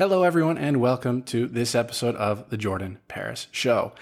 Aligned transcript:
Hello, 0.00 0.22
everyone, 0.22 0.58
and 0.58 0.80
welcome 0.80 1.24
to 1.24 1.48
this 1.48 1.74
episode 1.74 2.14
of 2.14 2.50
the 2.50 2.56
Jordan 2.56 2.98
Paris 3.08 3.48
Show. 3.50 3.94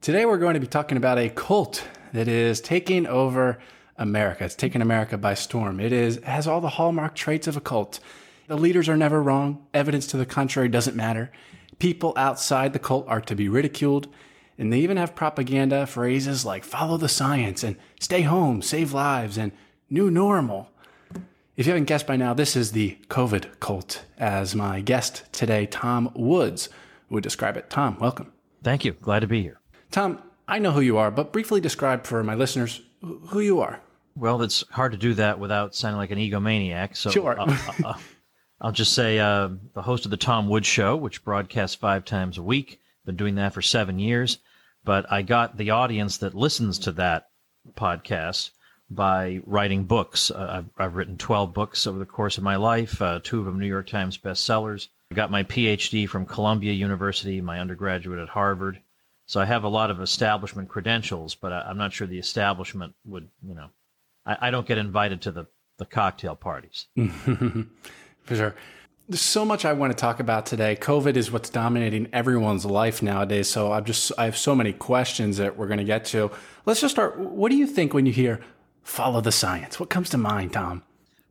Today, 0.00 0.26
we're 0.26 0.36
going 0.36 0.54
to 0.54 0.60
be 0.60 0.66
talking 0.66 0.96
about 0.96 1.16
a 1.16 1.28
cult 1.28 1.86
that 2.12 2.26
is 2.26 2.60
taking 2.60 3.06
over 3.06 3.60
America. 3.96 4.46
It's 4.46 4.56
taking 4.56 4.82
America 4.82 5.16
by 5.16 5.34
storm. 5.34 5.78
It 5.78 5.92
is 5.92 6.20
has 6.24 6.48
all 6.48 6.60
the 6.60 6.70
hallmark 6.70 7.14
traits 7.14 7.46
of 7.46 7.56
a 7.56 7.60
cult. 7.60 8.00
The 8.48 8.56
leaders 8.56 8.88
are 8.88 8.96
never 8.96 9.22
wrong. 9.22 9.64
Evidence 9.72 10.08
to 10.08 10.16
the 10.16 10.26
contrary 10.26 10.68
doesn't 10.68 10.96
matter. 10.96 11.30
People 11.78 12.14
outside 12.16 12.72
the 12.72 12.80
cult 12.80 13.06
are 13.06 13.20
to 13.20 13.36
be 13.36 13.48
ridiculed. 13.48 14.08
And 14.58 14.72
they 14.72 14.80
even 14.80 14.96
have 14.96 15.14
propaganda 15.14 15.86
phrases 15.86 16.44
like 16.44 16.64
follow 16.64 16.96
the 16.96 17.08
science 17.08 17.62
and 17.62 17.76
stay 18.00 18.22
home, 18.22 18.60
save 18.60 18.92
lives, 18.92 19.38
and 19.38 19.52
new 19.88 20.10
normal. 20.10 20.70
If 21.56 21.66
you 21.66 21.72
haven't 21.72 21.84
guessed 21.84 22.08
by 22.08 22.16
now, 22.16 22.34
this 22.34 22.56
is 22.56 22.72
the 22.72 22.98
COVID 23.06 23.60
cult, 23.60 24.04
as 24.18 24.56
my 24.56 24.80
guest 24.80 25.22
today, 25.30 25.66
Tom 25.66 26.10
Woods, 26.16 26.68
would 27.10 27.22
describe 27.22 27.56
it. 27.56 27.70
Tom, 27.70 27.96
welcome. 28.00 28.32
Thank 28.64 28.84
you. 28.84 28.94
Glad 28.94 29.20
to 29.20 29.28
be 29.28 29.42
here. 29.42 29.60
Tom, 29.92 30.20
I 30.48 30.58
know 30.58 30.72
who 30.72 30.80
you 30.80 30.98
are, 30.98 31.12
but 31.12 31.32
briefly 31.32 31.60
describe 31.60 32.06
for 32.06 32.24
my 32.24 32.34
listeners 32.34 32.82
who 33.00 33.38
you 33.38 33.60
are. 33.60 33.80
Well, 34.16 34.42
it's 34.42 34.64
hard 34.72 34.90
to 34.92 34.98
do 34.98 35.14
that 35.14 35.38
without 35.38 35.76
sounding 35.76 35.98
like 35.98 36.10
an 36.10 36.18
egomaniac. 36.18 36.96
So 36.96 37.10
sure. 37.10 37.38
I'll, 37.38 37.56
I'll, 37.84 38.00
I'll 38.60 38.72
just 38.72 38.92
say 38.92 39.20
uh, 39.20 39.50
the 39.74 39.82
host 39.82 40.06
of 40.06 40.10
the 40.10 40.16
Tom 40.16 40.48
Woods 40.48 40.66
Show, 40.66 40.96
which 40.96 41.24
broadcasts 41.24 41.76
five 41.76 42.04
times 42.04 42.36
a 42.36 42.42
week. 42.42 42.80
Been 43.06 43.14
doing 43.14 43.36
that 43.36 43.54
for 43.54 43.62
seven 43.62 44.00
years. 44.00 44.38
But 44.84 45.06
I 45.12 45.22
got 45.22 45.56
the 45.56 45.70
audience 45.70 46.16
that 46.18 46.34
listens 46.34 46.80
to 46.80 46.92
that 46.92 47.28
podcast 47.76 48.50
by 48.90 49.40
writing 49.46 49.84
books. 49.84 50.30
Uh, 50.30 50.62
I've, 50.62 50.84
I've, 50.84 50.94
written 50.94 51.16
12 51.16 51.54
books 51.54 51.86
over 51.86 51.98
the 51.98 52.04
course 52.04 52.38
of 52.38 52.44
my 52.44 52.56
life, 52.56 53.00
uh, 53.00 53.20
two 53.22 53.38
of 53.38 53.44
them 53.44 53.58
New 53.58 53.66
York 53.66 53.88
Times 53.88 54.18
bestsellers. 54.18 54.88
I 55.10 55.14
got 55.14 55.30
my 55.30 55.42
PhD 55.44 56.08
from 56.08 56.26
Columbia 56.26 56.72
University, 56.72 57.40
my 57.40 57.60
undergraduate 57.60 58.18
at 58.18 58.28
Harvard. 58.28 58.80
So 59.26 59.40
I 59.40 59.46
have 59.46 59.64
a 59.64 59.68
lot 59.68 59.90
of 59.90 60.00
establishment 60.00 60.68
credentials, 60.68 61.34
but 61.34 61.52
I, 61.52 61.70
am 61.70 61.78
not 61.78 61.92
sure 61.92 62.06
the 62.06 62.18
establishment 62.18 62.94
would, 63.06 63.28
you 63.42 63.54
know, 63.54 63.70
I, 64.26 64.48
I 64.48 64.50
don't 64.50 64.66
get 64.66 64.78
invited 64.78 65.22
to 65.22 65.32
the, 65.32 65.46
the 65.78 65.86
cocktail 65.86 66.36
parties. 66.36 66.86
For 67.24 68.36
sure. 68.36 68.54
There's 69.06 69.20
so 69.20 69.44
much 69.44 69.66
I 69.66 69.74
want 69.74 69.92
to 69.92 69.96
talk 69.96 70.18
about 70.18 70.46
today. 70.46 70.76
COVID 70.76 71.16
is 71.16 71.30
what's 71.30 71.50
dominating 71.50 72.08
everyone's 72.12 72.64
life 72.64 73.02
nowadays. 73.02 73.48
So 73.48 73.70
I've 73.70 73.84
just, 73.84 74.12
I 74.16 74.24
have 74.24 74.36
so 74.36 74.54
many 74.54 74.72
questions 74.72 75.36
that 75.36 75.58
we're 75.58 75.66
going 75.66 75.78
to 75.78 75.84
get 75.84 76.06
to. 76.06 76.30
Let's 76.64 76.80
just 76.80 76.94
start. 76.94 77.18
What 77.18 77.50
do 77.50 77.56
you 77.56 77.66
think 77.66 77.92
when 77.92 78.06
you 78.06 78.12
hear 78.12 78.40
follow 78.84 79.20
the 79.20 79.32
science? 79.32 79.80
What 79.80 79.90
comes 79.90 80.10
to 80.10 80.18
mind, 80.18 80.52
Tom? 80.52 80.82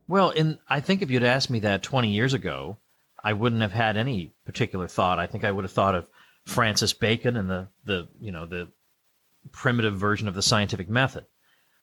Well, 0.06 0.30
in 0.30 0.58
I 0.68 0.80
think 0.80 1.00
if 1.00 1.10
you'd 1.10 1.22
asked 1.22 1.50
me 1.50 1.60
that 1.60 1.82
20 1.82 2.10
years 2.10 2.34
ago, 2.34 2.78
I 3.22 3.32
wouldn't 3.32 3.62
have 3.62 3.72
had 3.72 3.96
any 3.96 4.34
particular 4.44 4.86
thought. 4.86 5.18
I 5.18 5.26
think 5.26 5.44
I 5.44 5.50
would 5.50 5.64
have 5.64 5.72
thought 5.72 5.94
of 5.94 6.08
Francis 6.44 6.92
Bacon 6.92 7.36
and 7.36 7.48
the 7.48 7.68
the 7.84 8.08
you 8.20 8.32
know 8.32 8.44
the 8.44 8.68
primitive 9.52 9.96
version 9.96 10.28
of 10.28 10.34
the 10.34 10.42
scientific 10.42 10.90
method. 10.90 11.24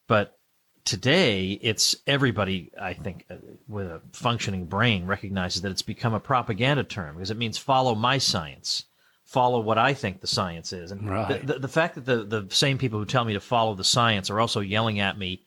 But 0.07 0.37
today, 0.85 1.59
it's 1.61 1.95
everybody. 2.05 2.71
I 2.79 2.93
think 2.93 3.25
uh, 3.31 3.35
with 3.67 3.87
a 3.87 4.01
functioning 4.13 4.65
brain 4.65 5.07
recognizes 5.07 5.63
that 5.63 5.71
it's 5.71 5.81
become 5.81 6.13
a 6.13 6.19
propaganda 6.19 6.83
term 6.83 7.15
because 7.15 7.31
it 7.31 7.37
means 7.37 7.57
follow 7.57 7.95
my 7.95 8.19
science 8.19 8.85
follow 9.31 9.61
what 9.61 9.77
I 9.77 9.93
think 9.93 10.19
the 10.19 10.27
science 10.27 10.73
is. 10.73 10.91
And 10.91 11.09
right. 11.09 11.39
the, 11.47 11.53
the, 11.53 11.59
the, 11.59 11.67
fact 11.69 11.95
that 11.95 12.05
the, 12.05 12.25
the 12.25 12.53
same 12.53 12.77
people 12.77 12.99
who 12.99 13.05
tell 13.05 13.23
me 13.23 13.31
to 13.31 13.39
follow 13.39 13.75
the 13.75 13.83
science 13.85 14.29
are 14.29 14.41
also 14.41 14.59
yelling 14.59 14.99
at 14.99 15.17
me 15.17 15.45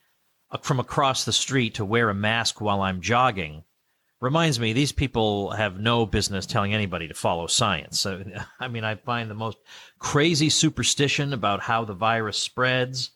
from 0.63 0.79
across 0.79 1.25
the 1.25 1.33
street 1.33 1.75
to 1.75 1.85
wear 1.85 2.09
a 2.09 2.13
mask 2.13 2.61
while 2.61 2.81
I'm 2.81 3.01
jogging 3.01 3.63
reminds 4.21 4.59
me 4.59 4.73
these 4.73 4.91
people 4.91 5.51
have 5.51 5.79
no 5.79 6.05
business 6.05 6.45
telling 6.45 6.73
anybody 6.73 7.07
to 7.07 7.13
follow 7.13 7.47
science. 7.47 7.99
So, 7.99 8.23
I 8.59 8.67
mean, 8.67 8.83
I 8.83 8.95
find 8.95 9.29
the 9.29 9.35
most 9.35 9.57
crazy 9.99 10.49
superstition 10.49 11.33
about 11.33 11.61
how 11.61 11.85
the 11.85 11.93
virus 11.93 12.37
spreads 12.37 13.11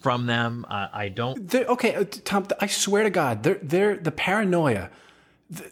from 0.00 0.26
them. 0.26 0.66
Uh, 0.68 0.88
I 0.92 1.08
don't. 1.08 1.48
They're, 1.48 1.66
okay, 1.66 1.94
uh, 1.94 2.04
Tom, 2.24 2.46
I 2.60 2.66
swear 2.66 3.04
to 3.04 3.10
God, 3.10 3.42
they're, 3.42 3.58
they're 3.62 3.96
the 3.96 4.12
paranoia. 4.12 4.90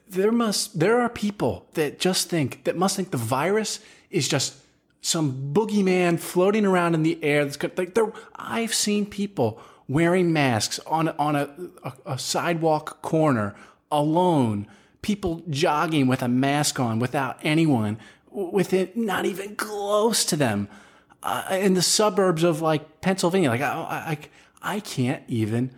There 0.08 0.32
must, 0.32 0.78
there 0.78 1.00
are 1.00 1.08
people 1.08 1.66
that 1.74 2.00
just 2.00 2.28
think, 2.28 2.64
that 2.64 2.76
must 2.76 2.96
think 2.96 3.10
the 3.10 3.16
virus 3.16 3.80
is 4.10 4.26
just 4.26 4.56
some 5.00 5.52
boogeyman 5.52 6.18
floating 6.18 6.66
around 6.66 6.94
in 6.94 7.04
the 7.04 7.22
air. 7.22 7.44
That's 7.44 7.78
like 7.78 7.94
there, 7.94 8.12
I've 8.34 8.74
seen 8.74 9.06
people 9.06 9.60
wearing 9.88 10.32
masks 10.32 10.78
on 10.86 11.08
on 11.10 11.36
a, 11.36 11.50
a, 11.84 11.92
a 12.06 12.18
sidewalk 12.18 13.02
corner 13.02 13.54
alone. 13.90 14.66
People 15.00 15.42
jogging 15.48 16.06
with 16.06 16.22
a 16.22 16.28
mask 16.28 16.78
on 16.80 16.98
without 16.98 17.38
anyone 17.42 17.98
with 18.30 18.72
it 18.72 18.96
not 18.96 19.24
even 19.24 19.56
close 19.56 20.24
to 20.24 20.36
them 20.36 20.68
uh, 21.22 21.44
in 21.50 21.74
the 21.74 21.82
suburbs 21.82 22.42
of 22.42 22.60
like 22.60 23.00
Pennsylvania. 23.00 23.50
Like 23.50 23.60
I, 23.60 24.18
I, 24.62 24.74
I 24.76 24.80
can't 24.80 25.22
even 25.28 25.70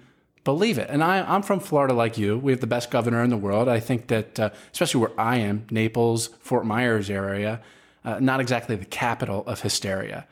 believe 0.44 0.78
it. 0.78 0.88
And 0.90 1.02
I, 1.02 1.20
I'm 1.22 1.42
from 1.42 1.60
Florida, 1.60 1.94
like 1.94 2.18
you. 2.18 2.38
We 2.38 2.52
have 2.52 2.60
the 2.60 2.66
best 2.66 2.90
governor 2.90 3.22
in 3.22 3.30
the 3.30 3.36
world. 3.36 3.68
I 3.68 3.80
think 3.80 4.08
that, 4.08 4.40
uh, 4.40 4.50
especially 4.72 5.00
where 5.00 5.20
I 5.20 5.36
am, 5.36 5.66
Naples, 5.70 6.28
Fort 6.40 6.64
Myers 6.64 7.10
area, 7.10 7.60
uh, 8.04 8.18
not 8.20 8.40
exactly 8.40 8.76
the 8.76 8.86
capital 8.86 9.44
of 9.46 9.60
hysteria. 9.60 10.26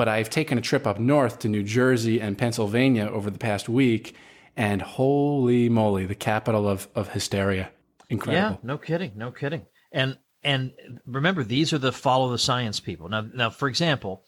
But 0.00 0.08
I've 0.08 0.30
taken 0.30 0.56
a 0.56 0.62
trip 0.62 0.86
up 0.86 0.98
north 0.98 1.40
to 1.40 1.48
New 1.50 1.62
Jersey 1.62 2.22
and 2.22 2.38
Pennsylvania 2.38 3.04
over 3.12 3.28
the 3.28 3.38
past 3.38 3.68
week, 3.68 4.16
and 4.56 4.80
holy 4.80 5.68
moly, 5.68 6.06
the 6.06 6.14
capital 6.14 6.66
of, 6.66 6.88
of 6.94 7.10
hysteria. 7.10 7.70
Incredible. 8.08 8.60
Yeah, 8.62 8.66
no 8.66 8.78
kidding, 8.78 9.12
no 9.14 9.30
kidding. 9.30 9.66
And 9.92 10.16
and 10.42 10.72
remember, 11.04 11.44
these 11.44 11.74
are 11.74 11.78
the 11.78 11.92
follow 11.92 12.30
the 12.30 12.38
science 12.38 12.80
people. 12.80 13.10
Now, 13.10 13.26
now, 13.34 13.50
for 13.50 13.68
example, 13.68 14.24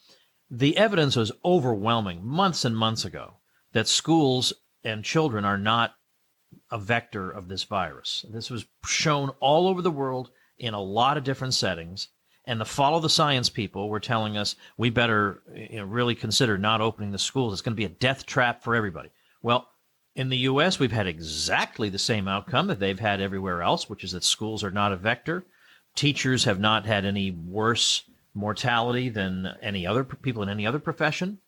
the 0.50 0.76
evidence 0.76 1.16
was 1.16 1.32
overwhelming 1.42 2.22
months 2.22 2.66
and 2.66 2.76
months 2.76 3.06
ago 3.06 3.38
that 3.72 3.88
schools 3.88 4.52
and 4.84 5.02
children 5.02 5.46
are 5.46 5.56
not 5.56 5.94
a 6.70 6.76
vector 6.76 7.30
of 7.30 7.48
this 7.48 7.64
virus. 7.64 8.26
This 8.28 8.50
was 8.50 8.66
shown 8.84 9.30
all 9.40 9.66
over 9.66 9.80
the 9.80 9.90
world 9.90 10.32
in 10.58 10.74
a 10.74 10.82
lot 10.82 11.16
of 11.16 11.24
different 11.24 11.54
settings 11.54 12.08
and 12.44 12.60
the 12.60 12.64
follow 12.64 13.00
the 13.00 13.08
science 13.08 13.48
people 13.48 13.88
were 13.88 14.00
telling 14.00 14.36
us 14.36 14.56
we 14.76 14.90
better 14.90 15.42
you 15.54 15.78
know, 15.78 15.84
really 15.84 16.14
consider 16.14 16.58
not 16.58 16.80
opening 16.80 17.12
the 17.12 17.18
schools. 17.18 17.52
It's 17.52 17.62
going 17.62 17.74
to 17.74 17.80
be 17.80 17.84
a 17.84 17.88
death 17.88 18.26
trap 18.26 18.62
for 18.62 18.74
everybody. 18.74 19.10
Well, 19.42 19.68
in 20.14 20.28
the 20.28 20.38
U.S., 20.38 20.78
we've 20.78 20.92
had 20.92 21.06
exactly 21.06 21.88
the 21.88 21.98
same 21.98 22.28
outcome 22.28 22.66
that 22.66 22.78
they've 22.78 22.98
had 22.98 23.20
everywhere 23.20 23.62
else, 23.62 23.88
which 23.88 24.04
is 24.04 24.12
that 24.12 24.24
schools 24.24 24.62
are 24.62 24.70
not 24.70 24.92
a 24.92 24.96
vector. 24.96 25.44
Teachers 25.94 26.44
have 26.44 26.60
not 26.60 26.84
had 26.84 27.04
any 27.04 27.30
worse 27.30 28.02
mortality 28.34 29.08
than 29.08 29.54
any 29.62 29.86
other 29.86 30.04
people 30.04 30.42
in 30.42 30.48
any 30.48 30.66
other 30.66 30.78
profession. 30.78 31.38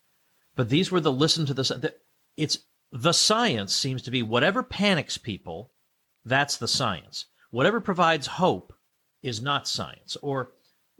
But 0.56 0.68
these 0.68 0.90
were 0.90 1.00
the 1.00 1.12
listen 1.12 1.46
to 1.46 1.54
the, 1.54 1.94
it's 2.36 2.58
the 2.92 3.12
science 3.12 3.74
seems 3.74 4.02
to 4.02 4.10
be 4.10 4.22
whatever 4.22 4.62
panics 4.62 5.18
people, 5.18 5.72
that's 6.24 6.56
the 6.56 6.68
science. 6.68 7.26
Whatever 7.50 7.80
provides 7.80 8.26
hope 8.26 8.72
is 9.22 9.42
not 9.42 9.68
science. 9.68 10.16
Or 10.22 10.52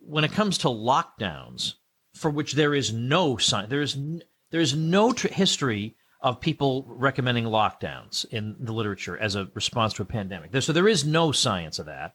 when 0.06 0.24
it 0.24 0.32
comes 0.32 0.58
to 0.58 0.68
lockdowns, 0.68 1.74
for 2.14 2.30
which 2.30 2.52
there 2.52 2.74
is 2.74 2.92
no 2.92 3.36
sign, 3.36 3.68
there 3.68 3.82
is 3.82 3.96
there 4.50 4.60
is 4.60 4.74
no 4.74 5.12
tr- 5.12 5.28
history 5.28 5.96
of 6.20 6.40
people 6.40 6.86
recommending 6.88 7.44
lockdowns 7.44 8.24
in 8.30 8.56
the 8.58 8.72
literature 8.72 9.18
as 9.18 9.34
a 9.34 9.48
response 9.54 9.92
to 9.94 10.02
a 10.02 10.06
pandemic. 10.06 10.50
So 10.62 10.72
there 10.72 10.88
is 10.88 11.04
no 11.04 11.32
science 11.32 11.78
of 11.78 11.86
that. 11.86 12.14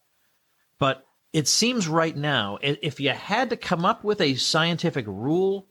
But 0.79 1.05
it 1.31 1.47
seems 1.47 1.87
right 1.87 2.15
now, 2.15 2.57
if 2.61 2.99
you 2.99 3.11
had 3.11 3.51
to 3.51 3.57
come 3.57 3.85
up 3.85 4.03
with 4.03 4.19
a 4.19 4.35
scientific 4.35 5.05
rule 5.05 5.67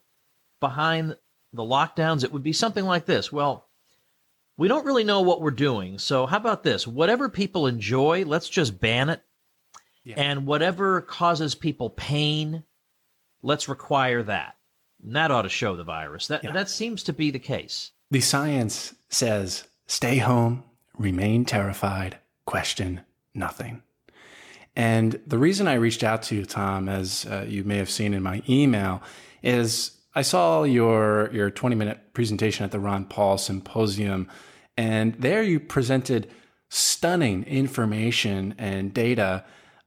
behind 0.61 1.17
the 1.53 1.65
lockdowns, 1.65 2.23
it 2.23 2.33
would 2.33 2.45
be 2.45 2.53
something 2.53 2.85
like 2.85 3.07
this. 3.07 3.33
Well, 3.33 3.67
we 4.57 4.69
don't 4.69 4.87
really 4.87 5.05
know 5.05 5.23
what 5.23 5.41
we're 5.41 5.51
doing. 5.51 5.99
So 5.99 6.27
how 6.27 6.37
about 6.37 6.63
this? 6.63 6.87
Whatever 6.87 7.29
people 7.29 7.67
enjoy, 7.67 8.25
let's 8.25 8.49
just 8.49 8.79
ban 8.79 9.09
it 9.09 9.23
yeah. 10.05 10.15
And 10.17 10.47
whatever 10.47 11.01
causes 11.01 11.55
people 11.55 11.91
pain, 11.91 12.65
let's 13.43 13.69
require 13.69 14.23
that. 14.23 14.57
And 15.03 15.17
that 15.17 15.31
ought 15.31 15.43
to 15.43 15.49
show 15.49 15.77
the 15.77 15.85
virus. 15.85 16.27
That 16.27 16.45
yeah. 16.45 16.53
that 16.53 16.69
seems 16.69 17.03
to 17.05 17.13
be 17.13 17.31
the 17.31 17.39
case. 17.39 17.93
The 18.11 18.21
science 18.21 18.95
says 19.09 19.65
stay 19.87 20.19
home, 20.19 20.65
remain 20.97 21.45
terrified, 21.45 22.19
question 22.47 23.03
nothing. 23.35 23.83
And 24.75 25.21
the 25.27 25.39
reason 25.39 25.67
I 25.67 25.75
reached 25.75 26.05
out 26.05 26.23
to 26.25 26.37
you, 26.37 26.45
Tom, 26.45 26.89
as 26.89 27.27
uh, 27.27 27.45
you 27.49 27.65
may 27.65 27.79
have 27.79 27.91
seen 27.91 28.15
in 28.15 28.23
my 28.23 28.43
email, 28.49 29.03
is 29.43 29.93
I 30.15 30.23
saw 30.23 30.63
your 30.63 31.31
your 31.33 31.51
20 31.51 31.77
minute 31.77 32.15
presentation 32.15 32.65
at 32.65 32.71
the 32.71 32.81
Ron 32.81 33.05
Paul 33.05 33.39
Symposium, 33.39 34.29
and 34.77 35.15
there 35.15 35.43
you 35.43 35.61
presented 35.61 36.31
stunning 36.71 37.45
information 37.45 38.55
and 38.59 38.93
data 38.93 39.45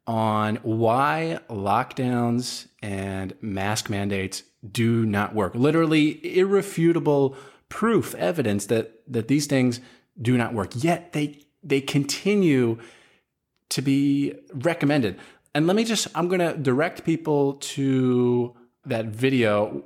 on 0.07 0.57
why 0.57 1.39
lockdowns 1.49 2.67
and 2.81 3.33
mask 3.41 3.89
mandates 3.89 4.43
do 4.69 5.05
not 5.05 5.33
work. 5.33 5.55
Literally 5.55 6.37
irrefutable 6.37 7.35
proof, 7.69 8.13
evidence 8.15 8.65
that, 8.67 9.01
that 9.07 9.27
these 9.27 9.45
things 9.45 9.79
do 10.21 10.37
not 10.37 10.53
work. 10.53 10.71
Yet 10.75 11.13
they, 11.13 11.45
they 11.63 11.81
continue 11.81 12.77
to 13.69 13.81
be 13.81 14.33
recommended. 14.53 15.17
And 15.53 15.67
let 15.67 15.75
me 15.75 15.83
just, 15.83 16.07
I'm 16.15 16.27
going 16.27 16.39
to 16.39 16.57
direct 16.57 17.03
people 17.03 17.53
to 17.53 18.55
that 18.85 19.05
video. 19.07 19.83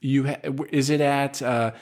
You 0.00 0.28
ha- 0.28 0.40
is 0.70 0.90
it 0.90 1.00
at 1.00 1.42
uh, 1.42 1.72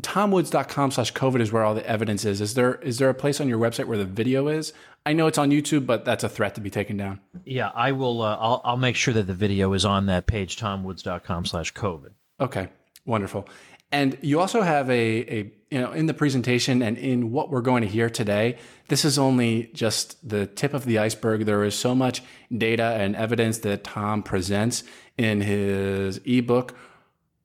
tomwoods.com 0.00 0.90
slash 0.92 1.12
COVID 1.12 1.40
is 1.40 1.50
where 1.50 1.64
all 1.64 1.74
the 1.74 1.86
evidence 1.88 2.24
is. 2.24 2.40
Is 2.40 2.54
there 2.54 2.74
is 2.76 2.98
there 2.98 3.08
a 3.08 3.14
place 3.14 3.40
on 3.40 3.48
your 3.48 3.58
website 3.58 3.86
where 3.86 3.98
the 3.98 4.04
video 4.04 4.48
is? 4.48 4.72
I 5.04 5.14
know 5.14 5.26
it's 5.26 5.38
on 5.38 5.50
YouTube, 5.50 5.86
but 5.86 6.04
that's 6.04 6.24
a 6.24 6.28
threat 6.28 6.54
to 6.56 6.60
be 6.60 6.70
taken 6.70 6.96
down. 6.96 7.20
Yeah, 7.44 7.70
I 7.74 7.92
will. 7.92 8.22
Uh, 8.22 8.36
I'll, 8.36 8.60
I'll 8.64 8.76
make 8.76 8.96
sure 8.96 9.14
that 9.14 9.26
the 9.26 9.34
video 9.34 9.72
is 9.72 9.84
on 9.84 10.06
that 10.06 10.26
page, 10.26 10.56
tomwoods.com 10.56 11.46
slash 11.46 11.72
COVID. 11.74 12.10
Okay, 12.38 12.68
wonderful. 13.06 13.48
And 13.92 14.16
you 14.20 14.38
also 14.38 14.62
have 14.62 14.88
a, 14.88 14.92
a, 14.92 15.52
you 15.70 15.80
know, 15.80 15.90
in 15.90 16.06
the 16.06 16.14
presentation 16.14 16.80
and 16.80 16.96
in 16.96 17.32
what 17.32 17.50
we're 17.50 17.60
going 17.60 17.82
to 17.82 17.88
hear 17.88 18.08
today, 18.08 18.56
this 18.86 19.04
is 19.04 19.18
only 19.18 19.70
just 19.74 20.28
the 20.28 20.46
tip 20.46 20.74
of 20.74 20.84
the 20.84 20.98
iceberg. 20.98 21.44
There 21.44 21.64
is 21.64 21.74
so 21.74 21.94
much 21.94 22.22
data 22.56 22.84
and 22.84 23.16
evidence 23.16 23.58
that 23.58 23.82
Tom 23.82 24.22
presents 24.22 24.84
in 25.18 25.40
his 25.40 26.20
ebook. 26.24 26.76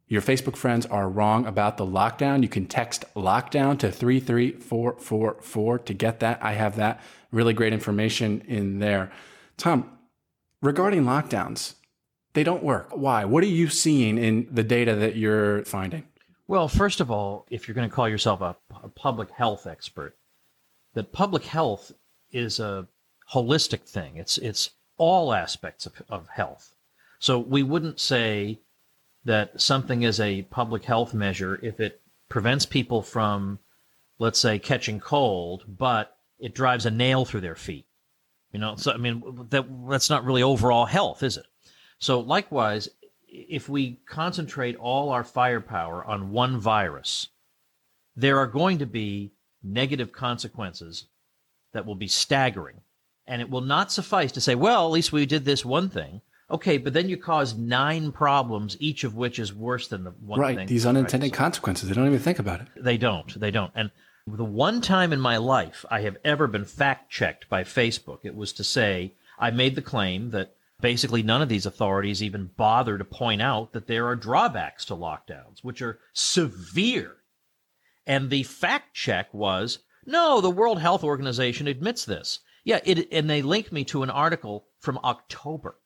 Your 0.07 0.21
Facebook 0.21 0.55
friends 0.55 0.85
are 0.85 1.09
wrong 1.09 1.47
about 1.47 1.77
the 1.77 1.85
lockdown. 1.85 2.43
You 2.43 2.49
can 2.49 2.67
text 2.67 3.05
lockdown 3.15 3.79
to 3.79 3.91
33444 3.91 5.79
to 5.79 5.93
get 5.93 6.19
that. 6.19 6.43
I 6.43 6.53
have 6.53 6.75
that 6.75 7.01
really 7.31 7.53
great 7.53 7.73
information 7.73 8.41
in 8.47 8.79
there. 8.79 9.11
Tom, 9.57 9.89
regarding 10.61 11.03
lockdowns, 11.03 11.75
they 12.33 12.43
don't 12.43 12.63
work. 12.63 12.89
Why? 12.95 13.25
What 13.25 13.43
are 13.43 13.47
you 13.47 13.67
seeing 13.67 14.17
in 14.17 14.47
the 14.51 14.63
data 14.63 14.93
that 14.95 15.15
you're 15.15 15.65
finding? 15.65 16.03
Well, 16.47 16.67
first 16.67 16.99
of 16.99 17.09
all, 17.09 17.47
if 17.49 17.67
you're 17.67 17.75
going 17.75 17.89
to 17.89 17.95
call 17.95 18.07
yourself 18.07 18.41
a, 18.41 18.55
a 18.83 18.89
public 18.89 19.31
health 19.31 19.65
expert, 19.65 20.15
that 20.93 21.11
public 21.11 21.43
health 21.43 21.91
is 22.31 22.59
a 22.59 22.87
holistic 23.33 23.81
thing. 23.81 24.17
It's 24.17 24.37
it's 24.37 24.71
all 24.97 25.33
aspects 25.33 25.85
of, 25.85 25.93
of 26.09 26.27
health. 26.27 26.75
So 27.19 27.39
we 27.39 27.63
wouldn't 27.63 27.99
say 27.99 28.59
that 29.25 29.59
something 29.59 30.03
is 30.03 30.19
a 30.19 30.43
public 30.43 30.85
health 30.85 31.13
measure 31.13 31.59
if 31.61 31.79
it 31.79 32.01
prevents 32.29 32.65
people 32.65 33.01
from, 33.01 33.59
let's 34.19 34.39
say, 34.39 34.59
catching 34.59 34.99
cold, 34.99 35.63
but 35.67 36.17
it 36.39 36.55
drives 36.55 36.85
a 36.85 36.91
nail 36.91 37.25
through 37.25 37.41
their 37.41 37.55
feet. 37.55 37.85
You 38.51 38.59
know, 38.59 38.75
so 38.77 38.91
I 38.91 38.97
mean 38.97 39.47
that 39.49 39.65
that's 39.89 40.09
not 40.09 40.23
really 40.23 40.43
overall 40.43 40.85
health, 40.85 41.23
is 41.23 41.37
it? 41.37 41.45
So 41.99 42.21
likewise, 42.21 42.87
if 43.27 43.67
we 43.67 43.99
concentrate 44.07 44.77
all 44.77 45.09
our 45.09 45.23
firepower 45.23 46.05
on 46.05 46.31
one 46.31 46.57
virus, 46.57 47.27
there 48.15 48.37
are 48.37 48.47
going 48.47 48.77
to 48.77 48.85
be 48.85 49.33
negative 49.61 50.13
consequences 50.13 51.07
that 51.73 51.85
will 51.85 51.95
be 51.95 52.07
staggering. 52.07 52.81
And 53.27 53.41
it 53.41 53.49
will 53.49 53.61
not 53.61 53.91
suffice 53.91 54.31
to 54.33 54.41
say, 54.41 54.55
well, 54.55 54.85
at 54.85 54.91
least 54.91 55.11
we 55.11 55.25
did 55.25 55.43
this 55.43 55.65
one 55.65 55.89
thing. 55.89 56.21
Okay, 56.49 56.77
but 56.77 56.93
then 56.93 57.09
you 57.09 57.17
cause 57.17 57.55
nine 57.55 58.11
problems, 58.11 58.77
each 58.79 59.03
of 59.03 59.15
which 59.15 59.39
is 59.39 59.53
worse 59.53 59.87
than 59.87 60.03
the 60.03 60.11
one 60.11 60.39
right, 60.39 60.55
thing. 60.55 60.67
These 60.67 60.85
unintended 60.85 61.31
right. 61.31 61.37
consequences. 61.37 61.89
They 61.89 61.95
don't 61.95 62.05
even 62.05 62.19
think 62.19 62.39
about 62.39 62.61
it. 62.61 62.67
They 62.77 62.97
don't. 62.97 63.39
They 63.39 63.49
don't. 63.49 63.71
And 63.73 63.89
the 64.27 64.45
one 64.45 64.81
time 64.81 65.11
in 65.11 65.19
my 65.19 65.37
life 65.37 65.85
I 65.89 66.01
have 66.01 66.17
ever 66.23 66.47
been 66.47 66.65
fact 66.65 67.11
checked 67.11 67.49
by 67.49 67.63
Facebook, 67.63 68.19
it 68.23 68.35
was 68.35 68.53
to 68.53 68.63
say 68.63 69.13
I 69.39 69.49
made 69.51 69.75
the 69.75 69.81
claim 69.81 70.31
that 70.31 70.55
basically 70.81 71.23
none 71.23 71.41
of 71.41 71.49
these 71.49 71.65
authorities 71.65 72.21
even 72.21 72.51
bother 72.57 72.97
to 72.97 73.05
point 73.05 73.41
out 73.41 73.73
that 73.73 73.87
there 73.87 74.07
are 74.07 74.15
drawbacks 74.15 74.85
to 74.85 74.95
lockdowns, 74.95 75.63
which 75.63 75.81
are 75.81 75.99
severe. 76.13 77.15
And 78.05 78.29
the 78.29 78.43
fact 78.43 78.93
check 78.93 79.33
was 79.33 79.79
no, 80.05 80.41
the 80.41 80.51
World 80.51 80.79
Health 80.79 81.03
Organization 81.03 81.67
admits 81.67 82.05
this. 82.05 82.39
Yeah, 82.63 82.79
it, 82.83 83.07
and 83.11 83.29
they 83.29 83.41
linked 83.41 83.71
me 83.71 83.83
to 83.85 84.03
an 84.03 84.09
article 84.11 84.67
from 84.79 84.99
October. 85.03 85.77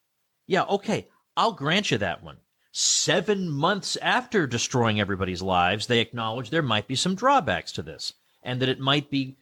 Yeah, 0.50 0.63
okay, 0.63 1.07
I'll 1.38 1.54
grant 1.54 1.92
you 1.92 2.00
that 2.00 2.24
one. 2.24 2.38
Seven 2.72 3.51
months 3.51 3.98
after 4.01 4.48
destroying 4.48 5.00
everybody's 5.00 5.44
lives, 5.44 5.86
they 5.86 6.00
acknowledge 6.00 6.50
there 6.50 6.63
might 6.63 6.88
be 6.88 6.96
some 6.96 7.13
drawbacks 7.13 7.72
to 7.74 7.84
this, 7.84 8.13
and 8.42 8.60
that 8.60 8.68
it 8.68 8.80
might 8.80 9.12
be 9.12 9.38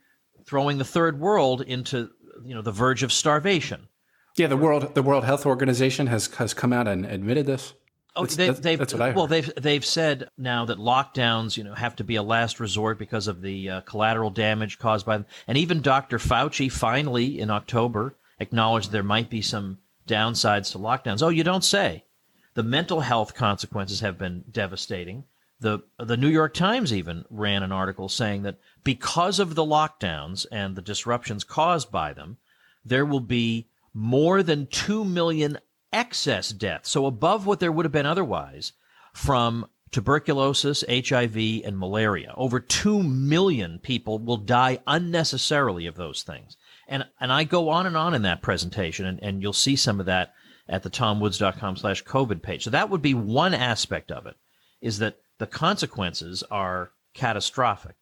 throwing 0.46 0.80
the 0.80 0.84
third 0.84 1.18
world 1.18 1.62
into 1.62 2.10
you 2.44 2.54
know 2.54 2.62
the 2.62 2.74
verge 2.74 3.04
of 3.04 3.14
starvation. 3.14 3.88
Yeah, 4.36 4.48
the 4.48 4.58
world 4.58 4.96
the 4.96 5.02
World 5.02 5.24
Health 5.24 5.46
Organization 5.46 6.08
has 6.08 6.28
has 6.36 6.54
come 6.54 6.74
out 6.74 6.90
and 6.90 7.06
admitted 7.06 7.46
this. 7.46 7.74
Oh, 8.14 8.24
that's, 8.24 8.36
they've, 8.36 8.48
that's, 8.48 8.60
they've 8.60 8.80
that's 8.80 8.94
what 8.94 9.02
I 9.02 9.08
heard. 9.08 9.16
well 9.16 9.28
they've 9.28 9.52
they've 9.56 9.86
said 9.86 10.30
now 10.38 10.66
that 10.66 10.78
lockdowns 10.78 11.56
you 11.56 11.64
know 11.64 11.74
have 11.74 11.96
to 11.98 12.04
be 12.04 12.16
a 12.16 12.24
last 12.24 12.60
resort 12.60 13.00
because 13.00 13.28
of 13.28 13.42
the 13.42 13.70
uh, 13.70 13.82
collateral 13.82 14.30
damage 14.30 14.78
caused 14.78 15.06
by 15.06 15.18
them, 15.20 15.26
and 15.48 15.58
even 15.58 15.82
Dr. 15.82 16.18
Fauci 16.18 16.70
finally 16.70 17.40
in 17.40 17.50
October 17.50 18.18
acknowledged 18.40 18.92
there 18.92 19.04
might 19.04 19.30
be 19.30 19.42
some 19.42 19.78
downsides 20.08 20.72
to 20.72 20.78
lockdowns. 20.78 21.22
Oh, 21.22 21.30
you 21.30 21.44
don't 21.44 21.64
say. 21.64 22.06
The 22.54 22.64
mental 22.64 23.02
health 23.02 23.36
consequences 23.36 24.00
have 24.00 24.18
been 24.18 24.44
devastating. 24.50 25.26
The 25.60 25.80
the 26.00 26.18
New 26.18 26.30
York 26.30 26.54
Times 26.54 26.94
even 26.94 27.26
ran 27.30 27.64
an 27.64 27.72
article 27.72 28.10
saying 28.10 28.44
that 28.44 28.60
because 28.84 29.40
of 29.40 29.56
the 29.56 29.66
lockdowns 29.66 30.46
and 30.52 30.76
the 30.76 30.82
disruptions 30.82 31.44
caused 31.44 31.92
by 31.92 32.14
them, 32.14 32.38
there 32.86 33.06
will 33.06 33.20
be 33.20 33.68
more 33.94 34.44
than 34.44 34.68
2 34.68 35.04
million 35.04 35.58
excess 35.92 36.50
deaths, 36.50 36.90
so 36.90 37.06
above 37.06 37.46
what 37.46 37.60
there 37.60 37.72
would 37.72 37.86
have 37.86 37.92
been 37.92 38.06
otherwise, 38.06 38.74
from 39.14 39.68
tuberculosis, 39.92 40.84
HIV, 40.88 41.38
and 41.66 41.78
malaria. 41.78 42.34
Over 42.36 42.60
2 42.60 43.02
million 43.02 43.80
people 43.80 44.20
will 44.20 44.38
die 44.38 44.80
unnecessarily 44.86 45.88
of 45.88 45.96
those 45.96 46.24
things. 46.24 46.58
And, 46.88 47.06
and 47.20 47.32
I 47.32 47.44
go 47.44 47.70
on 47.70 47.86
and 47.86 47.98
on 47.98 48.14
in 48.14 48.22
that 48.24 48.42
presentation, 48.42 49.06
and, 49.06 49.20
and 49.22 49.42
you'll 49.42 49.54
see 49.54 49.76
some 49.76 50.00
of 50.00 50.06
that 50.06 50.34
at 50.70 50.84
the 50.84 50.90
tomwoods.com 50.90 51.78
slash 51.78 52.04
COVID 52.04 52.42
page. 52.42 52.64
So 52.64 52.70
that 52.70 52.90
would 52.90 53.02
be 53.02 53.14
one 53.14 53.54
aspect 53.54 54.12
of 54.12 54.26
it, 54.26 54.36
is 54.82 55.00
that 55.00 55.18
the 55.38 55.48
consequences 55.48 56.44
are 56.50 56.92
catastrophic. 57.14 57.96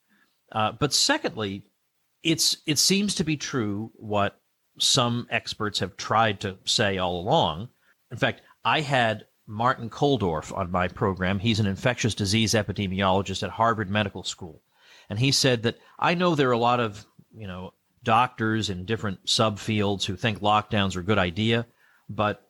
Uh, 0.51 0.71
but 0.71 0.93
secondly, 0.93 1.63
it's 2.23 2.57
it 2.65 2.79
seems 2.79 3.15
to 3.15 3.23
be 3.23 3.37
true 3.37 3.91
what 3.95 4.39
some 4.79 5.27
experts 5.29 5.79
have 5.79 5.95
tried 5.95 6.39
to 6.41 6.57
say 6.65 6.97
all 6.97 7.19
along. 7.19 7.69
In 8.11 8.17
fact, 8.17 8.41
I 8.63 8.81
had 8.81 9.25
Martin 9.47 9.89
Kulldorff 9.89 10.55
on 10.55 10.71
my 10.71 10.87
program. 10.87 11.39
He's 11.39 11.59
an 11.59 11.67
infectious 11.67 12.15
disease 12.15 12.53
epidemiologist 12.53 13.43
at 13.43 13.51
Harvard 13.51 13.89
Medical 13.89 14.23
School. 14.23 14.61
And 15.09 15.19
he 15.19 15.31
said 15.31 15.63
that 15.63 15.77
I 15.99 16.15
know 16.15 16.33
there 16.33 16.49
are 16.49 16.53
a 16.53 16.57
lot 16.57 16.79
of, 16.79 17.05
you 17.37 17.47
know, 17.47 17.73
doctors 18.05 18.69
in 18.69 18.85
different 18.85 19.25
subfields 19.25 20.05
who 20.05 20.15
think 20.15 20.39
lockdowns 20.39 20.95
are 20.95 21.01
a 21.01 21.03
good 21.03 21.17
idea, 21.17 21.67
but 22.07 22.41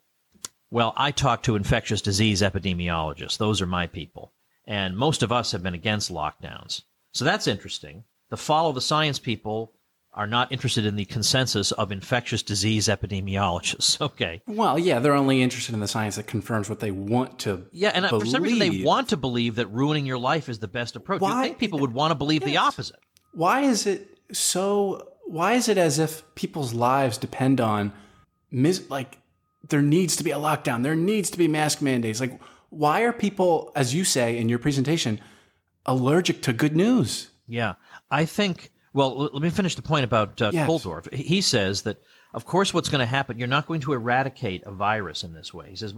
well, 0.70 0.94
I 0.96 1.12
talk 1.12 1.44
to 1.44 1.56
infectious 1.56 2.02
disease 2.02 2.42
epidemiologists. 2.42 3.38
Those 3.38 3.62
are 3.62 3.68
my 3.68 3.88
people. 3.88 4.34
And 4.68 4.98
most 4.98 5.24
of 5.24 5.32
us 5.32 5.52
have 5.52 5.64
been 5.64 5.74
against 5.74 6.12
lockdowns. 6.12 6.82
So 7.14 7.24
that's 7.24 7.48
interesting. 7.48 8.04
The 8.30 8.38
follow 8.38 8.72
the 8.72 8.82
science 8.82 9.20
people 9.20 9.74
are 10.16 10.28
not 10.28 10.52
interested 10.52 10.86
in 10.86 10.96
the 10.96 11.06
consensus 11.06 11.72
of 11.74 11.92
infectious 11.92 12.42
disease 12.42 12.88
epidemiologists. 12.88 14.02
Okay. 14.06 14.42
Well, 14.48 14.80
yeah, 14.80 15.00
they're 15.00 15.14
only 15.14 15.42
interested 15.42 15.74
in 15.74 15.82
the 15.82 15.88
science 15.88 16.16
that 16.16 16.28
confirms 16.28 16.70
what 16.70 16.80
they 16.80 16.92
want 16.92 17.40
to. 17.40 17.66
Yeah, 17.72 17.92
and 17.94 18.08
believe. 18.08 18.24
for 18.24 18.28
some 18.28 18.44
reason 18.44 18.60
they 18.60 18.84
want 18.84 19.10
to 19.10 19.18
believe 19.18 19.56
that 19.56 19.68
ruining 19.68 20.06
your 20.06 20.18
life 20.18 20.48
is 20.48 20.60
the 20.60 20.68
best 20.68 20.96
approach. 20.96 21.22
Why? 21.22 21.42
You 21.42 21.48
think 21.48 21.60
people 21.60 21.80
would 21.80 21.94
want 21.94 22.12
to 22.12 22.16
believe 22.16 22.42
yes. 22.42 22.50
the 22.52 22.58
opposite? 22.58 23.00
Why 23.34 23.62
is 23.62 23.88
it 23.88 24.20
so? 24.32 25.08
Why 25.26 25.54
is 25.54 25.68
it 25.68 25.78
as 25.78 26.00
if 26.00 26.24
people's 26.36 26.74
lives 26.74 27.18
depend 27.18 27.60
on, 27.60 27.92
mis- 28.52 28.90
like, 28.90 29.18
there 29.68 29.82
needs 29.82 30.16
to 30.18 30.24
be 30.24 30.32
a 30.32 30.38
lockdown, 30.38 30.84
there 30.84 30.96
needs 30.96 31.30
to 31.32 31.38
be 31.38 31.48
mask 31.48 31.82
mandates? 31.82 32.20
Like, 32.20 32.40
why 32.70 33.02
are 33.02 33.14
people, 33.14 33.72
as 33.76 33.94
you 33.94 34.04
say 34.04 34.38
in 34.38 34.50
your 34.50 34.60
presentation, 34.60 35.20
allergic 35.86 36.42
to 36.44 36.54
good 36.54 36.76
news? 36.76 37.30
Yeah, 37.48 37.74
I 38.10 38.26
think 38.26 38.72
well, 38.96 39.18
let 39.18 39.42
me 39.42 39.50
finish 39.50 39.76
the 39.76 39.82
point 39.82 40.06
about 40.06 40.42
uh, 40.42 40.52
yes. 40.54 40.70
Kulldorff. 40.70 41.14
He 41.14 41.42
says 41.42 41.82
that, 41.82 41.98
of 42.34 42.46
course, 42.46 42.74
what's 42.74 42.88
going 42.88 43.02
to 43.02 43.06
happen, 43.06 43.38
you're 43.38 43.46
not 43.46 43.68
going 43.68 43.82
to 43.82 43.92
eradicate 43.92 44.64
a 44.66 44.72
virus 44.72 45.26
in 45.26 45.34
this 45.34 45.54
way. 45.54 45.70
He 45.70 45.76
says 45.76 45.94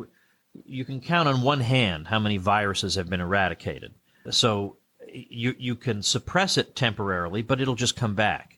you 0.65 0.83
can 0.83 0.99
count 0.99 1.29
on 1.29 1.43
one 1.43 1.59
hand 1.59 2.07
how 2.07 2.17
many 2.17 2.37
viruses 2.37 2.95
have 2.95 3.07
been 3.07 3.21
eradicated. 3.21 3.93
So 4.31 4.77
you, 5.07 5.53
you 5.59 5.75
can 5.75 6.01
suppress 6.01 6.57
it 6.57 6.75
temporarily, 6.75 7.43
but 7.43 7.61
it'll 7.61 7.75
just 7.75 7.95
come 7.95 8.15
back. 8.15 8.56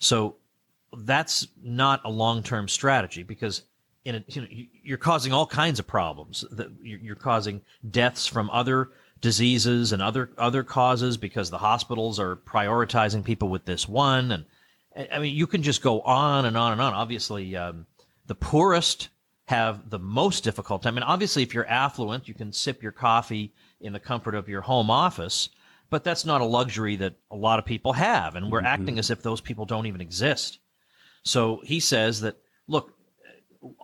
So 0.00 0.36
that's 0.96 1.46
not 1.62 2.00
a 2.04 2.10
long 2.10 2.42
term 2.42 2.68
strategy 2.68 3.22
because 3.22 3.62
in 4.04 4.16
a, 4.16 4.24
you 4.28 4.42
know, 4.42 4.48
you're 4.82 4.98
causing 4.98 5.32
all 5.32 5.46
kinds 5.46 5.78
of 5.78 5.86
problems. 5.86 6.44
You're 6.82 7.14
causing 7.14 7.60
deaths 7.88 8.26
from 8.26 8.50
other 8.50 8.90
diseases 9.20 9.92
and 9.92 10.00
other 10.00 10.30
other 10.38 10.64
causes 10.64 11.16
because 11.16 11.50
the 11.50 11.58
hospitals 11.58 12.18
are 12.18 12.36
prioritizing 12.36 13.22
people 13.22 13.48
with 13.48 13.66
this 13.66 13.86
one. 13.86 14.32
And 14.32 15.08
I 15.12 15.18
mean 15.18 15.36
you 15.36 15.46
can 15.46 15.62
just 15.62 15.82
go 15.82 16.00
on 16.00 16.46
and 16.46 16.56
on 16.56 16.72
and 16.72 16.80
on. 16.80 16.94
Obviously 16.94 17.54
um, 17.54 17.86
the 18.26 18.34
poorest 18.34 19.10
have 19.46 19.90
the 19.90 19.98
most 19.98 20.44
difficult 20.44 20.82
time. 20.82 20.96
And 20.96 21.04
obviously 21.04 21.42
if 21.42 21.52
you're 21.52 21.68
affluent 21.68 22.26
you 22.26 22.34
can 22.34 22.52
sip 22.52 22.82
your 22.82 22.92
coffee 22.92 23.52
in 23.82 23.92
the 23.92 24.00
comfort 24.00 24.34
of 24.34 24.48
your 24.48 24.62
home 24.62 24.90
office 24.90 25.50
but 25.90 26.04
that's 26.04 26.24
not 26.24 26.40
a 26.40 26.44
luxury 26.44 26.96
that 26.96 27.14
a 27.30 27.36
lot 27.36 27.58
of 27.58 27.64
people 27.64 27.92
have 27.92 28.36
and 28.36 28.50
we're 28.50 28.58
mm-hmm. 28.58 28.66
acting 28.66 28.98
as 28.98 29.10
if 29.10 29.22
those 29.22 29.40
people 29.40 29.66
don't 29.66 29.86
even 29.86 30.00
exist 30.00 30.58
so 31.22 31.60
he 31.64 31.80
says 31.80 32.20
that 32.22 32.36
look 32.66 32.94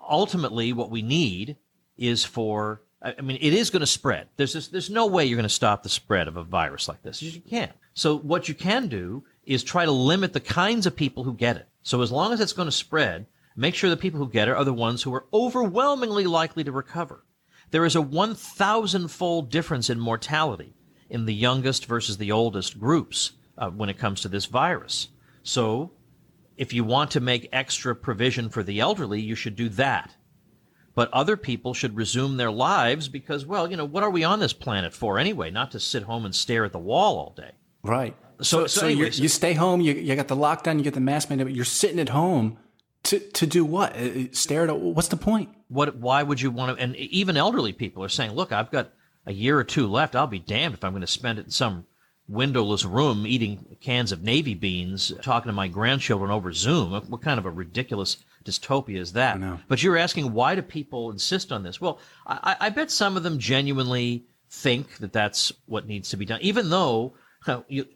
ultimately, 0.08 0.72
what 0.72 0.90
we 0.90 1.02
need 1.02 1.56
is 1.96 2.24
for 2.24 2.82
I 3.02 3.20
mean, 3.20 3.38
it 3.40 3.52
is 3.52 3.70
going 3.70 3.80
to 3.80 3.86
spread. 3.86 4.26
There's 4.36 4.54
this, 4.54 4.68
there's 4.68 4.90
no 4.90 5.06
way 5.06 5.26
you're 5.26 5.36
going 5.36 5.44
to 5.44 5.50
stop 5.50 5.82
the 5.82 5.88
spread 5.88 6.26
of 6.26 6.36
a 6.36 6.42
virus 6.42 6.88
like 6.88 7.02
this. 7.02 7.22
You 7.22 7.40
can't. 7.40 7.72
So 7.94 8.18
what 8.18 8.48
you 8.48 8.54
can 8.54 8.88
do 8.88 9.22
is 9.44 9.62
try 9.62 9.84
to 9.84 9.92
limit 9.92 10.32
the 10.32 10.40
kinds 10.40 10.86
of 10.86 10.96
people 10.96 11.22
who 11.22 11.34
get 11.34 11.56
it. 11.56 11.68
So 11.82 12.02
as 12.02 12.10
long 12.10 12.32
as 12.32 12.40
it's 12.40 12.54
going 12.54 12.66
to 12.66 12.72
spread, 12.72 13.26
make 13.54 13.74
sure 13.74 13.90
the 13.90 13.96
people 13.96 14.18
who 14.18 14.28
get 14.28 14.48
it 14.48 14.56
are 14.56 14.64
the 14.64 14.72
ones 14.72 15.02
who 15.02 15.14
are 15.14 15.26
overwhelmingly 15.32 16.26
likely 16.26 16.64
to 16.64 16.72
recover. 16.72 17.22
There 17.70 17.84
is 17.84 17.94
a 17.94 18.02
1,000 18.02 19.08
fold 19.08 19.50
difference 19.50 19.88
in 19.88 20.00
mortality 20.00 20.74
in 21.10 21.26
the 21.26 21.34
youngest 21.34 21.86
versus 21.86 22.18
the 22.18 22.32
oldest 22.32 22.78
groups 22.78 23.32
uh, 23.58 23.70
when 23.70 23.88
it 23.88 23.98
comes 23.98 24.20
to 24.22 24.28
this 24.28 24.46
virus. 24.46 25.08
So 25.42 25.92
if 26.56 26.72
you 26.72 26.84
want 26.84 27.10
to 27.12 27.20
make 27.20 27.48
extra 27.52 27.94
provision 27.94 28.48
for 28.48 28.62
the 28.62 28.80
elderly, 28.80 29.20
you 29.20 29.34
should 29.34 29.56
do 29.56 29.68
that 29.70 30.16
but 30.96 31.12
other 31.12 31.36
people 31.36 31.74
should 31.74 31.94
resume 31.94 32.38
their 32.38 32.50
lives 32.50 33.08
because, 33.08 33.44
well, 33.44 33.70
you 33.70 33.76
know, 33.76 33.84
what 33.84 34.02
are 34.02 34.10
we 34.10 34.24
on 34.24 34.40
this 34.40 34.54
planet 34.54 34.94
for 34.94 35.18
anyway? 35.18 35.50
Not 35.50 35.70
to 35.72 35.78
sit 35.78 36.02
home 36.02 36.24
and 36.24 36.34
stare 36.34 36.64
at 36.64 36.72
the 36.72 36.78
wall 36.78 37.18
all 37.18 37.34
day. 37.36 37.52
Right. 37.82 38.16
So, 38.40 38.62
so, 38.62 38.80
so, 38.80 38.86
anyways, 38.86 39.20
you 39.20 39.28
stay 39.28 39.52
home, 39.52 39.82
you, 39.82 39.92
you 39.92 40.16
got 40.16 40.28
the 40.28 40.36
lockdown, 40.36 40.78
you 40.78 40.82
get 40.82 40.94
the 40.94 41.00
mask 41.00 41.28
mandate, 41.28 41.54
you're 41.54 41.66
sitting 41.66 42.00
at 42.00 42.08
home 42.08 42.58
to, 43.04 43.18
to 43.20 43.46
do 43.46 43.62
what? 43.62 43.94
Uh, 43.94 43.98
uh, 43.98 44.24
stare 44.32 44.66
at, 44.66 44.80
what's 44.80 45.08
the 45.08 45.18
point? 45.18 45.50
What, 45.68 45.96
why 45.96 46.22
would 46.22 46.40
you 46.40 46.50
want 46.50 46.76
to, 46.76 46.82
and 46.82 46.96
even 46.96 47.36
elderly 47.36 47.74
people 47.74 48.02
are 48.02 48.08
saying, 48.08 48.32
look, 48.32 48.50
I've 48.50 48.70
got 48.70 48.90
a 49.26 49.32
year 49.32 49.58
or 49.58 49.64
two 49.64 49.86
left. 49.86 50.16
I'll 50.16 50.26
be 50.26 50.38
damned 50.38 50.74
if 50.74 50.84
I'm 50.84 50.92
going 50.92 51.00
to 51.02 51.06
spend 51.06 51.38
it 51.38 51.46
in 51.46 51.50
some 51.50 51.86
windowless 52.28 52.84
room 52.84 53.26
eating 53.26 53.76
cans 53.80 54.12
of 54.12 54.22
navy 54.22 54.54
beans, 54.54 55.12
talking 55.22 55.48
to 55.48 55.52
my 55.52 55.68
grandchildren 55.68 56.30
over 56.30 56.52
Zoom. 56.52 56.92
What 56.92 57.22
kind 57.22 57.38
of 57.38 57.46
a 57.46 57.50
ridiculous 57.50 58.18
dystopia 58.44 58.98
is 58.98 59.12
that? 59.12 59.38
But 59.68 59.82
you're 59.82 59.96
asking 59.96 60.32
why 60.32 60.54
do 60.54 60.62
people 60.62 61.10
insist 61.10 61.52
on 61.52 61.62
this? 61.62 61.80
Well, 61.80 61.98
I, 62.26 62.56
I, 62.60 62.68
bet 62.70 62.90
some 62.90 63.16
of 63.16 63.22
them 63.22 63.38
genuinely 63.38 64.24
think 64.50 64.98
that 64.98 65.12
that's 65.12 65.52
what 65.66 65.86
needs 65.86 66.10
to 66.10 66.16
be 66.16 66.24
done, 66.24 66.40
even 66.42 66.70
though 66.70 67.14
you 67.68 67.86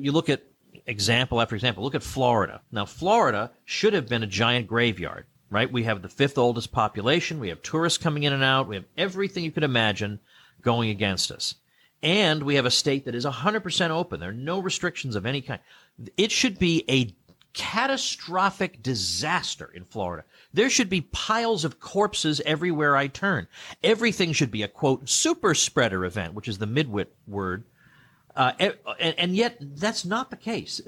you 0.00 0.10
look 0.10 0.28
at 0.28 0.42
example 0.86 1.40
after 1.40 1.54
example. 1.54 1.84
Look 1.84 1.94
at 1.94 2.02
Florida. 2.02 2.60
Now, 2.72 2.86
Florida 2.86 3.50
should 3.64 3.92
have 3.92 4.08
been 4.08 4.22
a 4.22 4.26
giant 4.26 4.66
graveyard, 4.66 5.26
right? 5.50 5.70
We 5.70 5.84
have 5.84 6.02
the 6.02 6.08
fifth 6.08 6.38
oldest 6.38 6.72
population. 6.72 7.40
We 7.40 7.48
have 7.48 7.62
tourists 7.62 7.98
coming 7.98 8.24
in 8.24 8.32
and 8.32 8.42
out. 8.42 8.68
We 8.68 8.76
have 8.76 8.84
everything 8.96 9.44
you 9.44 9.52
could 9.52 9.64
imagine 9.64 10.20
going 10.66 10.90
against 10.90 11.30
us. 11.30 11.54
And 12.02 12.42
we 12.42 12.56
have 12.56 12.66
a 12.66 12.72
state 12.72 13.04
that 13.04 13.14
is 13.14 13.24
100% 13.24 13.90
open. 13.90 14.18
There 14.18 14.30
are 14.30 14.34
no 14.34 14.58
restrictions 14.58 15.14
of 15.14 15.24
any 15.24 15.40
kind. 15.40 15.60
It 16.16 16.32
should 16.32 16.58
be 16.58 16.84
a 16.90 17.14
catastrophic 17.52 18.82
disaster 18.82 19.70
in 19.72 19.84
Florida. 19.84 20.24
There 20.52 20.68
should 20.68 20.90
be 20.90 21.02
piles 21.02 21.64
of 21.64 21.78
corpses 21.78 22.42
everywhere 22.44 22.96
I 22.96 23.06
turn. 23.06 23.46
Everything 23.84 24.32
should 24.32 24.50
be 24.50 24.64
a 24.64 24.68
quote 24.68 25.08
super 25.08 25.54
spreader 25.54 26.04
event, 26.04 26.34
which 26.34 26.48
is 26.48 26.58
the 26.58 26.66
midwit 26.66 27.06
word. 27.28 27.62
Uh, 28.34 28.52
and, 28.58 29.14
and, 29.18 29.36
yet 29.36 29.56
that's 29.60 30.04
not 30.04 30.30
the 30.30 30.36
case. 30.36 30.82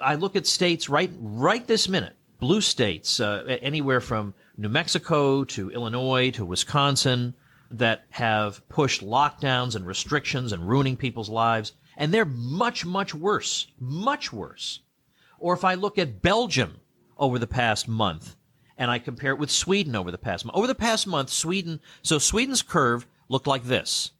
I 0.00 0.16
look 0.16 0.36
at 0.36 0.46
states 0.46 0.90
right 0.90 1.10
right 1.18 1.66
this 1.66 1.88
minute, 1.88 2.16
blue 2.40 2.60
states, 2.60 3.20
uh, 3.20 3.56
anywhere 3.62 4.02
from 4.02 4.34
New 4.58 4.68
Mexico 4.68 5.44
to 5.44 5.70
Illinois 5.70 6.30
to 6.32 6.44
Wisconsin, 6.44 7.32
that 7.70 8.04
have 8.10 8.66
pushed 8.68 9.02
lockdowns 9.02 9.76
and 9.76 9.86
restrictions 9.86 10.52
and 10.52 10.68
ruining 10.68 10.96
people's 10.96 11.28
lives, 11.28 11.72
and 11.96 12.12
they're 12.12 12.24
much 12.24 12.84
much 12.84 13.14
worse, 13.14 13.68
much 13.78 14.32
worse 14.32 14.80
or 15.40 15.54
if 15.54 15.64
I 15.64 15.74
look 15.74 15.98
at 15.98 16.22
Belgium 16.22 16.80
over 17.18 17.38
the 17.38 17.46
past 17.46 17.88
month 17.88 18.36
and 18.78 18.90
I 18.90 18.98
compare 18.98 19.32
it 19.32 19.38
with 19.38 19.50
Sweden 19.50 19.96
over 19.96 20.10
the 20.10 20.18
past 20.18 20.44
month. 20.44 20.56
Over 20.56 20.66
the 20.66 20.74
past 20.74 21.06
month, 21.06 21.30
Sweden, 21.30 21.80
so 22.02 22.18
Sweden's 22.18 22.62
curve 22.62 23.06
looked 23.28 23.46
like 23.46 23.64
this. 23.64 24.12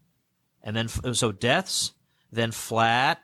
And 0.62 0.76
then, 0.76 0.88
so 0.88 1.32
deaths, 1.32 1.92
then 2.32 2.50
flat. 2.50 3.22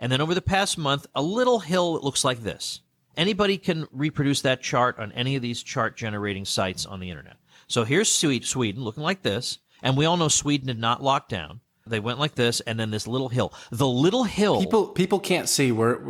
And 0.00 0.10
then 0.10 0.20
over 0.20 0.34
the 0.34 0.42
past 0.42 0.78
month, 0.78 1.06
a 1.14 1.22
little 1.22 1.60
hill 1.60 1.94
that 1.94 2.02
looks 2.02 2.24
like 2.24 2.42
this. 2.42 2.80
Anybody 3.16 3.58
can 3.58 3.86
reproduce 3.92 4.42
that 4.42 4.60
chart 4.60 4.98
on 4.98 5.12
any 5.12 5.36
of 5.36 5.42
these 5.42 5.62
chart 5.62 5.96
generating 5.96 6.44
sites 6.44 6.84
on 6.84 7.00
the 7.00 7.10
internet. 7.10 7.36
So 7.66 7.84
here's 7.84 8.10
Sweden 8.10 8.82
looking 8.82 9.02
like 9.02 9.22
this. 9.22 9.58
And 9.82 9.96
we 9.96 10.04
all 10.04 10.16
know 10.16 10.28
Sweden 10.28 10.68
did 10.68 10.78
not 10.78 11.02
lock 11.02 11.28
down. 11.28 11.60
They 11.86 12.00
went 12.00 12.18
like 12.18 12.34
this, 12.34 12.60
and 12.60 12.80
then 12.80 12.90
this 12.90 13.06
little 13.06 13.28
hill. 13.28 13.52
The 13.70 13.86
little 13.86 14.24
hill. 14.24 14.58
People 14.60 14.88
people 14.88 15.20
can't 15.20 15.48
see 15.48 15.70
where, 15.70 16.00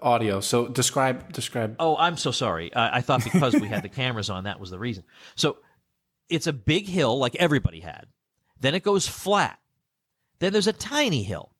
audio. 0.00 0.40
So 0.40 0.68
describe 0.68 1.32
describe. 1.32 1.76
Oh, 1.78 1.96
I'm 1.96 2.16
so 2.16 2.30
sorry. 2.30 2.74
I, 2.74 2.98
I 2.98 3.00
thought 3.02 3.24
because 3.24 3.54
we 3.54 3.68
had 3.68 3.82
the 3.82 3.88
cameras 3.90 4.30
on, 4.30 4.44
that 4.44 4.58
was 4.58 4.70
the 4.70 4.78
reason. 4.78 5.04
So 5.34 5.58
it's 6.30 6.46
a 6.46 6.52
big 6.52 6.88
hill 6.88 7.18
like 7.18 7.36
everybody 7.36 7.80
had. 7.80 8.06
Then 8.58 8.74
it 8.74 8.82
goes 8.82 9.06
flat. 9.06 9.58
Then 10.38 10.52
there's 10.52 10.66
a 10.66 10.72
tiny 10.72 11.22
hill. 11.22 11.52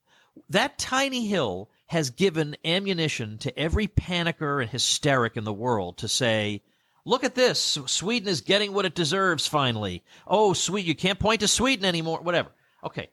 That 0.48 0.78
tiny 0.78 1.26
hill 1.26 1.70
has 1.86 2.10
given 2.10 2.56
ammunition 2.64 3.38
to 3.38 3.58
every 3.58 3.88
panicker 3.88 4.62
and 4.62 4.70
hysteric 4.70 5.36
in 5.36 5.44
the 5.44 5.52
world 5.52 5.98
to 5.98 6.08
say, 6.08 6.62
Look 7.08 7.24
at 7.24 7.34
this. 7.34 7.78
Sweden 7.86 8.28
is 8.28 8.42
getting 8.42 8.74
what 8.74 8.84
it 8.84 8.94
deserves 8.94 9.46
finally. 9.46 10.04
Oh, 10.26 10.52
sweet. 10.52 10.84
You 10.84 10.94
can't 10.94 11.18
point 11.18 11.40
to 11.40 11.48
Sweden 11.48 11.86
anymore. 11.86 12.20
Whatever. 12.20 12.50
Okay. 12.84 13.08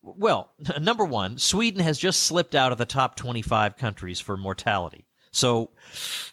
Well, 0.00 0.52
number 0.80 1.04
one, 1.04 1.36
Sweden 1.36 1.80
has 1.80 1.98
just 1.98 2.22
slipped 2.22 2.54
out 2.54 2.70
of 2.70 2.78
the 2.78 2.86
top 2.86 3.16
25 3.16 3.76
countries 3.78 4.20
for 4.20 4.36
mortality. 4.36 5.06
So 5.32 5.70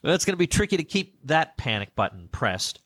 that's 0.03 0.23
going 0.23 0.33
to 0.33 0.37
be 0.37 0.45
tricky 0.45 0.77
to 0.77 0.83
keep 0.83 1.17
that 1.25 1.57
panic 1.57 1.95
button 1.95 2.29
pressed. 2.31 2.79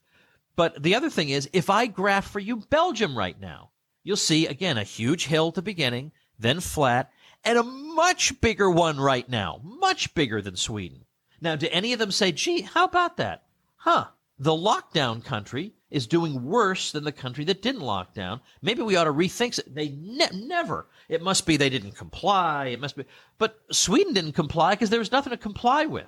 But 0.56 0.82
the 0.82 0.94
other 0.94 1.10
thing 1.10 1.28
is, 1.28 1.50
if 1.52 1.68
I 1.68 1.86
graph 1.86 2.30
for 2.30 2.40
you 2.40 2.56
Belgium 2.70 3.16
right 3.16 3.38
now, 3.38 3.72
you'll 4.04 4.16
see 4.16 4.46
again 4.46 4.78
a 4.78 4.84
huge 4.84 5.26
hill 5.26 5.48
at 5.48 5.54
the 5.54 5.60
beginning, 5.60 6.12
then 6.38 6.60
flat, 6.60 7.12
and 7.44 7.58
a 7.58 7.62
much 7.62 8.40
bigger 8.40 8.70
one 8.70 8.98
right 8.98 9.28
now, 9.28 9.60
much 9.62 10.14
bigger 10.14 10.40
than 10.40 10.56
Sweden. 10.56 11.04
Now, 11.42 11.56
do 11.56 11.68
any 11.70 11.92
of 11.92 11.98
them 11.98 12.10
say, 12.10 12.32
gee, 12.32 12.62
how 12.62 12.86
about 12.86 13.18
that? 13.18 13.42
Huh, 13.78 14.06
the 14.38 14.52
lockdown 14.52 15.24
country 15.24 15.72
is 15.90 16.06
doing 16.06 16.44
worse 16.44 16.92
than 16.92 17.04
the 17.04 17.12
country 17.12 17.44
that 17.44 17.62
didn't 17.62 17.80
lock 17.80 18.12
down. 18.12 18.40
Maybe 18.60 18.82
we 18.82 18.96
ought 18.96 19.04
to 19.04 19.12
rethink 19.12 19.58
it. 19.58 19.74
They 19.74 19.88
ne- 19.88 20.46
never. 20.46 20.86
It 21.08 21.22
must 21.22 21.46
be 21.46 21.56
they 21.56 21.70
didn't 21.70 21.96
comply. 21.96 22.66
It 22.66 22.80
must 22.80 22.96
be. 22.96 23.04
But 23.38 23.58
Sweden 23.72 24.12
didn't 24.12 24.32
comply 24.32 24.74
because 24.74 24.90
there 24.90 24.98
was 24.98 25.12
nothing 25.12 25.30
to 25.30 25.36
comply 25.36 25.86
with. 25.86 26.06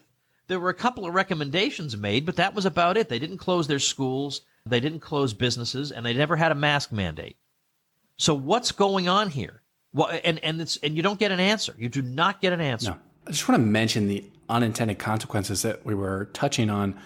There 0.48 0.60
were 0.60 0.68
a 0.68 0.74
couple 0.74 1.06
of 1.06 1.14
recommendations 1.14 1.96
made, 1.96 2.26
but 2.26 2.36
that 2.36 2.54
was 2.54 2.66
about 2.66 2.96
it. 2.96 3.08
They 3.08 3.20
didn't 3.20 3.38
close 3.38 3.68
their 3.68 3.78
schools. 3.78 4.42
They 4.66 4.80
didn't 4.80 5.00
close 5.00 5.32
businesses, 5.32 5.90
and 5.90 6.04
they 6.04 6.12
never 6.12 6.36
had 6.36 6.52
a 6.52 6.56
mask 6.56 6.92
mandate. 6.92 7.36
So 8.16 8.34
what's 8.34 8.72
going 8.72 9.08
on 9.08 9.30
here? 9.30 9.62
Well, 9.92 10.10
and 10.24 10.38
and 10.40 10.60
it's 10.60 10.76
and 10.78 10.96
you 10.96 11.02
don't 11.02 11.18
get 11.18 11.32
an 11.32 11.40
answer. 11.40 11.74
You 11.78 11.88
do 11.88 12.02
not 12.02 12.40
get 12.40 12.52
an 12.52 12.60
answer. 12.60 12.90
No. 12.90 12.98
I 13.26 13.30
just 13.30 13.48
want 13.48 13.60
to 13.60 13.66
mention 13.66 14.08
the 14.08 14.24
unintended 14.48 14.98
consequences 14.98 15.62
that 15.62 15.86
we 15.86 15.94
were 15.94 16.26
touching 16.32 16.68
on, 16.68 16.98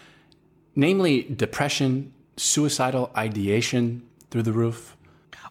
namely 0.74 1.22
depression, 1.22 2.12
suicidal 2.36 3.10
ideation 3.16 4.02
through 4.30 4.42
the 4.42 4.52
roof? 4.52 4.96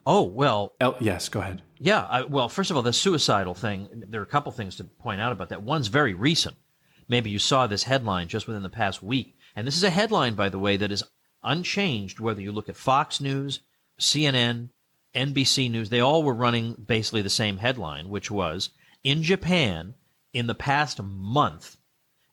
Oh, 0.06 0.24
well. 0.24 0.74
El- 0.80 0.98
yes, 1.00 1.30
go 1.30 1.40
ahead. 1.40 1.62
Yeah. 1.80 2.06
I, 2.10 2.24
well, 2.24 2.50
first 2.50 2.72
of 2.72 2.78
all, 2.78 2.84
the 2.84 2.94
suicidal 2.94 3.54
thing, 3.54 3.88
there 4.10 4.22
are 4.22 4.26
a 4.26 4.28
couple 4.28 4.52
things 4.52 4.76
to 4.78 4.84
point 4.84 5.22
out 5.22 5.32
about 5.32 5.50
that. 5.50 5.64
One's 5.64 5.88
very 5.88 6.14
recent. 6.14 6.56
Maybe 7.08 7.30
you 7.30 7.40
saw 7.40 7.68
this 7.68 7.84
headline 7.84 8.28
just 8.28 8.48
within 8.48 8.64
the 8.64 8.70
past 8.70 9.04
week. 9.04 9.38
And 9.56 9.68
this 9.68 9.78
is 9.78 9.84
a 9.84 9.90
headline, 9.90 10.36
by 10.36 10.50
the 10.50 10.60
way, 10.60 10.78
that 10.78 10.92
is 10.92 11.04
unchanged 11.44 12.20
whether 12.20 12.42
you 12.42 12.52
look 12.52 12.70
at 12.70 12.78
Fox 12.78 13.20
News, 13.22 13.60
CNN, 14.00 14.70
NBC 15.14 15.70
News. 15.70 15.90
They 15.90 16.00
all 16.00 16.24
were 16.24 16.34
running 16.34 16.74
basically 16.74 17.22
the 17.22 17.30
same 17.30 17.58
headline, 17.58 18.10
which 18.10 18.32
was 18.32 18.70
in 19.04 19.22
Japan, 19.22 19.96
in 20.34 20.48
the 20.48 20.56
past 20.56 21.02
month, 21.02 21.78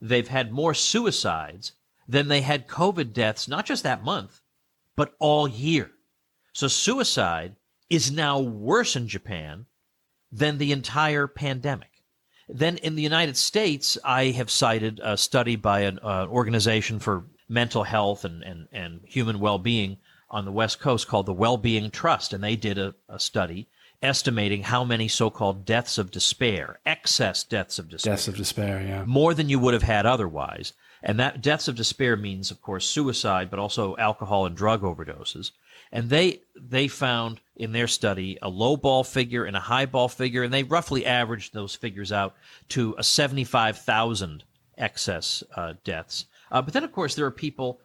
they've 0.00 0.28
had 0.28 0.52
more 0.52 0.72
suicides 0.72 1.72
than 2.10 2.26
they 2.26 2.40
had 2.40 2.66
COVID 2.66 3.12
deaths, 3.12 3.46
not 3.46 3.64
just 3.64 3.84
that 3.84 4.04
month, 4.04 4.42
but 4.96 5.14
all 5.20 5.46
year. 5.46 5.92
So 6.52 6.66
suicide 6.66 7.54
is 7.88 8.10
now 8.10 8.40
worse 8.40 8.96
in 8.96 9.06
Japan 9.06 9.66
than 10.32 10.58
the 10.58 10.72
entire 10.72 11.28
pandemic. 11.28 12.02
Then 12.48 12.78
in 12.78 12.96
the 12.96 13.02
United 13.02 13.36
States, 13.36 13.96
I 14.04 14.26
have 14.26 14.50
cited 14.50 15.00
a 15.02 15.16
study 15.16 15.54
by 15.54 15.82
an 15.82 16.00
uh, 16.02 16.26
organization 16.26 16.98
for 16.98 17.26
mental 17.48 17.84
health 17.84 18.24
and, 18.24 18.42
and, 18.42 18.66
and 18.72 19.00
human 19.04 19.38
well 19.38 19.58
being 19.58 19.98
on 20.30 20.44
the 20.44 20.52
West 20.52 20.80
Coast 20.80 21.06
called 21.06 21.26
the 21.26 21.32
Wellbeing 21.32 21.92
Trust. 21.92 22.32
And 22.32 22.42
they 22.42 22.56
did 22.56 22.76
a, 22.76 22.94
a 23.08 23.20
study 23.20 23.68
estimating 24.02 24.64
how 24.64 24.82
many 24.82 25.06
so 25.06 25.30
called 25.30 25.64
deaths 25.64 25.96
of 25.96 26.10
despair, 26.10 26.80
excess 26.84 27.44
deaths 27.44 27.78
of 27.78 27.88
despair. 27.88 28.14
Deaths 28.14 28.28
of 28.28 28.36
despair, 28.36 28.82
yeah. 28.82 29.04
More 29.04 29.32
than 29.32 29.48
you 29.48 29.60
would 29.60 29.74
have 29.74 29.82
had 29.84 30.06
otherwise. 30.06 30.72
And 31.02 31.18
that 31.18 31.40
deaths 31.40 31.68
of 31.68 31.76
despair 31.76 32.16
means, 32.16 32.50
of 32.50 32.60
course, 32.60 32.86
suicide, 32.86 33.50
but 33.50 33.58
also 33.58 33.96
alcohol 33.96 34.46
and 34.46 34.56
drug 34.56 34.82
overdoses. 34.82 35.52
And 35.92 36.10
they 36.10 36.42
they 36.54 36.88
found 36.88 37.40
in 37.56 37.72
their 37.72 37.88
study 37.88 38.38
a 38.42 38.48
low 38.48 38.76
ball 38.76 39.02
figure 39.02 39.44
and 39.44 39.56
a 39.56 39.60
high 39.60 39.86
ball 39.86 40.08
figure, 40.08 40.42
and 40.42 40.52
they 40.52 40.62
roughly 40.62 41.06
averaged 41.06 41.52
those 41.52 41.74
figures 41.74 42.12
out 42.12 42.36
to 42.68 42.94
a 42.98 43.02
seventy 43.02 43.44
five 43.44 43.78
thousand 43.78 44.44
excess 44.76 45.42
uh, 45.56 45.74
deaths. 45.84 46.26
Uh, 46.50 46.62
but 46.62 46.74
then, 46.74 46.84
of 46.84 46.92
course, 46.92 47.14
there 47.14 47.26
are 47.26 47.30
people 47.30 47.80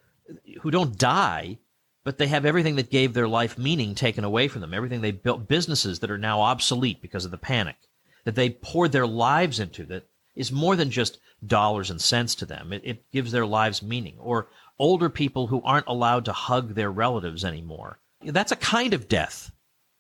who 0.62 0.72
don't 0.72 0.98
die, 0.98 1.58
but 2.04 2.18
they 2.18 2.28
have 2.28 2.46
everything 2.46 2.76
that 2.76 2.90
gave 2.90 3.14
their 3.14 3.28
life 3.28 3.58
meaning 3.58 3.96
taken 3.96 4.24
away 4.24 4.48
from 4.48 4.62
them. 4.62 4.74
Everything 4.74 5.02
they 5.02 5.12
built, 5.12 5.48
businesses 5.48 6.00
that 6.00 6.12
are 6.12 6.18
now 6.18 6.42
obsolete 6.42 7.02
because 7.02 7.26
of 7.26 7.32
the 7.32 7.38
panic, 7.38 7.76
that 8.24 8.36
they 8.36 8.50
poured 8.50 8.92
their 8.92 9.08
lives 9.08 9.60
into, 9.60 9.86
that 9.86 10.08
is 10.36 10.52
more 10.52 10.76
than 10.76 10.92
just 10.92 11.20
dollars 11.46 11.90
and 11.90 12.02
cents 12.02 12.36
to 12.36 12.46
them. 12.46 12.74
It, 12.74 12.82
it 12.84 13.12
gives 13.12 13.32
their 13.32 13.46
lives 13.46 13.82
meaning. 13.82 14.18
Or 14.20 14.48
older 14.78 15.10
people 15.10 15.48
who 15.48 15.62
aren't 15.64 15.88
allowed 15.88 16.26
to 16.26 16.34
hug 16.34 16.76
their 16.76 16.92
relatives 16.92 17.46
anymore. 17.46 18.00
That's 18.24 18.52
a 18.52 18.58
kind 18.58 18.94
of 18.94 19.08
death. 19.08 19.52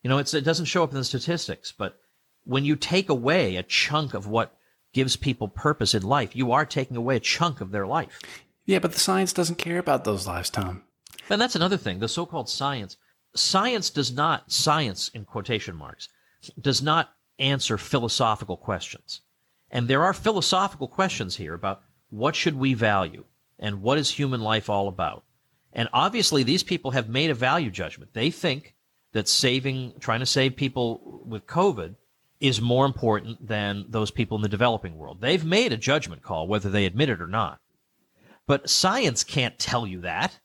You 0.03 0.09
know, 0.09 0.17
it 0.17 0.31
doesn't 0.31 0.65
show 0.65 0.83
up 0.83 0.91
in 0.91 0.97
the 0.97 1.03
statistics, 1.03 1.71
but 1.71 1.99
when 2.43 2.65
you 2.65 2.75
take 2.75 3.09
away 3.09 3.55
a 3.55 3.63
chunk 3.63 4.13
of 4.13 4.27
what 4.27 4.55
gives 4.93 5.15
people 5.15 5.47
purpose 5.47 5.93
in 5.95 6.03
life, 6.03 6.35
you 6.35 6.51
are 6.51 6.65
taking 6.65 6.95
away 6.97 7.15
a 7.15 7.19
chunk 7.19 7.59
of 7.59 7.71
their 7.71 7.87
life. 7.87 8.19
Yeah, 8.65 8.79
but 8.79 8.93
the 8.93 8.99
science 8.99 9.33
doesn't 9.33 9.57
care 9.57 9.79
about 9.79 10.03
those 10.03 10.27
lives, 10.27 10.49
Tom. 10.49 10.83
And 11.29 11.41
that's 11.41 11.55
another 11.55 11.77
thing. 11.77 11.99
The 11.99 12.07
so-called 12.07 12.49
science, 12.49 12.97
science 13.35 13.89
does 13.89 14.11
not, 14.11 14.51
science 14.51 15.09
in 15.09 15.25
quotation 15.25 15.75
marks, 15.75 16.09
does 16.59 16.81
not 16.81 17.09
answer 17.39 17.77
philosophical 17.77 18.57
questions. 18.57 19.21
And 19.71 19.87
there 19.87 20.03
are 20.03 20.13
philosophical 20.13 20.87
questions 20.87 21.35
here 21.35 21.53
about 21.53 21.81
what 22.09 22.35
should 22.35 22.55
we 22.55 22.73
value 22.73 23.25
and 23.59 23.81
what 23.81 23.97
is 23.97 24.09
human 24.11 24.41
life 24.41 24.69
all 24.69 24.87
about. 24.87 25.23
And 25.73 25.89
obviously 25.91 26.43
these 26.43 26.63
people 26.63 26.91
have 26.91 27.09
made 27.09 27.29
a 27.29 27.35
value 27.35 27.69
judgment. 27.69 28.13
They 28.13 28.31
think 28.31 28.75
that 29.11 29.27
saving, 29.27 29.93
trying 29.99 30.19
to 30.21 30.25
save 30.25 30.55
people 30.55 31.21
with 31.25 31.47
COVID 31.47 31.95
is 32.39 32.61
more 32.61 32.85
important 32.85 33.45
than 33.47 33.85
those 33.89 34.11
people 34.11 34.37
in 34.37 34.41
the 34.41 34.49
developing 34.49 34.97
world. 34.97 35.21
They've 35.21 35.43
made 35.43 35.73
a 35.73 35.77
judgment 35.77 36.21
call, 36.21 36.47
whether 36.47 36.69
they 36.69 36.85
admit 36.85 37.09
it 37.09 37.21
or 37.21 37.27
not. 37.27 37.59
But 38.47 38.69
science 38.69 39.23
can't 39.23 39.57
tell 39.57 39.87
you 39.87 40.01
that 40.01 40.39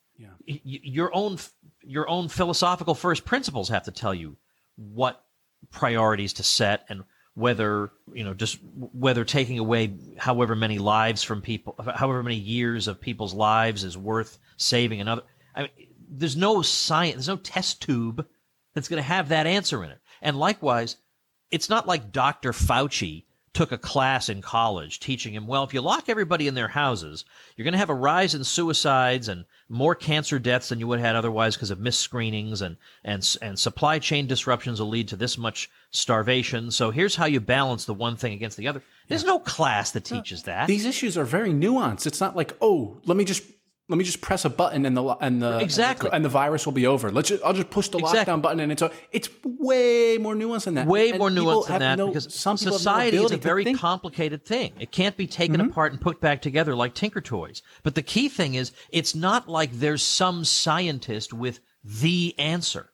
your 0.65 1.15
own 1.15 1.39
your 1.83 2.09
own 2.09 2.29
philosophical 2.29 2.95
first 2.95 3.25
principles 3.25 3.69
have 3.69 3.85
to 3.85 3.91
tell 3.91 4.15
you 4.15 4.37
what 4.77 5.25
priorities 5.71 6.33
to 6.35 6.43
set 6.43 6.85
and 6.89 7.05
whether 7.34 7.90
you 8.12 8.25
know 8.25 8.34
just 8.34 8.58
whether 8.75 9.25
taking 9.25 9.58
away 9.58 9.94
however 10.18 10.56
many 10.56 10.78
lives 10.78 11.22
from 11.22 11.40
people 11.40 11.75
however 11.94 12.22
many 12.22 12.37
years 12.37 12.88
of 12.88 13.00
people's 13.00 13.34
lives 13.34 13.84
is 13.84 13.96
worth 13.96 14.38
saving 14.56 15.00
another 15.00 15.22
I 15.54 15.62
mean, 15.62 15.70
there's 16.08 16.37
no 16.37 16.62
science 16.62 17.14
there's 17.14 17.28
no 17.28 17.37
test 17.37 17.82
tube 17.82 18.26
that's 18.75 18.88
going 18.88 19.02
to 19.02 19.08
have 19.08 19.28
that 19.28 19.46
answer 19.46 19.84
in 19.84 19.90
it 19.90 20.00
and 20.20 20.38
likewise 20.38 20.96
it's 21.50 21.68
not 21.68 21.87
like 21.87 22.12
Dr. 22.12 22.52
Fauci 22.52 23.25
took 23.52 23.72
a 23.72 23.78
class 23.78 24.28
in 24.28 24.40
college 24.40 25.00
teaching 25.00 25.34
him, 25.34 25.46
well, 25.46 25.64
if 25.64 25.75
you 25.75 25.80
lock 25.80 26.08
everybody 26.08 26.46
in 26.46 26.54
their 26.54 26.68
houses, 26.68 27.25
you're 27.56 27.64
going 27.64 27.72
to 27.72 27.78
have 27.78 27.90
a 27.90 27.94
rise 27.94 28.34
in 28.34 28.44
suicides 28.44 29.28
and 29.28 29.44
more 29.68 29.94
cancer 29.94 30.38
deaths 30.38 30.68
than 30.68 30.78
you 30.78 30.87
would 30.87 31.00
have 31.00 31.06
had 31.06 31.16
otherwise 31.16 31.56
because 31.56 31.70
of 31.70 31.80
missed 31.80 32.00
screenings 32.00 32.62
and, 32.62 32.76
and, 33.02 33.37
and 33.42 33.58
supply 33.58 33.99
chain 33.99 34.26
disruptions 34.26 34.80
will 34.80 34.88
lead 34.88 35.08
to 35.08 35.16
this 35.16 35.37
much 35.37 35.68
starvation. 35.90 36.70
So 36.70 36.90
here's 36.90 37.16
how 37.16 37.26
you 37.26 37.40
balance 37.40 37.85
the 37.85 37.94
one 37.94 38.16
thing 38.16 38.32
against 38.32 38.56
the 38.56 38.68
other. 38.68 38.82
There's 39.09 39.23
yeah. 39.23 39.30
no 39.30 39.38
class 39.40 39.90
that 39.92 40.04
teaches 40.04 40.44
that. 40.44 40.66
These 40.68 40.87
issues 40.87 41.18
are 41.18 41.25
very 41.25 41.50
nuanced. 41.50 42.06
It's 42.06 42.20
not 42.20 42.37
like, 42.37 42.56
oh, 42.61 43.00
let 43.06 43.16
me 43.16 43.25
just 43.25 43.42
let 43.90 43.99
me 43.99 44.04
just 44.04 44.20
press 44.20 44.44
a 44.44 44.50
button 44.50 44.87
and 44.87 44.97
the 44.97 45.02
and 45.20 45.42
the 45.42 45.59
exactly 45.59 46.11
and 46.12 46.25
the, 46.25 46.28
virus 46.28 46.64
will 46.64 46.73
be 46.73 46.87
over. 46.87 47.11
Let's 47.11 47.28
just 47.28 47.42
I'll 47.42 47.52
just 47.52 47.70
push 47.70 47.88
the 47.88 47.99
exactly. 47.99 48.32
lockdown 48.32 48.40
button 48.40 48.61
and 48.61 48.70
it's 48.70 48.82
it's 49.11 49.28
way 49.44 50.16
more 50.16 50.37
nuanced 50.37 50.66
than 50.66 50.75
that. 50.75 50.87
Way 50.87 51.11
and 51.11 51.18
more 51.18 51.28
nuanced 51.28 51.66
than 51.66 51.80
that 51.80 51.99
no, 51.99 52.06
because 52.06 52.32
some 52.32 52.56
society 52.56 53.16
no 53.16 53.25
is 53.25 53.32
a 53.32 53.37
very 53.37 53.75
complicated 53.75 54.44
thing. 54.44 54.75
It 54.78 54.92
can't 54.92 55.16
be 55.16 55.26
taken 55.26 55.56
mm-hmm. 55.56 55.70
apart 55.70 55.90
and 55.90 56.00
put 56.00 56.20
back 56.20 56.40
together 56.40 56.76
like 56.76 56.94
Tinker 56.94 57.20
Toys. 57.20 57.62
But 57.82 57.97
the 57.97 58.02
key 58.02 58.28
thing 58.28 58.54
is 58.54 58.70
it's 58.90 59.16
not 59.16 59.49
like 59.49 59.73
there's 59.73 60.04
some 60.04 60.44
scientist 60.44 61.32
with 61.32 61.59
the 61.82 62.37
answer. 62.38 62.92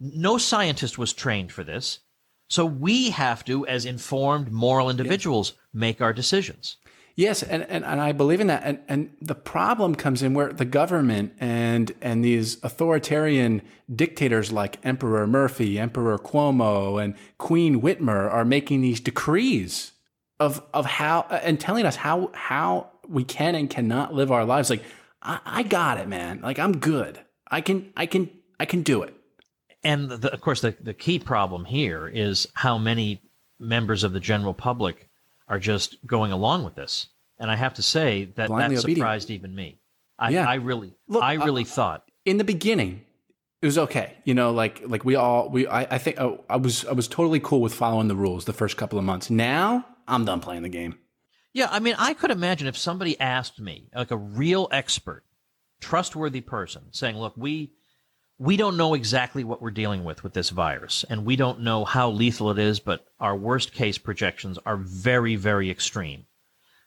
No 0.00 0.36
scientist 0.36 0.98
was 0.98 1.12
trained 1.12 1.52
for 1.52 1.62
this. 1.62 2.00
So 2.48 2.64
we 2.66 3.10
have 3.10 3.44
to, 3.46 3.66
as 3.66 3.84
informed 3.84 4.52
moral 4.52 4.90
individuals, 4.90 5.52
yeah. 5.54 5.80
make 5.80 6.00
our 6.00 6.12
decisions. 6.12 6.76
Yes, 7.16 7.44
and, 7.44 7.62
and, 7.70 7.84
and 7.84 8.00
I 8.00 8.10
believe 8.10 8.40
in 8.40 8.48
that. 8.48 8.62
And, 8.64 8.80
and 8.88 9.10
the 9.20 9.36
problem 9.36 9.94
comes 9.94 10.20
in 10.22 10.34
where 10.34 10.52
the 10.52 10.64
government 10.64 11.32
and, 11.38 11.92
and 12.00 12.24
these 12.24 12.62
authoritarian 12.64 13.62
dictators 13.94 14.50
like 14.50 14.84
Emperor 14.84 15.26
Murphy, 15.26 15.78
Emperor 15.78 16.18
Cuomo, 16.18 17.02
and 17.02 17.14
Queen 17.38 17.80
Whitmer 17.80 18.32
are 18.32 18.44
making 18.44 18.80
these 18.80 18.98
decrees 18.98 19.92
of, 20.40 20.60
of 20.74 20.86
how, 20.86 21.22
and 21.30 21.60
telling 21.60 21.86
us 21.86 21.94
how, 21.94 22.32
how 22.34 22.90
we 23.08 23.22
can 23.22 23.54
and 23.54 23.70
cannot 23.70 24.12
live 24.12 24.32
our 24.32 24.44
lives. 24.44 24.68
Like, 24.68 24.82
I, 25.22 25.38
I 25.44 25.62
got 25.62 25.98
it, 25.98 26.08
man. 26.08 26.40
Like, 26.42 26.58
I'm 26.58 26.78
good. 26.78 27.20
I 27.48 27.60
can, 27.60 27.92
I 27.96 28.06
can, 28.06 28.28
I 28.58 28.64
can 28.64 28.82
do 28.82 29.02
it. 29.02 29.14
And 29.84 30.10
the, 30.10 30.32
of 30.32 30.40
course, 30.40 30.62
the, 30.62 30.74
the 30.80 30.94
key 30.94 31.18
problem 31.18 31.64
here 31.64 32.08
is 32.08 32.48
how 32.54 32.78
many 32.78 33.20
members 33.58 34.02
of 34.02 34.12
the 34.12 34.20
general 34.20 34.54
public 34.54 35.08
are 35.46 35.58
just 35.58 36.04
going 36.06 36.32
along 36.32 36.64
with 36.64 36.74
this. 36.74 37.08
And 37.38 37.50
I 37.50 37.56
have 37.56 37.74
to 37.74 37.82
say 37.82 38.26
that 38.36 38.48
Blindly 38.48 38.76
that 38.76 38.82
surprised 38.82 39.26
obedient. 39.26 39.44
even 39.44 39.54
me. 39.54 39.80
I, 40.18 40.30
yeah. 40.30 40.48
I 40.48 40.54
really, 40.54 40.94
Look, 41.08 41.22
I 41.22 41.34
really 41.34 41.62
uh, 41.62 41.66
thought 41.66 42.04
in 42.24 42.38
the 42.38 42.44
beginning 42.44 43.04
it 43.64 43.66
was 43.66 43.78
okay. 43.78 44.12
You 44.24 44.34
know, 44.34 44.52
like 44.52 44.82
like 44.86 45.06
we 45.06 45.14
all 45.14 45.48
we 45.48 45.66
I, 45.66 45.94
I 45.94 45.98
think 45.98 46.20
oh, 46.20 46.44
I 46.50 46.56
was 46.56 46.84
I 46.84 46.92
was 46.92 47.08
totally 47.08 47.40
cool 47.40 47.62
with 47.62 47.72
following 47.72 48.08
the 48.08 48.14
rules 48.14 48.44
the 48.44 48.52
first 48.52 48.76
couple 48.76 48.98
of 48.98 49.06
months. 49.06 49.30
Now 49.30 49.86
I'm 50.06 50.26
done 50.26 50.40
playing 50.40 50.64
the 50.64 50.68
game. 50.68 50.98
Yeah, 51.54 51.68
I 51.70 51.78
mean, 51.78 51.94
I 51.98 52.12
could 52.12 52.30
imagine 52.30 52.66
if 52.66 52.76
somebody 52.76 53.18
asked 53.18 53.60
me, 53.60 53.88
like 53.94 54.10
a 54.10 54.16
real 54.16 54.68
expert, 54.70 55.24
trustworthy 55.80 56.42
person, 56.42 56.82
saying, 56.90 57.16
"Look, 57.16 57.38
we 57.38 57.72
we 58.38 58.56
don't 58.56 58.76
know 58.76 58.94
exactly 58.94 59.44
what 59.44 59.62
we're 59.62 59.70
dealing 59.70 60.04
with 60.04 60.24
with 60.24 60.34
this 60.34 60.50
virus, 60.50 61.04
and 61.08 61.24
we 61.24 61.36
don't 61.36 61.60
know 61.60 61.84
how 61.84 62.10
lethal 62.10 62.50
it 62.50 62.58
is, 62.58 62.80
but 62.80 63.06
our 63.20 63.36
worst 63.36 63.72
case 63.72 63.98
projections 63.98 64.58
are 64.66 64.76
very, 64.76 65.36
very 65.36 65.70
extreme. 65.70 66.26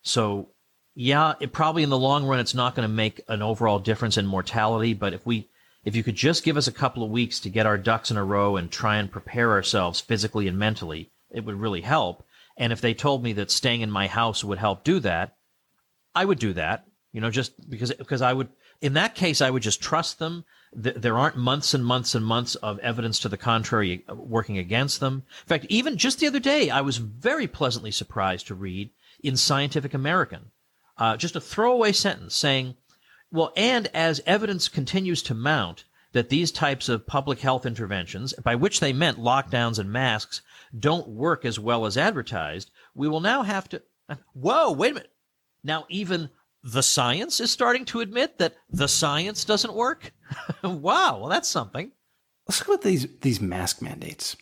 So, 0.01 0.49
yeah, 0.93 1.35
it 1.39 1.53
probably 1.53 1.83
in 1.83 1.89
the 1.89 1.97
long 1.97 2.25
run, 2.25 2.39
it's 2.39 2.53
not 2.53 2.75
going 2.75 2.87
to 2.87 2.93
make 2.93 3.21
an 3.27 3.41
overall 3.41 3.79
difference 3.79 4.17
in 4.17 4.25
mortality. 4.25 4.93
But 4.93 5.13
if 5.13 5.25
we, 5.25 5.47
if 5.85 5.95
you 5.95 6.03
could 6.03 6.15
just 6.15 6.43
give 6.43 6.57
us 6.57 6.67
a 6.67 6.71
couple 6.71 7.03
of 7.03 7.11
weeks 7.11 7.39
to 7.41 7.49
get 7.49 7.65
our 7.65 7.77
ducks 7.77 8.11
in 8.11 8.17
a 8.17 8.23
row 8.23 8.57
and 8.57 8.69
try 8.69 8.97
and 8.97 9.11
prepare 9.11 9.51
ourselves 9.51 10.01
physically 10.01 10.47
and 10.47 10.57
mentally, 10.57 11.11
it 11.31 11.45
would 11.45 11.59
really 11.59 11.81
help. 11.81 12.25
And 12.57 12.73
if 12.73 12.81
they 12.81 12.93
told 12.93 13.23
me 13.23 13.33
that 13.33 13.51
staying 13.51 13.81
in 13.81 13.91
my 13.91 14.07
house 14.07 14.43
would 14.43 14.57
help 14.57 14.83
do 14.83 14.99
that, 15.01 15.37
I 16.15 16.25
would 16.25 16.39
do 16.39 16.53
that. 16.53 16.85
You 17.13 17.21
know, 17.21 17.29
just 17.29 17.69
because 17.69 17.93
because 17.93 18.21
I 18.21 18.33
would 18.33 18.49
in 18.81 18.93
that 18.93 19.15
case, 19.15 19.41
I 19.41 19.49
would 19.49 19.63
just 19.63 19.81
trust 19.81 20.19
them. 20.19 20.45
There 20.79 21.17
aren't 21.17 21.37
months 21.37 21.73
and 21.73 21.83
months 21.83 22.13
and 22.13 22.23
months 22.23 22.53
of 22.55 22.77
evidence 22.79 23.17
to 23.19 23.29
the 23.29 23.37
contrary 23.37 24.03
uh, 24.07 24.13
working 24.13 24.59
against 24.59 24.99
them. 24.99 25.23
In 25.43 25.47
fact, 25.47 25.65
even 25.69 25.97
just 25.97 26.19
the 26.19 26.27
other 26.27 26.39
day, 26.39 26.69
I 26.69 26.81
was 26.81 26.97
very 26.97 27.47
pleasantly 27.47 27.89
surprised 27.89 28.45
to 28.47 28.55
read 28.55 28.91
in 29.23 29.35
Scientific 29.35 29.95
American 29.95 30.51
uh, 30.97 31.17
just 31.17 31.35
a 31.35 31.41
throwaway 31.41 31.91
sentence 31.91 32.35
saying, 32.35 32.75
well, 33.31 33.51
and 33.55 33.87
as 33.93 34.21
evidence 34.25 34.67
continues 34.67 35.21
to 35.23 35.33
mount 35.33 35.83
that 36.13 36.29
these 36.29 36.51
types 36.51 36.89
of 36.89 37.05
public 37.05 37.39
health 37.39 37.65
interventions, 37.65 38.33
by 38.43 38.55
which 38.55 38.79
they 38.79 38.93
meant 38.93 39.19
lockdowns 39.19 39.77
and 39.77 39.91
masks, 39.91 40.41
don't 40.77 41.07
work 41.07 41.45
as 41.45 41.59
well 41.59 41.85
as 41.85 41.97
advertised, 41.97 42.71
we 42.95 43.07
will 43.07 43.19
now 43.19 43.43
have 43.43 43.67
to. 43.69 43.81
Whoa, 44.33 44.71
wait 44.71 44.91
a 44.91 44.95
minute. 44.95 45.11
Now, 45.63 45.85
even 45.89 46.29
the 46.63 46.83
science 46.83 47.39
is 47.39 47.51
starting 47.51 47.85
to 47.85 47.99
admit 47.99 48.37
that 48.39 48.55
the 48.69 48.87
science 48.87 49.43
doesn't 49.43 49.73
work. 49.73 50.13
wow, 50.63 51.19
well, 51.19 51.29
that's 51.29 51.47
something. 51.47 51.91
Let's 52.47 52.67
look 52.67 52.79
at 52.79 52.83
these 52.83 53.07
these 53.21 53.41
mask 53.41 53.81
mandates. 53.81 54.37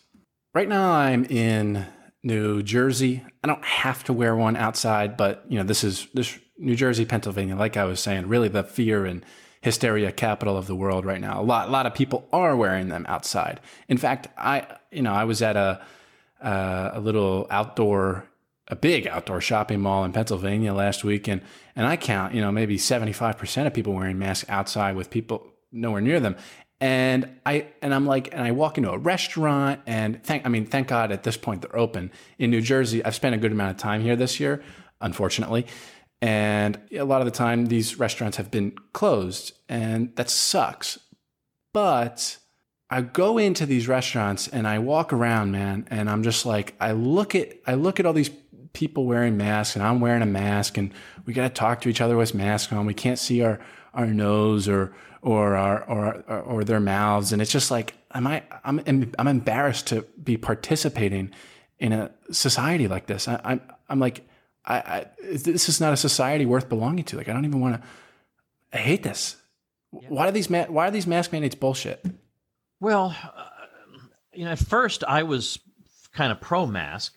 Right 0.54 0.68
now, 0.68 0.92
I'm 0.92 1.24
in 1.24 1.86
New 2.22 2.62
Jersey. 2.62 3.24
I 3.42 3.46
don't 3.46 3.64
have 3.64 4.04
to 4.04 4.12
wear 4.12 4.34
one 4.34 4.56
outside, 4.56 5.16
but 5.16 5.44
you 5.48 5.58
know, 5.58 5.64
this 5.64 5.84
is 5.84 6.06
this 6.14 6.38
New 6.58 6.76
Jersey, 6.76 7.04
Pennsylvania. 7.04 7.56
Like 7.56 7.76
I 7.76 7.84
was 7.84 8.00
saying, 8.00 8.28
really 8.28 8.48
the 8.48 8.62
fear 8.62 9.04
and 9.04 9.24
hysteria 9.60 10.12
capital 10.12 10.56
of 10.56 10.66
the 10.66 10.76
world 10.76 11.04
right 11.04 11.20
now. 11.20 11.40
A 11.40 11.42
lot, 11.42 11.68
a 11.68 11.72
lot 11.72 11.86
of 11.86 11.94
people 11.94 12.28
are 12.32 12.56
wearing 12.56 12.88
them 12.88 13.04
outside. 13.08 13.60
In 13.88 13.98
fact, 13.98 14.28
I, 14.38 14.66
you 14.92 15.02
know, 15.02 15.12
I 15.12 15.24
was 15.24 15.42
at 15.42 15.56
a 15.56 15.80
uh, 16.40 16.90
a 16.94 17.00
little 17.00 17.46
outdoor 17.50 18.28
a 18.68 18.76
big 18.76 19.06
outdoor 19.06 19.40
shopping 19.40 19.80
mall 19.80 20.04
in 20.04 20.12
Pennsylvania 20.12 20.72
last 20.72 21.04
week, 21.04 21.28
and 21.28 21.42
and 21.74 21.86
I 21.86 21.96
count, 21.96 22.34
you 22.34 22.40
know, 22.40 22.50
maybe 22.50 22.78
seventy 22.78 23.12
five 23.12 23.38
percent 23.38 23.66
of 23.66 23.74
people 23.74 23.92
wearing 23.92 24.18
masks 24.18 24.48
outside 24.48 24.96
with 24.96 25.10
people 25.10 25.46
nowhere 25.72 26.00
near 26.00 26.20
them. 26.20 26.36
And 26.80 27.38
I 27.46 27.68
and 27.80 27.94
I'm 27.94 28.06
like, 28.06 28.28
and 28.32 28.42
I 28.42 28.52
walk 28.52 28.76
into 28.76 28.90
a 28.90 28.98
restaurant, 28.98 29.80
and 29.86 30.22
thank 30.22 30.44
I 30.44 30.50
mean, 30.50 30.66
thank 30.66 30.88
God 30.88 31.10
at 31.10 31.22
this 31.22 31.36
point 31.36 31.62
they're 31.62 31.76
open 31.76 32.10
in 32.38 32.50
New 32.50 32.60
Jersey. 32.60 33.02
I've 33.02 33.14
spent 33.14 33.34
a 33.34 33.38
good 33.38 33.52
amount 33.52 33.70
of 33.70 33.76
time 33.78 34.02
here 34.02 34.14
this 34.14 34.38
year, 34.38 34.62
unfortunately, 35.00 35.66
and 36.20 36.78
a 36.92 37.04
lot 37.04 37.22
of 37.22 37.24
the 37.24 37.30
time 37.30 37.66
these 37.66 37.98
restaurants 37.98 38.36
have 38.36 38.50
been 38.50 38.72
closed, 38.92 39.52
and 39.70 40.14
that 40.16 40.28
sucks. 40.28 40.98
But 41.72 42.36
I 42.90 43.00
go 43.00 43.38
into 43.38 43.66
these 43.66 43.88
restaurants 43.88 44.46
and 44.46 44.68
I 44.68 44.78
walk 44.78 45.12
around, 45.12 45.52
man, 45.52 45.88
and 45.90 46.10
I'm 46.10 46.22
just 46.22 46.44
like, 46.44 46.74
I 46.78 46.92
look 46.92 47.34
at 47.34 47.54
I 47.66 47.74
look 47.74 47.98
at 47.98 48.06
all 48.06 48.12
these 48.12 48.30
people 48.76 49.06
wearing 49.06 49.38
masks 49.38 49.74
and 49.74 49.82
I'm 49.82 50.00
wearing 50.00 50.20
a 50.20 50.26
mask 50.26 50.76
and 50.76 50.92
we 51.24 51.32
got 51.32 51.44
to 51.44 51.48
talk 51.48 51.80
to 51.80 51.88
each 51.88 52.02
other 52.02 52.16
with 52.16 52.34
masks 52.34 52.72
on. 52.72 52.84
We 52.84 52.92
can't 52.92 53.18
see 53.18 53.42
our, 53.42 53.58
our 53.94 54.06
nose 54.06 54.68
or 54.68 54.94
or 55.22 55.56
our 55.56 55.82
or 55.84 56.40
or 56.42 56.64
their 56.64 56.80
mouths, 56.80 57.32
and 57.32 57.42
it's 57.42 57.52
just 57.52 57.70
like, 57.70 57.94
am 58.14 58.26
I? 58.26 58.42
I'm 58.64 59.12
I'm 59.18 59.28
embarrassed 59.28 59.88
to 59.88 60.02
be 60.22 60.36
participating 60.36 61.32
in 61.78 61.92
a 61.92 62.10
society 62.30 62.88
like 62.88 63.06
this. 63.06 63.28
I, 63.28 63.40
I'm 63.44 63.60
I'm 63.88 64.00
like, 64.00 64.26
I, 64.64 64.76
I 64.76 65.06
this 65.32 65.68
is 65.68 65.80
not 65.80 65.92
a 65.92 65.96
society 65.96 66.46
worth 66.46 66.68
belonging 66.68 67.04
to. 67.04 67.16
Like, 67.16 67.28
I 67.28 67.32
don't 67.32 67.44
even 67.44 67.60
want 67.60 67.80
to. 67.80 67.88
I 68.72 68.78
hate 68.78 69.02
this. 69.02 69.36
Why 69.90 70.28
are 70.28 70.32
these 70.32 70.50
ma- 70.50 70.66
why 70.66 70.88
are 70.88 70.90
these 70.90 71.06
mask 71.06 71.32
mandates 71.32 71.54
bullshit? 71.54 72.04
Well, 72.80 73.16
uh, 73.22 73.44
you 74.32 74.44
know, 74.44 74.52
at 74.52 74.58
first 74.58 75.04
I 75.04 75.22
was 75.22 75.58
kind 76.12 76.32
of 76.32 76.40
pro 76.40 76.66
mask, 76.66 77.14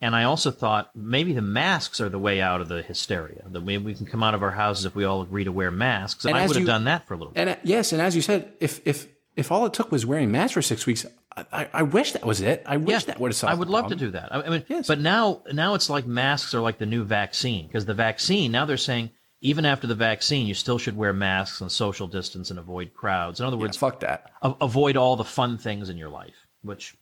and 0.00 0.16
I 0.16 0.24
also 0.24 0.50
thought 0.50 0.90
maybe 0.94 1.32
the 1.32 1.42
masks 1.42 2.00
are 2.00 2.08
the 2.08 2.18
way 2.18 2.40
out 2.40 2.60
of 2.60 2.68
the 2.68 2.82
hysteria. 2.82 3.42
That 3.46 3.60
maybe 3.60 3.84
we 3.84 3.94
can 3.94 4.06
come 4.06 4.22
out 4.22 4.34
of 4.34 4.42
our 4.42 4.50
houses 4.50 4.84
if 4.84 4.94
we 4.94 5.04
all 5.04 5.22
agree 5.22 5.44
to 5.44 5.52
wear 5.52 5.70
masks. 5.70 6.24
And 6.24 6.36
I 6.36 6.46
would 6.46 6.56
have 6.56 6.66
done 6.66 6.84
that 6.84 7.06
for 7.06 7.14
a 7.14 7.16
little. 7.16 7.32
Bit. 7.32 7.40
And 7.40 7.50
uh, 7.50 7.56
yes, 7.62 7.92
and 7.92 8.00
as 8.00 8.16
you 8.16 8.22
said, 8.22 8.52
if 8.60 8.80
if 8.86 9.08
if 9.36 9.52
all 9.52 9.66
it 9.66 9.74
took 9.74 9.92
was 9.92 10.06
wearing 10.06 10.30
masks 10.30 10.54
for 10.54 10.62
six 10.62 10.86
weeks, 10.86 11.06
I, 11.36 11.68
I 11.72 11.82
wish 11.82 12.12
that 12.12 12.24
was 12.24 12.40
it. 12.40 12.62
I 12.66 12.76
wish 12.76 13.02
yeah, 13.02 13.12
that 13.12 13.20
would 13.20 13.30
have 13.30 13.36
solved. 13.36 13.54
I 13.54 13.58
would 13.58 13.68
love 13.68 13.88
to 13.88 13.96
do 13.96 14.10
that. 14.12 14.34
I 14.34 14.48
mean, 14.48 14.64
yes. 14.68 14.86
but 14.86 15.00
now 15.00 15.42
now 15.52 15.74
it's 15.74 15.90
like 15.90 16.06
masks 16.06 16.54
are 16.54 16.60
like 16.60 16.78
the 16.78 16.86
new 16.86 17.04
vaccine 17.04 17.66
because 17.66 17.84
the 17.84 17.94
vaccine 17.94 18.52
now 18.52 18.64
they're 18.64 18.76
saying 18.76 19.10
even 19.40 19.64
after 19.64 19.86
the 19.86 19.94
vaccine, 19.94 20.46
you 20.46 20.54
still 20.54 20.78
should 20.78 20.96
wear 20.96 21.12
masks 21.12 21.60
and 21.60 21.72
social 21.72 22.06
distance 22.06 22.50
and 22.50 22.58
avoid 22.58 22.92
crowds. 22.92 23.40
In 23.40 23.46
other 23.46 23.56
words, 23.56 23.76
yeah, 23.76 23.80
fuck 23.80 24.00
that. 24.00 24.30
A- 24.42 24.54
avoid 24.60 24.96
all 24.96 25.16
the 25.16 25.24
fun 25.24 25.56
things 25.56 25.88
in 25.88 25.96
your 25.96 26.10
life. 26.10 26.34
Which, 26.62 26.94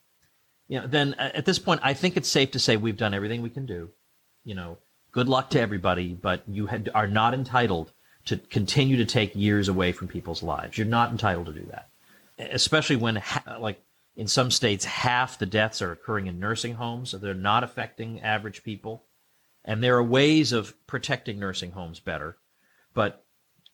you 0.68 0.80
know, 0.80 0.86
then 0.86 1.14
uh, 1.14 1.30
at 1.34 1.46
this 1.46 1.58
point, 1.58 1.80
I 1.82 1.94
think 1.94 2.16
it's 2.16 2.28
safe 2.28 2.52
to 2.52 2.58
say 2.58 2.76
we've 2.76 2.96
done 2.96 3.14
everything 3.14 3.42
we 3.42 3.50
can 3.50 3.66
do. 3.66 3.90
You 4.44 4.54
know, 4.54 4.78
good 5.12 5.28
luck 5.28 5.50
to 5.50 5.60
everybody, 5.60 6.14
but 6.14 6.42
you 6.46 6.66
had, 6.66 6.90
are 6.94 7.06
not 7.06 7.34
entitled 7.34 7.92
to 8.26 8.36
continue 8.36 8.98
to 8.98 9.06
take 9.06 9.34
years 9.34 9.68
away 9.68 9.92
from 9.92 10.08
people's 10.08 10.42
lives. 10.42 10.76
You're 10.76 10.86
not 10.86 11.10
entitled 11.10 11.46
to 11.46 11.52
do 11.52 11.66
that, 11.70 11.88
especially 12.38 12.96
when, 12.96 13.16
ha- 13.16 13.56
like 13.58 13.80
in 14.16 14.28
some 14.28 14.50
states, 14.50 14.84
half 14.84 15.38
the 15.38 15.46
deaths 15.46 15.80
are 15.80 15.92
occurring 15.92 16.26
in 16.26 16.38
nursing 16.38 16.74
homes, 16.74 17.10
so 17.10 17.18
they're 17.18 17.34
not 17.34 17.64
affecting 17.64 18.20
average 18.20 18.62
people. 18.62 19.04
And 19.64 19.82
there 19.82 19.96
are 19.96 20.04
ways 20.04 20.52
of 20.52 20.74
protecting 20.86 21.38
nursing 21.38 21.72
homes 21.72 22.00
better. 22.00 22.36
But 22.94 23.24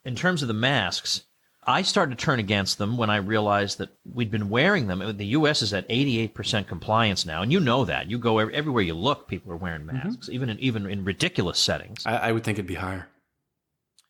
in 0.04 0.14
terms 0.14 0.42
of 0.42 0.48
the 0.48 0.54
masks, 0.54 1.24
I 1.66 1.82
started 1.82 2.18
to 2.18 2.24
turn 2.24 2.38
against 2.38 2.78
them 2.78 2.96
when 2.96 3.10
I 3.10 3.16
realized 3.16 3.78
that 3.78 3.90
we'd 4.04 4.30
been 4.30 4.50
wearing 4.50 4.86
them. 4.86 5.16
The 5.16 5.26
U.S. 5.26 5.62
is 5.62 5.72
at 5.72 5.88
88% 5.88 6.66
compliance 6.66 7.24
now, 7.24 7.42
and 7.42 7.50
you 7.50 7.60
know 7.60 7.84
that. 7.84 8.10
You 8.10 8.18
go 8.18 8.38
everywhere 8.38 8.82
you 8.82 8.94
look, 8.94 9.28
people 9.28 9.52
are 9.52 9.56
wearing 9.56 9.82
mm-hmm. 9.82 9.96
masks, 9.96 10.26
mm-hmm. 10.26 10.34
even 10.34 10.50
in 10.50 10.58
even 10.60 10.86
in 10.86 11.04
ridiculous 11.04 11.58
settings. 11.58 12.04
I, 12.06 12.16
I, 12.16 12.32
would 12.32 12.44
think 12.44 12.58
it'd 12.58 12.66
be 12.66 12.74
higher. 12.74 13.08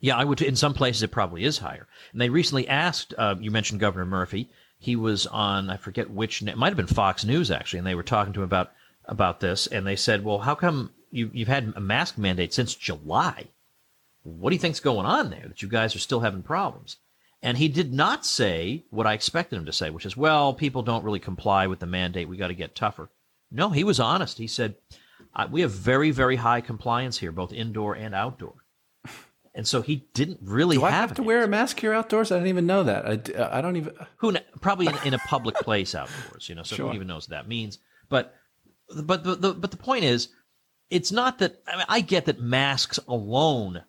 Yeah, 0.00 0.16
I 0.16 0.24
would. 0.24 0.42
In 0.42 0.56
some 0.56 0.74
places, 0.74 1.02
it 1.02 1.10
probably 1.10 1.44
is 1.44 1.58
higher. 1.58 1.86
And 2.12 2.20
they 2.20 2.28
recently 2.28 2.68
asked. 2.68 3.14
Uh, 3.16 3.36
you 3.40 3.50
mentioned 3.50 3.80
Governor 3.80 4.06
Murphy. 4.06 4.50
He 4.78 4.96
was 4.96 5.26
on. 5.26 5.70
I 5.70 5.76
forget 5.76 6.10
which. 6.10 6.42
It 6.42 6.58
might 6.58 6.68
have 6.68 6.76
been 6.76 6.86
Fox 6.86 7.24
News 7.24 7.50
actually, 7.50 7.78
and 7.78 7.86
they 7.86 7.94
were 7.94 8.02
talking 8.02 8.32
to 8.34 8.40
him 8.40 8.44
about 8.44 8.72
about 9.06 9.40
this, 9.40 9.66
and 9.66 9.86
they 9.86 9.96
said, 9.96 10.24
"Well, 10.24 10.40
how 10.40 10.54
come 10.54 10.90
you, 11.14 11.30
you've 11.32 11.48
had 11.48 11.72
a 11.76 11.80
mask 11.80 12.18
mandate 12.18 12.52
since 12.52 12.74
July. 12.74 13.46
What 14.24 14.50
do 14.50 14.56
you 14.56 14.60
think's 14.60 14.80
going 14.80 15.06
on 15.06 15.30
there 15.30 15.44
that 15.46 15.62
you 15.62 15.68
guys 15.68 15.94
are 15.94 16.00
still 16.00 16.20
having 16.20 16.42
problems? 16.42 16.96
And 17.44 17.58
he 17.58 17.68
did 17.68 17.92
not 17.92 18.24
say 18.24 18.84
what 18.88 19.06
I 19.06 19.12
expected 19.12 19.56
him 19.56 19.66
to 19.66 19.72
say, 19.72 19.90
which 19.90 20.06
is, 20.06 20.16
well, 20.16 20.54
people 20.54 20.82
don't 20.82 21.04
really 21.04 21.20
comply 21.20 21.66
with 21.66 21.78
the 21.78 21.86
mandate. 21.86 22.26
We 22.26 22.38
got 22.38 22.48
to 22.48 22.54
get 22.54 22.74
tougher. 22.74 23.10
No, 23.50 23.68
he 23.68 23.84
was 23.84 24.00
honest. 24.00 24.38
He 24.38 24.46
said, 24.46 24.76
we 25.50 25.60
have 25.60 25.70
very, 25.70 26.10
very 26.10 26.36
high 26.36 26.62
compliance 26.62 27.18
here, 27.18 27.32
both 27.32 27.52
indoor 27.52 27.94
and 27.94 28.14
outdoor. 28.14 28.54
And 29.54 29.68
so 29.68 29.82
he 29.82 30.06
didn't 30.14 30.40
really 30.42 30.76
Do 30.76 30.84
have, 30.84 30.92
I 30.92 30.96
have 30.96 31.14
to 31.14 31.22
wear 31.22 31.44
a 31.44 31.46
mask 31.46 31.78
here 31.78 31.92
outdoors? 31.92 32.32
I 32.32 32.36
didn't 32.36 32.48
even 32.48 32.66
know 32.66 32.82
that. 32.82 33.06
I, 33.38 33.58
I 33.58 33.60
don't 33.60 33.76
even. 33.76 33.92
Who 34.16 34.34
probably 34.62 34.86
in, 34.86 34.94
in, 35.04 35.14
a 35.14 35.18
public 35.18 35.54
place 35.56 35.94
outdoors, 35.94 36.48
you 36.48 36.56
know. 36.56 36.64
So 36.64 36.74
sure. 36.74 36.88
who 36.88 36.94
even 36.94 37.06
knows 37.06 37.28
what 37.28 37.36
that 37.36 37.46
means? 37.46 37.78
But 38.08 38.34
but 38.96 39.22
the, 39.22 39.36
the 39.36 39.54
but 39.54 39.70
the 39.70 39.76
point 39.76 40.02
is, 40.04 40.30
it's 40.90 41.12
not 41.12 41.38
that 41.38 41.62
I, 41.68 41.76
mean, 41.76 41.86
I 41.88 42.00
get 42.00 42.24
that 42.24 42.40
masks 42.40 42.98
alone 43.06 43.84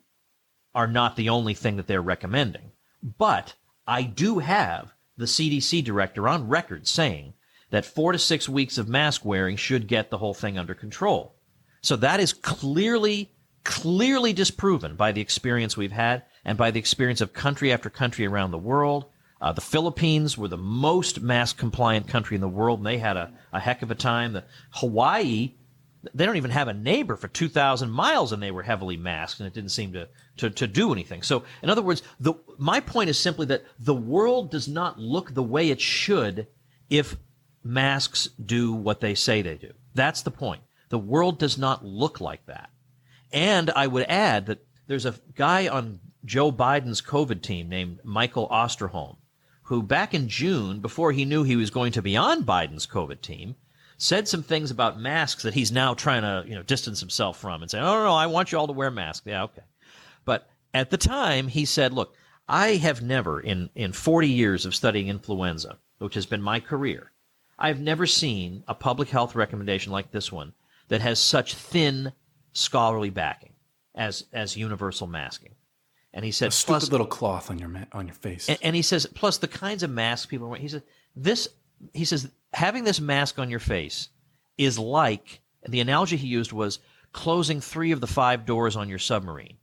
are 0.72 0.86
not 0.86 1.16
the 1.16 1.30
only 1.30 1.54
thing 1.54 1.78
that 1.78 1.88
they're 1.88 2.00
recommending, 2.00 2.70
but 3.02 3.54
I 3.86 4.02
do 4.02 4.38
have 4.38 4.92
the 5.16 5.26
CDC 5.26 5.84
director 5.84 6.28
on 6.28 6.48
record 6.48 6.86
saying 6.86 7.34
that 7.70 7.84
four 7.84 8.12
to 8.12 8.18
six 8.18 8.48
weeks 8.48 8.78
of 8.78 8.88
mask 8.88 9.24
wearing 9.24 9.56
should 9.56 9.88
get 9.88 10.10
the 10.10 10.18
whole 10.18 10.34
thing 10.34 10.58
under 10.58 10.74
control. 10.74 11.34
So 11.80 11.96
that 11.96 12.20
is 12.20 12.32
clearly, 12.32 13.32
clearly 13.64 14.32
disproven 14.32 14.96
by 14.96 15.12
the 15.12 15.20
experience 15.20 15.76
we've 15.76 15.92
had 15.92 16.24
and 16.44 16.58
by 16.58 16.70
the 16.70 16.78
experience 16.78 17.20
of 17.20 17.32
country 17.32 17.72
after 17.72 17.90
country 17.90 18.26
around 18.26 18.50
the 18.50 18.58
world. 18.58 19.06
Uh, 19.40 19.52
the 19.52 19.60
Philippines 19.60 20.38
were 20.38 20.48
the 20.48 20.56
most 20.56 21.20
mask 21.20 21.58
compliant 21.58 22.08
country 22.08 22.34
in 22.34 22.40
the 22.40 22.48
world, 22.48 22.80
and 22.80 22.86
they 22.86 22.98
had 22.98 23.16
a, 23.16 23.32
a 23.52 23.60
heck 23.60 23.82
of 23.82 23.90
a 23.90 23.94
time. 23.94 24.32
The 24.32 24.44
Hawaii 24.70 25.52
they 26.14 26.26
don't 26.26 26.36
even 26.36 26.50
have 26.50 26.68
a 26.68 26.74
neighbor 26.74 27.16
for 27.16 27.28
2,000 27.28 27.90
miles 27.90 28.32
and 28.32 28.42
they 28.42 28.50
were 28.50 28.62
heavily 28.62 28.96
masked 28.96 29.40
and 29.40 29.46
it 29.46 29.54
didn't 29.54 29.70
seem 29.70 29.92
to, 29.92 30.08
to, 30.38 30.50
to 30.50 30.66
do 30.66 30.92
anything. 30.92 31.22
So, 31.22 31.44
in 31.62 31.70
other 31.70 31.82
words, 31.82 32.02
the, 32.20 32.34
my 32.58 32.80
point 32.80 33.10
is 33.10 33.18
simply 33.18 33.46
that 33.46 33.64
the 33.78 33.94
world 33.94 34.50
does 34.50 34.68
not 34.68 34.98
look 34.98 35.32
the 35.34 35.42
way 35.42 35.70
it 35.70 35.80
should 35.80 36.46
if 36.90 37.16
masks 37.64 38.28
do 38.44 38.72
what 38.72 39.00
they 39.00 39.14
say 39.14 39.42
they 39.42 39.56
do. 39.56 39.72
That's 39.94 40.22
the 40.22 40.30
point. 40.30 40.62
The 40.88 40.98
world 40.98 41.38
does 41.38 41.58
not 41.58 41.84
look 41.84 42.20
like 42.20 42.46
that. 42.46 42.70
And 43.32 43.70
I 43.70 43.86
would 43.86 44.06
add 44.08 44.46
that 44.46 44.64
there's 44.86 45.06
a 45.06 45.14
guy 45.34 45.68
on 45.68 46.00
Joe 46.24 46.52
Biden's 46.52 47.02
COVID 47.02 47.42
team 47.42 47.68
named 47.68 48.00
Michael 48.04 48.48
Osterholm, 48.48 49.16
who 49.64 49.82
back 49.82 50.14
in 50.14 50.28
June, 50.28 50.80
before 50.80 51.12
he 51.12 51.24
knew 51.24 51.42
he 51.42 51.56
was 51.56 51.70
going 51.70 51.92
to 51.92 52.02
be 52.02 52.16
on 52.16 52.44
Biden's 52.44 52.86
COVID 52.86 53.20
team, 53.20 53.56
said 53.98 54.28
some 54.28 54.42
things 54.42 54.70
about 54.70 55.00
masks 55.00 55.42
that 55.42 55.54
he's 55.54 55.72
now 55.72 55.94
trying 55.94 56.22
to, 56.22 56.48
you 56.48 56.54
know, 56.54 56.62
distance 56.62 57.00
himself 57.00 57.38
from 57.38 57.62
and 57.62 57.70
say, 57.70 57.78
"Oh 57.78 57.82
no, 57.82 58.04
no, 58.04 58.14
I 58.14 58.26
want 58.26 58.52
you 58.52 58.58
all 58.58 58.66
to 58.66 58.72
wear 58.72 58.90
masks." 58.90 59.26
Yeah, 59.26 59.44
okay. 59.44 59.62
At 60.76 60.90
the 60.90 60.98
time, 60.98 61.48
he 61.48 61.64
said, 61.64 61.94
"Look, 61.94 62.14
I 62.46 62.74
have 62.76 63.00
never 63.00 63.40
in 63.40 63.70
in 63.74 63.92
40 63.92 64.28
years 64.28 64.66
of 64.66 64.74
studying 64.74 65.08
influenza, 65.08 65.78
which 65.96 66.14
has 66.14 66.26
been 66.26 66.42
my 66.42 66.60
career, 66.60 67.12
I've 67.58 67.80
never 67.80 68.06
seen 68.06 68.62
a 68.68 68.74
public 68.74 69.08
health 69.08 69.34
recommendation 69.34 69.90
like 69.90 70.10
this 70.10 70.30
one 70.30 70.52
that 70.88 71.00
has 71.00 71.18
such 71.18 71.54
thin 71.54 72.12
scholarly 72.52 73.08
backing 73.08 73.54
as 73.94 74.26
as 74.34 74.58
universal 74.58 75.06
masking." 75.06 75.54
And 76.12 76.26
he 76.26 76.30
said, 76.30 76.48
a 76.48 76.50
stupid 76.50 76.68
plus, 76.68 76.90
little 76.90 77.06
cloth 77.06 77.50
on 77.50 77.58
your 77.58 77.70
ma- 77.70 77.86
on 77.92 78.06
your 78.06 78.14
face. 78.14 78.46
And, 78.46 78.58
and 78.62 78.76
he 78.76 78.82
says, 78.82 79.06
plus 79.06 79.38
the 79.38 79.48
kinds 79.48 79.82
of 79.82 79.88
masks 79.90 80.26
people 80.26 80.46
are 80.46 80.50
wearing. 80.50 80.62
He 80.62 80.68
says 80.68 80.82
this. 81.14 81.48
He 81.94 82.04
says 82.04 82.28
having 82.52 82.84
this 82.84 83.00
mask 83.00 83.38
on 83.38 83.48
your 83.48 83.60
face 83.60 84.10
is 84.58 84.78
like 84.78 85.40
the 85.66 85.80
analogy 85.80 86.18
he 86.18 86.26
used 86.26 86.52
was 86.52 86.80
closing 87.12 87.62
three 87.62 87.92
of 87.92 88.02
the 88.02 88.06
five 88.06 88.44
doors 88.44 88.76
on 88.76 88.90
your 88.90 88.98
submarine 88.98 89.56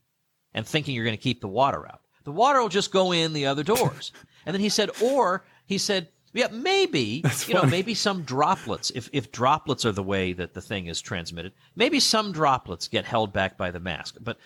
and 0.54 0.66
thinking 0.66 0.96
you're 0.96 1.06
going 1.06 1.18
to 1.18 1.22
keep 1.22 1.42
the 1.42 1.48
water 1.48 1.86
out. 1.86 2.02
The 2.24 2.32
water 2.32 2.62
will 2.62 2.70
just 2.70 2.92
go 2.92 3.12
in 3.12 3.34
the 3.34 3.48
other 3.48 3.64
doors. 3.64 4.12
and 4.46 4.54
then 4.54 4.62
he 4.62 4.70
said, 4.70 4.90
or 5.02 5.44
he 5.66 5.78
said, 5.78 6.08
yeah, 6.34 6.48
maybe 6.52 7.22
That's 7.22 7.48
you 7.48 7.54
funny. 7.54 7.66
know, 7.66 7.72
maybe 7.72 7.94
some 7.94 8.24
droplets. 8.24 8.92
If 8.96 9.10
if 9.14 9.32
droplets 9.32 9.86
are 9.86 9.92
the 9.92 10.04
way 10.04 10.34
that 10.34 10.54
the 10.54 10.62
thing 10.62 10.88
is 10.88 11.00
transmitted, 11.00 11.54
maybe 11.76 12.00
some 12.00 12.32
droplets 12.32 12.88
get 12.88 13.06
held 13.06 13.32
back 13.32 13.56
by 13.56 13.70
the 13.70 13.80
mask. 13.80 14.18
But 14.20 14.40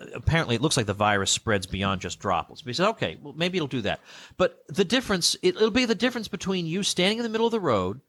uh, 0.00 0.06
apparently 0.14 0.56
it 0.56 0.62
looks 0.62 0.76
like 0.76 0.86
the 0.86 0.94
virus 0.94 1.30
spreads 1.30 1.66
beyond 1.66 2.00
just 2.00 2.18
droplets. 2.18 2.62
But 2.62 2.70
he 2.70 2.74
said, 2.74 2.88
okay, 2.90 3.18
well, 3.22 3.34
maybe 3.36 3.56
it'll 3.58 3.68
do 3.68 3.82
that. 3.82 4.00
But 4.36 4.64
the 4.66 4.84
difference, 4.84 5.36
it, 5.42 5.54
will 5.54 5.70
be 5.70 5.84
the 5.84 5.94
difference 5.94 6.26
between 6.26 6.66
you 6.66 6.82
standing 6.82 7.18
in 7.18 7.22
the 7.22 7.30
middle 7.30 7.46
of 7.46 7.52
the 7.52 7.60
road 7.60 8.00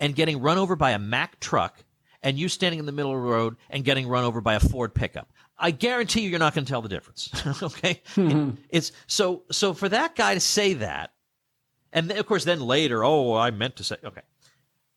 and 0.00 0.14
getting 0.14 0.40
run 0.40 0.56
over 0.56 0.74
by 0.74 0.92
a 0.92 0.98
Mack 0.98 1.40
truck 1.40 1.84
and 2.22 2.38
you 2.38 2.48
standing 2.48 2.78
in 2.80 2.86
the 2.86 2.92
middle 2.92 3.14
of 3.14 3.20
the 3.20 3.28
road 3.28 3.56
and 3.68 3.84
getting 3.84 4.08
run 4.08 4.24
over 4.24 4.40
by 4.40 4.54
a 4.54 4.60
Ford 4.60 4.94
pickup. 4.94 5.30
I 5.64 5.70
guarantee 5.70 6.20
you, 6.20 6.28
you're 6.28 6.38
not 6.38 6.54
going 6.54 6.66
to 6.66 6.70
tell 6.70 6.82
the 6.82 6.90
difference. 6.90 7.30
okay. 7.62 8.02
Mm-hmm. 8.16 8.50
It's 8.68 8.92
so, 9.06 9.44
so 9.50 9.72
for 9.72 9.88
that 9.88 10.14
guy 10.14 10.34
to 10.34 10.40
say 10.40 10.74
that, 10.74 11.14
and 11.90 12.12
of 12.12 12.26
course, 12.26 12.44
then 12.44 12.60
later, 12.60 13.02
oh, 13.02 13.32
I 13.32 13.50
meant 13.50 13.76
to 13.76 13.84
say, 13.84 13.96
okay. 14.04 14.20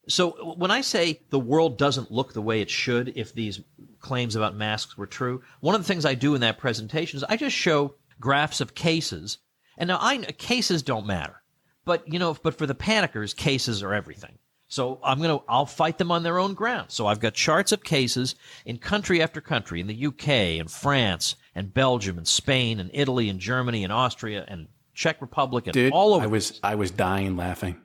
So 0.10 0.56
when 0.58 0.70
I 0.70 0.82
say 0.82 1.22
the 1.30 1.40
world 1.40 1.78
doesn't 1.78 2.12
look 2.12 2.34
the 2.34 2.42
way 2.42 2.60
it 2.60 2.70
should 2.70 3.14
if 3.16 3.34
these 3.34 3.62
claims 4.00 4.36
about 4.36 4.58
masks 4.58 4.98
were 4.98 5.08
true, 5.08 5.42
one 5.62 5.74
of 5.74 5.80
the 5.80 5.88
things 5.88 6.04
I 6.04 6.16
do 6.16 6.36
in 6.36 6.42
that 6.42 6.58
presentation 6.58 7.16
is 7.16 7.24
I 7.24 7.38
just 7.38 7.56
show 7.56 7.96
graphs 8.20 8.60
of 8.60 8.76
cases. 8.76 9.38
And 9.78 9.88
now 9.88 10.00
I 10.02 10.18
cases 10.18 10.84
don't 10.84 11.08
matter. 11.08 11.42
But 11.86 12.12
you 12.12 12.20
know, 12.20 12.34
but 12.44 12.58
for 12.58 12.66
the 12.66 12.76
panickers, 12.76 13.34
cases 13.34 13.84
are 13.84 13.94
everything. 13.94 14.38
So 14.68 15.00
I'm 15.04 15.20
going 15.20 15.40
to 15.40 15.44
I'll 15.48 15.66
fight 15.66 15.98
them 15.98 16.12
on 16.12 16.24
their 16.24 16.40
own 16.40 16.54
ground. 16.54 16.92
So 16.92 17.08
I've 17.08 17.20
got 17.20 17.34
charts 17.34 17.72
of 17.72 17.84
cases 17.84 18.36
in 18.66 18.78
country 18.78 19.22
after 19.22 19.40
country 19.40 19.80
in 19.80 19.88
the 19.88 20.08
UK 20.08 20.30
and 20.60 20.70
France 20.70 21.36
and 21.56 21.74
Belgium 21.74 22.18
and 22.18 22.28
Spain 22.28 22.80
and 22.80 22.92
Italy 22.94 23.30
and 23.30 23.40
Germany 23.40 23.84
and 23.84 23.94
Austria 23.94 24.46
and 24.48 24.68
Czech 24.94 25.22
Republic 25.22 25.68
and 25.68 25.74
Dude, 25.74 25.94
all 25.94 26.14
over. 26.14 26.24
I 26.26 26.28
was 26.28 26.60
I 26.64 26.76
was 26.76 26.92
dying 26.92 27.38
laughing. 27.38 27.80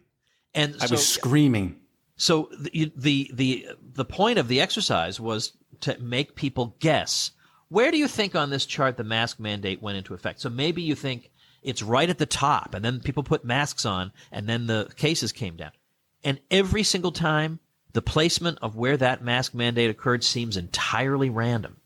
And 0.55 0.77
I 0.81 0.87
so, 0.87 0.95
was 0.95 1.07
screaming. 1.07 1.79
So 2.17 2.51
the, 2.59 2.93
the 2.97 3.31
the 3.33 3.69
the 3.95 4.05
point 4.05 4.39
of 4.39 4.49
the 4.49 4.61
exercise 4.61 5.21
was 5.21 5.53
to 5.81 5.99
make 6.01 6.35
people 6.35 6.77
guess 6.81 7.31
Where 7.69 7.91
do 7.91 7.97
you 7.97 8.07
think 8.07 8.35
on 8.35 8.51
this 8.51 8.67
chart 8.67 8.97
the 8.99 9.05
mask 9.05 9.41
mandate 9.41 9.81
went 9.81 9.97
into 9.97 10.15
effect? 10.15 10.41
So 10.41 10.51
maybe 10.51 10.83
you 10.83 10.95
think 10.95 11.31
it's 11.63 11.83
right 11.83 12.11
at 12.11 12.19
the 12.19 12.27
top, 12.27 12.75
and 12.75 12.85
then 12.85 13.01
people 13.01 13.23
put 13.23 13.45
masks 13.45 13.87
on, 13.87 14.13
and 14.31 14.47
then 14.47 14.67
the 14.67 14.91
cases 14.97 15.33
came 15.33 15.57
down. 15.57 15.71
And 16.25 16.41
every 16.51 16.83
single 16.83 17.13
time, 17.13 17.61
the 17.93 18.03
placement 18.03 18.59
of 18.63 18.77
where 18.77 18.97
that 18.97 19.23
mask 19.23 19.55
mandate 19.55 19.91
occurred 19.91 20.25
seems 20.25 20.57
entirely 20.57 21.29
random. 21.31 21.79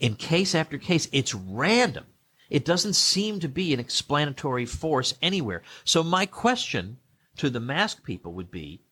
In 0.00 0.16
case 0.16 0.54
after 0.54 0.78
case, 0.78 1.08
it's 1.12 1.34
random. 1.34 2.06
It 2.50 2.64
doesn't 2.64 2.94
seem 2.94 3.40
to 3.40 3.48
be 3.48 3.72
an 3.72 3.80
explanatory 3.80 4.66
force 4.66 5.14
anywhere. 5.22 5.62
So 5.84 6.02
my 6.02 6.26
question 6.26 6.98
to 7.36 7.48
the 7.48 7.60
mask 7.60 8.04
people 8.04 8.34
would 8.34 8.50
be, 8.50 8.82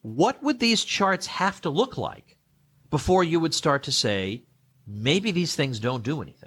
what 0.00 0.42
would 0.42 0.60
these 0.60 0.84
charts 0.84 1.26
have 1.26 1.60
to 1.62 1.70
look 1.70 1.98
like 1.98 2.36
before 2.90 3.24
you 3.24 3.40
would 3.40 3.54
start 3.54 3.82
to 3.84 3.92
say, 3.92 4.44
maybe 4.86 5.30
these 5.30 5.54
things 5.54 5.78
don't 5.78 6.02
do 6.02 6.22
anything? 6.22 6.41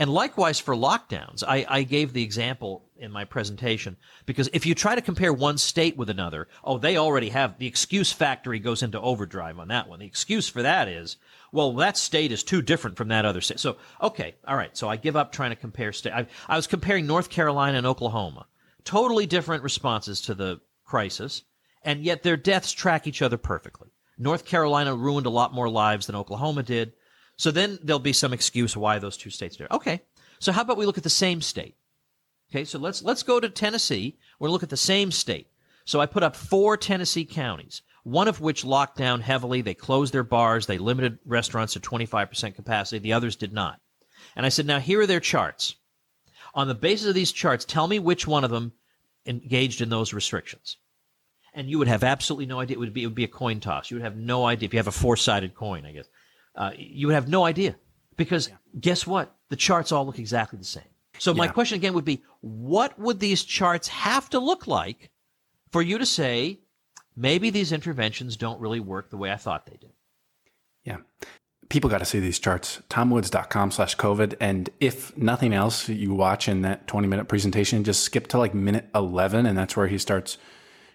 And 0.00 0.10
likewise 0.10 0.58
for 0.58 0.74
lockdowns, 0.74 1.44
I, 1.46 1.66
I, 1.68 1.82
gave 1.82 2.14
the 2.14 2.22
example 2.22 2.88
in 2.96 3.12
my 3.12 3.26
presentation 3.26 3.98
because 4.24 4.48
if 4.54 4.64
you 4.64 4.74
try 4.74 4.94
to 4.94 5.02
compare 5.02 5.30
one 5.30 5.58
state 5.58 5.94
with 5.98 6.08
another, 6.08 6.48
oh, 6.64 6.78
they 6.78 6.96
already 6.96 7.28
have 7.28 7.58
the 7.58 7.66
excuse 7.66 8.10
factory 8.10 8.60
goes 8.60 8.82
into 8.82 8.98
overdrive 8.98 9.58
on 9.58 9.68
that 9.68 9.90
one. 9.90 9.98
The 9.98 10.06
excuse 10.06 10.48
for 10.48 10.62
that 10.62 10.88
is, 10.88 11.18
well, 11.52 11.74
that 11.74 11.98
state 11.98 12.32
is 12.32 12.42
too 12.42 12.62
different 12.62 12.96
from 12.96 13.08
that 13.08 13.26
other 13.26 13.42
state. 13.42 13.60
So, 13.60 13.76
okay, 14.00 14.36
all 14.48 14.56
right. 14.56 14.74
So 14.74 14.88
I 14.88 14.96
give 14.96 15.16
up 15.16 15.32
trying 15.32 15.50
to 15.50 15.56
compare 15.56 15.92
state. 15.92 16.14
I, 16.14 16.26
I 16.48 16.56
was 16.56 16.66
comparing 16.66 17.06
North 17.06 17.28
Carolina 17.28 17.76
and 17.76 17.86
Oklahoma, 17.86 18.46
totally 18.84 19.26
different 19.26 19.62
responses 19.62 20.22
to 20.22 20.34
the 20.34 20.62
crisis, 20.82 21.42
and 21.82 22.02
yet 22.02 22.22
their 22.22 22.38
deaths 22.38 22.72
track 22.72 23.06
each 23.06 23.20
other 23.20 23.36
perfectly. 23.36 23.90
North 24.16 24.46
Carolina 24.46 24.94
ruined 24.96 25.26
a 25.26 25.30
lot 25.30 25.52
more 25.52 25.68
lives 25.68 26.06
than 26.06 26.16
Oklahoma 26.16 26.62
did. 26.62 26.94
So 27.40 27.50
then 27.50 27.78
there'll 27.82 28.00
be 28.00 28.12
some 28.12 28.34
excuse 28.34 28.76
why 28.76 28.98
those 28.98 29.16
two 29.16 29.30
states 29.30 29.56
do. 29.56 29.66
Okay. 29.70 30.02
So 30.40 30.52
how 30.52 30.60
about 30.60 30.76
we 30.76 30.84
look 30.84 30.98
at 30.98 31.04
the 31.04 31.08
same 31.08 31.40
state? 31.40 31.74
Okay. 32.50 32.66
So 32.66 32.78
let's, 32.78 33.02
let's 33.02 33.22
go 33.22 33.40
to 33.40 33.48
Tennessee. 33.48 34.18
We'll 34.38 34.50
look 34.50 34.62
at 34.62 34.68
the 34.68 34.76
same 34.76 35.10
state. 35.10 35.46
So 35.86 36.02
I 36.02 36.04
put 36.04 36.22
up 36.22 36.36
four 36.36 36.76
Tennessee 36.76 37.24
counties, 37.24 37.80
one 38.04 38.28
of 38.28 38.42
which 38.42 38.62
locked 38.62 38.98
down 38.98 39.22
heavily. 39.22 39.62
They 39.62 39.72
closed 39.72 40.12
their 40.12 40.22
bars. 40.22 40.66
They 40.66 40.76
limited 40.76 41.18
restaurants 41.24 41.72
to 41.72 41.80
25% 41.80 42.54
capacity. 42.54 42.98
The 42.98 43.14
others 43.14 43.36
did 43.36 43.54
not. 43.54 43.80
And 44.36 44.44
I 44.44 44.50
said, 44.50 44.66
now 44.66 44.78
here 44.78 45.00
are 45.00 45.06
their 45.06 45.18
charts. 45.18 45.76
On 46.52 46.68
the 46.68 46.74
basis 46.74 47.08
of 47.08 47.14
these 47.14 47.32
charts, 47.32 47.64
tell 47.64 47.88
me 47.88 47.98
which 47.98 48.26
one 48.26 48.44
of 48.44 48.50
them 48.50 48.74
engaged 49.24 49.80
in 49.80 49.88
those 49.88 50.12
restrictions. 50.12 50.76
And 51.54 51.70
you 51.70 51.78
would 51.78 51.88
have 51.88 52.04
absolutely 52.04 52.44
no 52.44 52.60
idea. 52.60 52.76
It 52.76 52.80
would 52.80 52.92
be, 52.92 53.02
it 53.02 53.06
would 53.06 53.14
be 53.14 53.24
a 53.24 53.28
coin 53.28 53.60
toss. 53.60 53.90
You 53.90 53.96
would 53.96 54.04
have 54.04 54.18
no 54.18 54.44
idea 54.44 54.66
if 54.66 54.74
you 54.74 54.78
have 54.78 54.88
a 54.88 54.92
four 54.92 55.16
sided 55.16 55.54
coin, 55.54 55.86
I 55.86 55.92
guess 55.92 56.06
uh, 56.54 56.72
you 56.76 57.06
would 57.06 57.14
have 57.14 57.28
no 57.28 57.44
idea 57.44 57.76
because 58.16 58.48
yeah. 58.48 58.56
guess 58.78 59.06
what? 59.06 59.34
The 59.48 59.56
charts 59.56 59.92
all 59.92 60.06
look 60.06 60.18
exactly 60.18 60.58
the 60.58 60.64
same. 60.64 60.84
So 61.18 61.34
my 61.34 61.46
yeah. 61.46 61.52
question 61.52 61.76
again 61.76 61.92
would 61.94 62.04
be, 62.04 62.22
what 62.40 62.98
would 62.98 63.20
these 63.20 63.44
charts 63.44 63.88
have 63.88 64.30
to 64.30 64.38
look 64.38 64.66
like 64.66 65.10
for 65.70 65.82
you 65.82 65.98
to 65.98 66.06
say, 66.06 66.60
maybe 67.14 67.50
these 67.50 67.72
interventions 67.72 68.36
don't 68.36 68.60
really 68.60 68.80
work 68.80 69.10
the 69.10 69.16
way 69.16 69.30
I 69.30 69.36
thought 69.36 69.66
they 69.66 69.76
did? 69.76 69.92
Yeah. 70.84 70.98
People 71.68 71.90
got 71.90 71.98
to 71.98 72.04
see 72.04 72.20
these 72.20 72.38
charts. 72.38 72.80
TomWoods.com 72.88 73.70
slash 73.70 73.96
COVID. 73.96 74.34
And 74.40 74.70
if 74.80 75.16
nothing 75.16 75.52
else, 75.52 75.88
you 75.88 76.14
watch 76.14 76.48
in 76.48 76.62
that 76.62 76.86
20 76.86 77.06
minute 77.06 77.28
presentation, 77.28 77.84
just 77.84 78.02
skip 78.02 78.26
to 78.28 78.38
like 78.38 78.54
minute 78.54 78.88
11. 78.94 79.46
And 79.46 79.58
that's 79.58 79.76
where 79.76 79.88
he 79.88 79.98
starts 79.98 80.38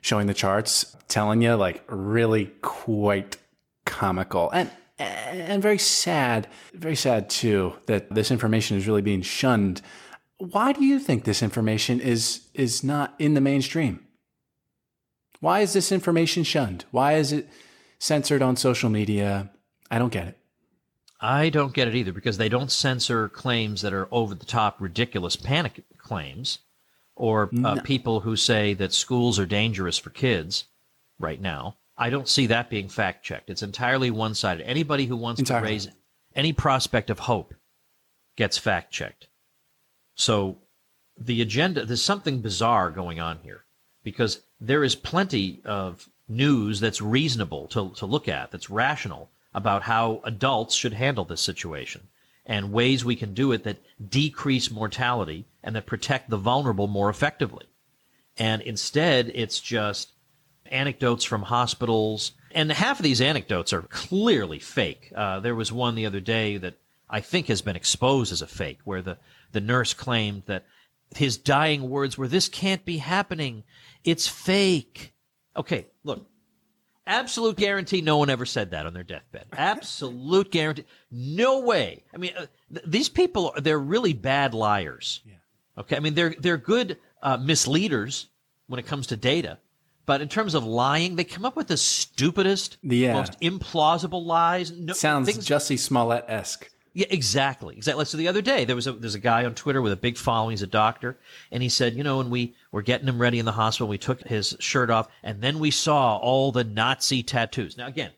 showing 0.01 0.27
the 0.27 0.33
charts, 0.33 0.95
telling 1.07 1.41
you 1.41 1.55
like 1.55 1.83
really 1.87 2.47
quite 2.61 3.37
comical. 3.85 4.49
And 4.51 4.71
and 4.97 5.61
very 5.61 5.77
sad, 5.77 6.47
very 6.73 6.95
sad 6.95 7.29
too 7.29 7.73
that 7.87 8.13
this 8.13 8.31
information 8.31 8.77
is 8.77 8.87
really 8.87 9.01
being 9.01 9.21
shunned. 9.21 9.81
Why 10.37 10.71
do 10.71 10.83
you 10.83 10.99
think 10.99 11.23
this 11.23 11.43
information 11.43 11.99
is 11.99 12.47
is 12.53 12.83
not 12.83 13.13
in 13.19 13.33
the 13.33 13.41
mainstream? 13.41 14.05
Why 15.39 15.59
is 15.59 15.73
this 15.73 15.91
information 15.91 16.43
shunned? 16.43 16.85
Why 16.91 17.13
is 17.13 17.31
it 17.31 17.49
censored 17.99 18.41
on 18.41 18.55
social 18.55 18.89
media? 18.89 19.51
I 19.91 19.99
don't 19.99 20.13
get 20.13 20.27
it. 20.27 20.37
I 21.19 21.49
don't 21.49 21.73
get 21.73 21.87
it 21.87 21.95
either 21.95 22.11
because 22.11 22.37
they 22.37 22.49
don't 22.49 22.71
censor 22.71 23.29
claims 23.29 23.81
that 23.81 23.93
are 23.93 24.07
over 24.11 24.35
the 24.35 24.45
top, 24.45 24.79
ridiculous 24.79 25.35
panic 25.35 25.83
claims 25.97 26.59
or 27.15 27.43
uh, 27.43 27.75
no. 27.75 27.81
people 27.81 28.21
who 28.21 28.35
say 28.35 28.73
that 28.73 28.93
schools 28.93 29.39
are 29.39 29.45
dangerous 29.45 29.97
for 29.97 30.09
kids 30.09 30.65
right 31.19 31.39
now. 31.39 31.77
I 31.97 32.09
don't 32.09 32.27
see 32.27 32.47
that 32.47 32.69
being 32.69 32.89
fact 32.89 33.23
checked. 33.23 33.49
It's 33.49 33.63
entirely 33.63 34.11
one 34.11 34.35
sided. 34.35 34.67
Anybody 34.67 35.05
who 35.05 35.15
wants 35.15 35.39
entirely. 35.39 35.67
to 35.67 35.73
raise 35.73 35.89
any 36.35 36.51
prospect 36.51 37.09
of 37.09 37.19
hope 37.19 37.53
gets 38.35 38.57
fact 38.57 38.91
checked. 38.91 39.27
So 40.15 40.57
the 41.17 41.41
agenda, 41.41 41.85
there's 41.85 42.01
something 42.01 42.41
bizarre 42.41 42.91
going 42.91 43.19
on 43.19 43.39
here 43.43 43.63
because 44.03 44.41
there 44.59 44.83
is 44.83 44.95
plenty 44.95 45.61
of 45.65 46.09
news 46.27 46.79
that's 46.79 47.01
reasonable 47.01 47.67
to, 47.67 47.91
to 47.95 48.05
look 48.05 48.27
at, 48.27 48.51
that's 48.51 48.69
rational 48.69 49.29
about 49.53 49.83
how 49.83 50.21
adults 50.25 50.75
should 50.75 50.93
handle 50.93 51.23
this 51.23 51.41
situation 51.41 52.07
and 52.45 52.73
ways 52.73 53.05
we 53.05 53.15
can 53.15 53.33
do 53.33 53.51
it 53.51 53.63
that 53.63 53.77
decrease 54.09 54.69
mortality 54.69 55.45
and 55.63 55.75
that 55.75 55.85
protect 55.85 56.29
the 56.29 56.37
vulnerable 56.37 56.87
more 56.87 57.09
effectively. 57.09 57.65
And 58.37 58.61
instead, 58.61 59.31
it's 59.33 59.59
just 59.59 60.11
anecdotes 60.75 61.23
from 61.23 61.41
hospitals. 61.43 62.33
And 62.51 62.71
half 62.71 62.99
of 62.99 63.03
these 63.03 63.21
anecdotes 63.21 63.73
are 63.73 63.81
clearly 63.83 64.59
fake. 64.59 65.11
Uh, 65.15 65.39
there 65.39 65.55
was 65.55 65.71
one 65.71 65.95
the 65.95 66.05
other 66.05 66.19
day 66.19 66.57
that 66.57 66.75
I 67.09 67.21
think 67.21 67.47
has 67.47 67.61
been 67.61 67.75
exposed 67.75 68.31
as 68.31 68.41
a 68.41 68.47
fake, 68.47 68.79
where 68.83 69.01
the, 69.01 69.17
the 69.51 69.61
nurse 69.61 69.93
claimed 69.93 70.43
that 70.45 70.65
his 71.15 71.37
dying 71.37 71.89
words 71.89 72.17
were, 72.17 72.27
This 72.27 72.49
can't 72.49 72.83
be 72.85 72.97
happening. 72.97 73.63
It's 74.03 74.27
fake. 74.27 75.13
Okay, 75.55 75.87
look. 76.03 76.25
Absolute 77.07 77.55
guarantee 77.55 78.01
no 78.01 78.17
one 78.17 78.31
ever 78.31 78.47
said 78.47 78.71
that 78.71 78.87
on 78.87 78.93
their 78.93 79.03
deathbed. 79.03 79.45
Absolute 79.53 80.51
guarantee. 80.51 80.85
No 81.11 81.59
way. 81.59 82.03
I 82.11 82.17
mean, 82.17 82.33
uh, 82.35 82.47
th- 82.73 82.85
these 82.87 83.09
people, 83.09 83.53
they're 83.57 83.77
really 83.77 84.13
bad 84.13 84.55
liars. 84.55 85.21
Yeah. 85.23 85.35
Okay. 85.77 85.95
I 85.95 85.99
mean, 85.99 86.15
they're, 86.15 86.33
they're 86.39 86.57
good 86.57 86.97
uh, 87.21 87.37
misleaders 87.37 88.27
when 88.65 88.79
it 88.79 88.87
comes 88.87 89.07
to 89.07 89.17
data. 89.17 89.59
But 90.05 90.21
in 90.21 90.29
terms 90.29 90.53
of 90.53 90.63
lying, 90.63 91.15
they 91.15 91.23
come 91.23 91.45
up 91.45 91.55
with 91.55 91.67
the 91.67 91.77
stupidest, 91.77 92.77
yeah. 92.83 93.13
most 93.13 93.39
implausible 93.41 94.23
lies. 94.23 94.71
No, 94.71 94.93
Sounds 94.93 95.27
things, 95.27 95.47
Jussie 95.47 95.79
Smollett 95.79 96.25
esque. 96.27 96.69
Yeah, 96.93 97.07
exactly, 97.09 97.75
exactly. 97.75 98.05
So 98.05 98.17
the 98.17 98.27
other 98.27 98.41
day 98.41 98.63
there 98.63 98.75
was 98.75 98.87
a 98.87 98.93
there's 98.93 99.15
a 99.15 99.19
guy 99.19 99.43
on 99.43 99.53
Twitter 99.53 99.81
with 99.81 99.91
a 99.91 99.97
big 99.97 100.17
following. 100.17 100.51
He's 100.51 100.61
a 100.61 100.67
doctor, 100.67 101.17
and 101.51 101.61
he 101.61 101.67
said, 101.67 101.95
you 101.95 102.03
know, 102.03 102.19
when 102.19 102.29
we 102.29 102.55
were 102.71 102.81
getting 102.81 103.07
him 103.07 103.19
ready 103.19 103.37
in 103.37 103.45
the 103.45 103.51
hospital, 103.51 103.87
we 103.87 103.97
took 103.97 104.25
his 104.25 104.55
shirt 104.59 104.89
off, 104.89 105.09
and 105.21 105.41
then 105.41 105.59
we 105.59 105.71
saw 105.71 106.17
all 106.17 106.53
the 106.53 106.63
Nazi 106.63 107.21
tattoos. 107.21 107.77
Now 107.77 107.87
again, 107.87 108.11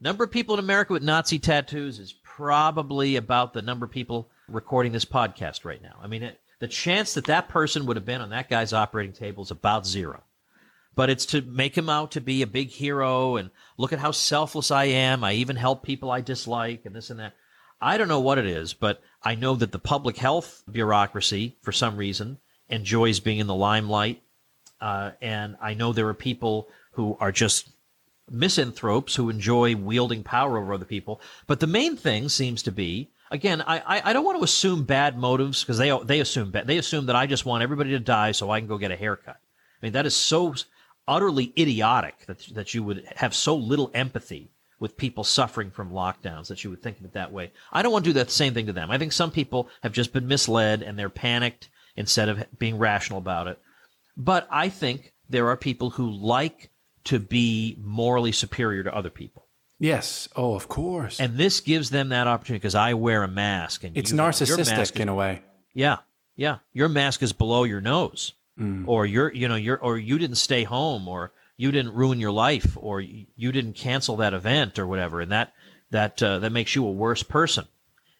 number 0.00 0.24
of 0.24 0.30
people 0.30 0.54
in 0.54 0.60
America 0.60 0.94
with 0.94 1.02
Nazi 1.02 1.38
tattoos 1.38 1.98
is 1.98 2.14
probably 2.22 3.16
about 3.16 3.52
the 3.52 3.62
number 3.62 3.84
of 3.84 3.92
people 3.92 4.30
recording 4.48 4.92
this 4.92 5.04
podcast 5.04 5.66
right 5.66 5.82
now. 5.82 5.96
I 6.00 6.06
mean, 6.06 6.22
it, 6.22 6.40
the 6.60 6.68
chance 6.68 7.12
that 7.14 7.26
that 7.26 7.48
person 7.48 7.84
would 7.84 7.96
have 7.96 8.06
been 8.06 8.22
on 8.22 8.30
that 8.30 8.48
guy's 8.48 8.72
operating 8.72 9.12
table 9.12 9.42
is 9.42 9.50
about 9.50 9.86
zero 9.86 10.22
but 11.00 11.08
it's 11.08 11.24
to 11.24 11.40
make 11.40 11.78
him 11.78 11.88
out 11.88 12.10
to 12.10 12.20
be 12.20 12.42
a 12.42 12.46
big 12.46 12.68
hero 12.68 13.36
and 13.36 13.48
look 13.78 13.90
at 13.90 14.00
how 14.00 14.10
selfless 14.10 14.70
I 14.70 14.84
am. 14.84 15.24
I 15.24 15.32
even 15.32 15.56
help 15.56 15.82
people 15.82 16.10
I 16.10 16.20
dislike 16.20 16.82
and 16.84 16.94
this 16.94 17.08
and 17.08 17.20
that. 17.20 17.32
I 17.80 17.96
don't 17.96 18.06
know 18.06 18.20
what 18.20 18.36
it 18.36 18.44
is, 18.44 18.74
but 18.74 19.00
I 19.22 19.34
know 19.34 19.54
that 19.54 19.72
the 19.72 19.78
public 19.78 20.18
health 20.18 20.62
bureaucracy, 20.70 21.56
for 21.62 21.72
some 21.72 21.96
reason, 21.96 22.36
enjoys 22.68 23.18
being 23.18 23.38
in 23.38 23.46
the 23.46 23.54
limelight. 23.54 24.22
Uh, 24.78 25.12
and 25.22 25.56
I 25.62 25.72
know 25.72 25.94
there 25.94 26.06
are 26.06 26.12
people 26.12 26.68
who 26.90 27.16
are 27.18 27.32
just 27.32 27.70
misanthropes 28.30 29.14
who 29.14 29.30
enjoy 29.30 29.76
wielding 29.76 30.22
power 30.22 30.58
over 30.58 30.74
other 30.74 30.84
people. 30.84 31.22
But 31.46 31.60
the 31.60 31.66
main 31.66 31.96
thing 31.96 32.28
seems 32.28 32.62
to 32.64 32.72
be, 32.72 33.08
again, 33.30 33.62
I, 33.66 34.02
I, 34.04 34.12
don't 34.12 34.26
want 34.26 34.36
to 34.36 34.44
assume 34.44 34.84
bad 34.84 35.16
motives 35.16 35.64
because 35.64 35.78
they, 35.78 35.98
they 36.04 36.20
assume 36.20 36.52
they 36.52 36.76
assume 36.76 37.06
that 37.06 37.16
I 37.16 37.24
just 37.24 37.46
want 37.46 37.62
everybody 37.62 37.88
to 37.92 38.00
die 38.00 38.32
so 38.32 38.50
I 38.50 38.60
can 38.60 38.68
go 38.68 38.76
get 38.76 38.90
a 38.90 38.96
haircut. 38.96 39.36
I 39.80 39.86
mean, 39.86 39.92
that 39.92 40.04
is 40.04 40.14
so 40.14 40.54
utterly 41.10 41.52
idiotic 41.58 42.24
that, 42.26 42.38
that 42.54 42.72
you 42.72 42.84
would 42.84 43.04
have 43.16 43.34
so 43.34 43.56
little 43.56 43.90
empathy 43.92 44.52
with 44.78 44.96
people 44.96 45.24
suffering 45.24 45.70
from 45.70 45.90
lockdowns 45.90 46.46
that 46.46 46.64
you 46.64 46.70
would 46.70 46.82
think 46.82 46.98
of 46.98 47.04
it 47.04 47.12
that 47.12 47.32
way. 47.32 47.50
I 47.72 47.82
don't 47.82 47.92
want 47.92 48.04
to 48.04 48.10
do 48.10 48.14
that 48.14 48.30
same 48.30 48.54
thing 48.54 48.66
to 48.66 48.72
them. 48.72 48.90
I 48.90 48.96
think 48.96 49.12
some 49.12 49.30
people 49.30 49.68
have 49.82 49.92
just 49.92 50.12
been 50.12 50.28
misled 50.28 50.82
and 50.82 50.98
they're 50.98 51.10
panicked 51.10 51.68
instead 51.96 52.28
of 52.30 52.46
being 52.58 52.78
rational 52.78 53.18
about 53.18 53.48
it. 53.48 53.58
But 54.16 54.48
I 54.50 54.68
think 54.70 55.12
there 55.28 55.48
are 55.48 55.56
people 55.56 55.90
who 55.90 56.10
like 56.10 56.70
to 57.04 57.18
be 57.18 57.76
morally 57.82 58.32
superior 58.32 58.84
to 58.84 58.94
other 58.94 59.10
people. 59.10 59.46
Yes. 59.78 60.28
Oh, 60.36 60.54
of 60.54 60.68
course. 60.68 61.18
And 61.18 61.36
this 61.36 61.60
gives 61.60 61.90
them 61.90 62.10
that 62.10 62.26
opportunity 62.26 62.60
because 62.60 62.74
I 62.74 62.94
wear 62.94 63.22
a 63.22 63.28
mask 63.28 63.82
and 63.82 63.96
it's 63.96 64.12
you, 64.12 64.16
narcissistic 64.16 64.80
is, 64.80 64.90
in 64.92 65.08
a 65.08 65.14
way. 65.14 65.42
Yeah. 65.74 65.98
Yeah. 66.36 66.58
Your 66.72 66.88
mask 66.88 67.22
is 67.22 67.32
below 67.32 67.64
your 67.64 67.80
nose 67.80 68.34
mm. 68.60 68.84
or 68.86 69.06
you're 69.06 69.32
you 69.32 69.48
know 69.48 69.56
you're 69.56 69.78
or 69.78 69.98
you 69.98 70.18
didn't 70.18 70.36
stay 70.36 70.64
home 70.64 71.08
or 71.08 71.32
you 71.56 71.70
didn't 71.72 71.94
ruin 71.94 72.20
your 72.20 72.32
life 72.32 72.76
or 72.80 73.00
you 73.00 73.52
didn't 73.52 73.74
cancel 73.74 74.16
that 74.16 74.34
event 74.34 74.78
or 74.78 74.86
whatever 74.86 75.20
and 75.20 75.32
that 75.32 75.52
that 75.90 76.22
uh, 76.22 76.38
that 76.38 76.52
makes 76.52 76.74
you 76.74 76.86
a 76.86 76.90
worse 76.90 77.22
person 77.22 77.66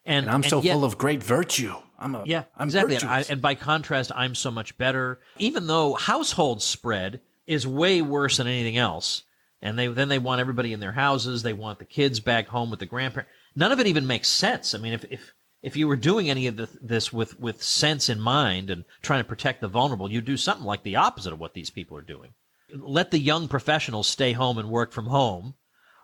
And, 0.04 0.26
And 0.26 0.34
I'm 0.34 0.42
so 0.42 0.60
yet- 0.62 0.72
full 0.72 0.84
of 0.84 0.98
great 0.98 1.22
virtue. 1.22 1.74
I'm 1.98 2.14
a 2.14 2.22
Yeah, 2.24 2.44
I'm 2.56 2.68
exactly. 2.68 2.96
And, 2.96 3.04
I, 3.04 3.24
and 3.28 3.42
by 3.42 3.54
contrast, 3.54 4.10
I'm 4.14 4.34
so 4.34 4.50
much 4.50 4.78
better. 4.78 5.20
Even 5.38 5.66
though 5.66 5.92
household 5.94 6.62
spread 6.62 7.20
is 7.46 7.66
way 7.66 8.00
worse 8.00 8.38
than 8.38 8.46
anything 8.46 8.78
else, 8.78 9.24
and 9.60 9.78
they 9.78 9.86
then 9.88 10.08
they 10.08 10.18
want 10.18 10.40
everybody 10.40 10.72
in 10.72 10.80
their 10.80 10.92
houses. 10.92 11.42
They 11.42 11.52
want 11.52 11.78
the 11.78 11.84
kids 11.84 12.18
back 12.18 12.48
home 12.48 12.70
with 12.70 12.80
the 12.80 12.86
grandparents. 12.86 13.30
None 13.54 13.70
of 13.70 13.80
it 13.80 13.86
even 13.86 14.06
makes 14.06 14.28
sense. 14.28 14.74
I 14.74 14.78
mean, 14.78 14.94
if 14.94 15.04
if 15.10 15.34
if 15.62 15.76
you 15.76 15.86
were 15.86 15.96
doing 15.96 16.30
any 16.30 16.46
of 16.46 16.56
the, 16.56 16.68
this 16.80 17.12
with 17.12 17.38
with 17.38 17.62
sense 17.62 18.08
in 18.08 18.20
mind 18.20 18.70
and 18.70 18.84
trying 19.02 19.20
to 19.20 19.28
protect 19.28 19.60
the 19.60 19.68
vulnerable, 19.68 20.10
you'd 20.10 20.24
do 20.24 20.36
something 20.36 20.64
like 20.64 20.82
the 20.82 20.96
opposite 20.96 21.32
of 21.32 21.40
what 21.40 21.54
these 21.54 21.70
people 21.70 21.96
are 21.96 22.02
doing. 22.02 22.34
Let 22.74 23.10
the 23.10 23.18
young 23.18 23.48
professionals 23.48 24.06
stay 24.06 24.32
home 24.32 24.58
and 24.58 24.70
work 24.70 24.92
from 24.92 25.06
home, 25.06 25.54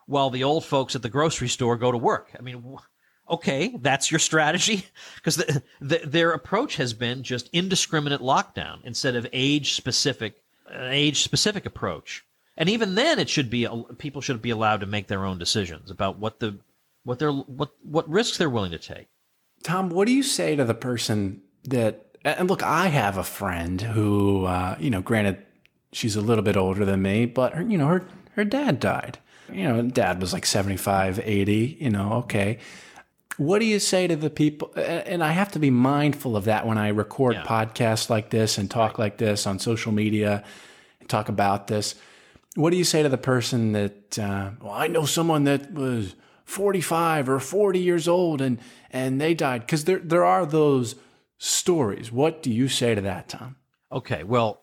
while 0.06 0.30
the 0.30 0.44
old 0.44 0.64
folks 0.64 0.94
at 0.94 1.02
the 1.02 1.08
grocery 1.08 1.48
store 1.48 1.76
go 1.76 1.92
to 1.92 1.98
work. 1.98 2.30
I 2.38 2.42
mean, 2.42 2.76
okay, 3.28 3.74
that's 3.80 4.10
your 4.10 4.18
strategy 4.18 4.84
because 5.16 5.36
the, 5.36 5.62
the, 5.80 6.00
their 6.04 6.32
approach 6.32 6.76
has 6.76 6.92
been 6.92 7.22
just 7.22 7.48
indiscriminate 7.52 8.20
lockdown 8.20 8.80
instead 8.84 9.16
of 9.16 9.26
age 9.32 9.72
specific, 9.74 10.42
an 10.68 10.92
age 10.92 11.22
specific 11.22 11.66
approach. 11.66 12.24
And 12.58 12.68
even 12.68 12.94
then, 12.94 13.18
it 13.18 13.28
should 13.28 13.50
be 13.50 13.68
people 13.98 14.22
should 14.22 14.40
be 14.40 14.50
allowed 14.50 14.80
to 14.80 14.86
make 14.86 15.08
their 15.08 15.24
own 15.24 15.38
decisions 15.38 15.90
about 15.90 16.18
what 16.18 16.40
the 16.40 16.58
what 17.04 17.18
they're 17.18 17.32
what 17.32 17.70
what 17.82 18.08
risks 18.08 18.38
they're 18.38 18.50
willing 18.50 18.70
to 18.70 18.78
take. 18.78 19.08
Tom, 19.62 19.90
what 19.90 20.06
do 20.06 20.12
you 20.12 20.22
say 20.22 20.56
to 20.56 20.64
the 20.64 20.74
person 20.74 21.42
that? 21.64 22.02
And 22.24 22.48
look, 22.48 22.62
I 22.62 22.88
have 22.88 23.16
a 23.18 23.24
friend 23.24 23.80
who, 23.80 24.44
uh, 24.46 24.76
you 24.80 24.90
know, 24.90 25.00
granted, 25.00 25.44
she's 25.92 26.16
a 26.16 26.20
little 26.20 26.42
bit 26.42 26.56
older 26.56 26.84
than 26.84 27.02
me, 27.02 27.26
but 27.26 27.54
her, 27.54 27.62
you 27.62 27.78
know, 27.78 27.86
her 27.86 28.06
her 28.34 28.44
dad 28.44 28.80
died. 28.80 29.18
You 29.52 29.62
know, 29.64 29.82
dad 29.82 30.20
was 30.20 30.32
like 30.32 30.44
75, 30.44 31.20
80, 31.20 31.78
You 31.80 31.90
know, 31.90 32.14
okay. 32.24 32.58
What 33.36 33.58
do 33.60 33.64
you 33.66 33.78
say 33.78 34.06
to 34.08 34.16
the 34.16 34.30
people? 34.30 34.72
And 34.76 35.22
I 35.22 35.30
have 35.32 35.52
to 35.52 35.58
be 35.58 35.70
mindful 35.70 36.36
of 36.36 36.44
that 36.46 36.66
when 36.66 36.78
I 36.78 36.88
record 36.88 37.34
Yeah. 37.36 37.44
podcasts 37.44 38.10
like 38.10 38.30
this 38.30 38.58
and 38.58 38.70
talk 38.70 38.98
like 38.98 39.18
this 39.18 39.46
on 39.46 39.58
social 39.58 39.92
media 39.92 40.42
and 41.00 41.08
talk 41.08 41.28
about 41.28 41.66
this. 41.68 41.94
What 42.56 42.70
do 42.70 42.76
you 42.76 42.84
say 42.84 43.02
to 43.02 43.08
the 43.08 43.18
person 43.18 43.72
that, 43.72 44.18
uh, 44.18 44.50
well, 44.60 44.72
I 44.72 44.86
know 44.88 45.04
someone 45.04 45.44
that 45.44 45.72
was 45.72 46.14
45 46.46 47.28
or 47.28 47.40
40 47.40 47.78
years 47.78 48.08
old 48.08 48.40
and, 48.40 48.58
and 48.90 49.20
they 49.20 49.34
died? 49.34 49.60
Because 49.60 49.84
there, 49.84 49.98
there 49.98 50.24
are 50.24 50.46
those 50.46 50.94
stories. 51.36 52.10
What 52.10 52.42
do 52.42 52.50
you 52.50 52.68
say 52.68 52.94
to 52.94 53.00
that, 53.02 53.28
Tom? 53.28 53.56
Okay, 53.92 54.22
well, 54.22 54.62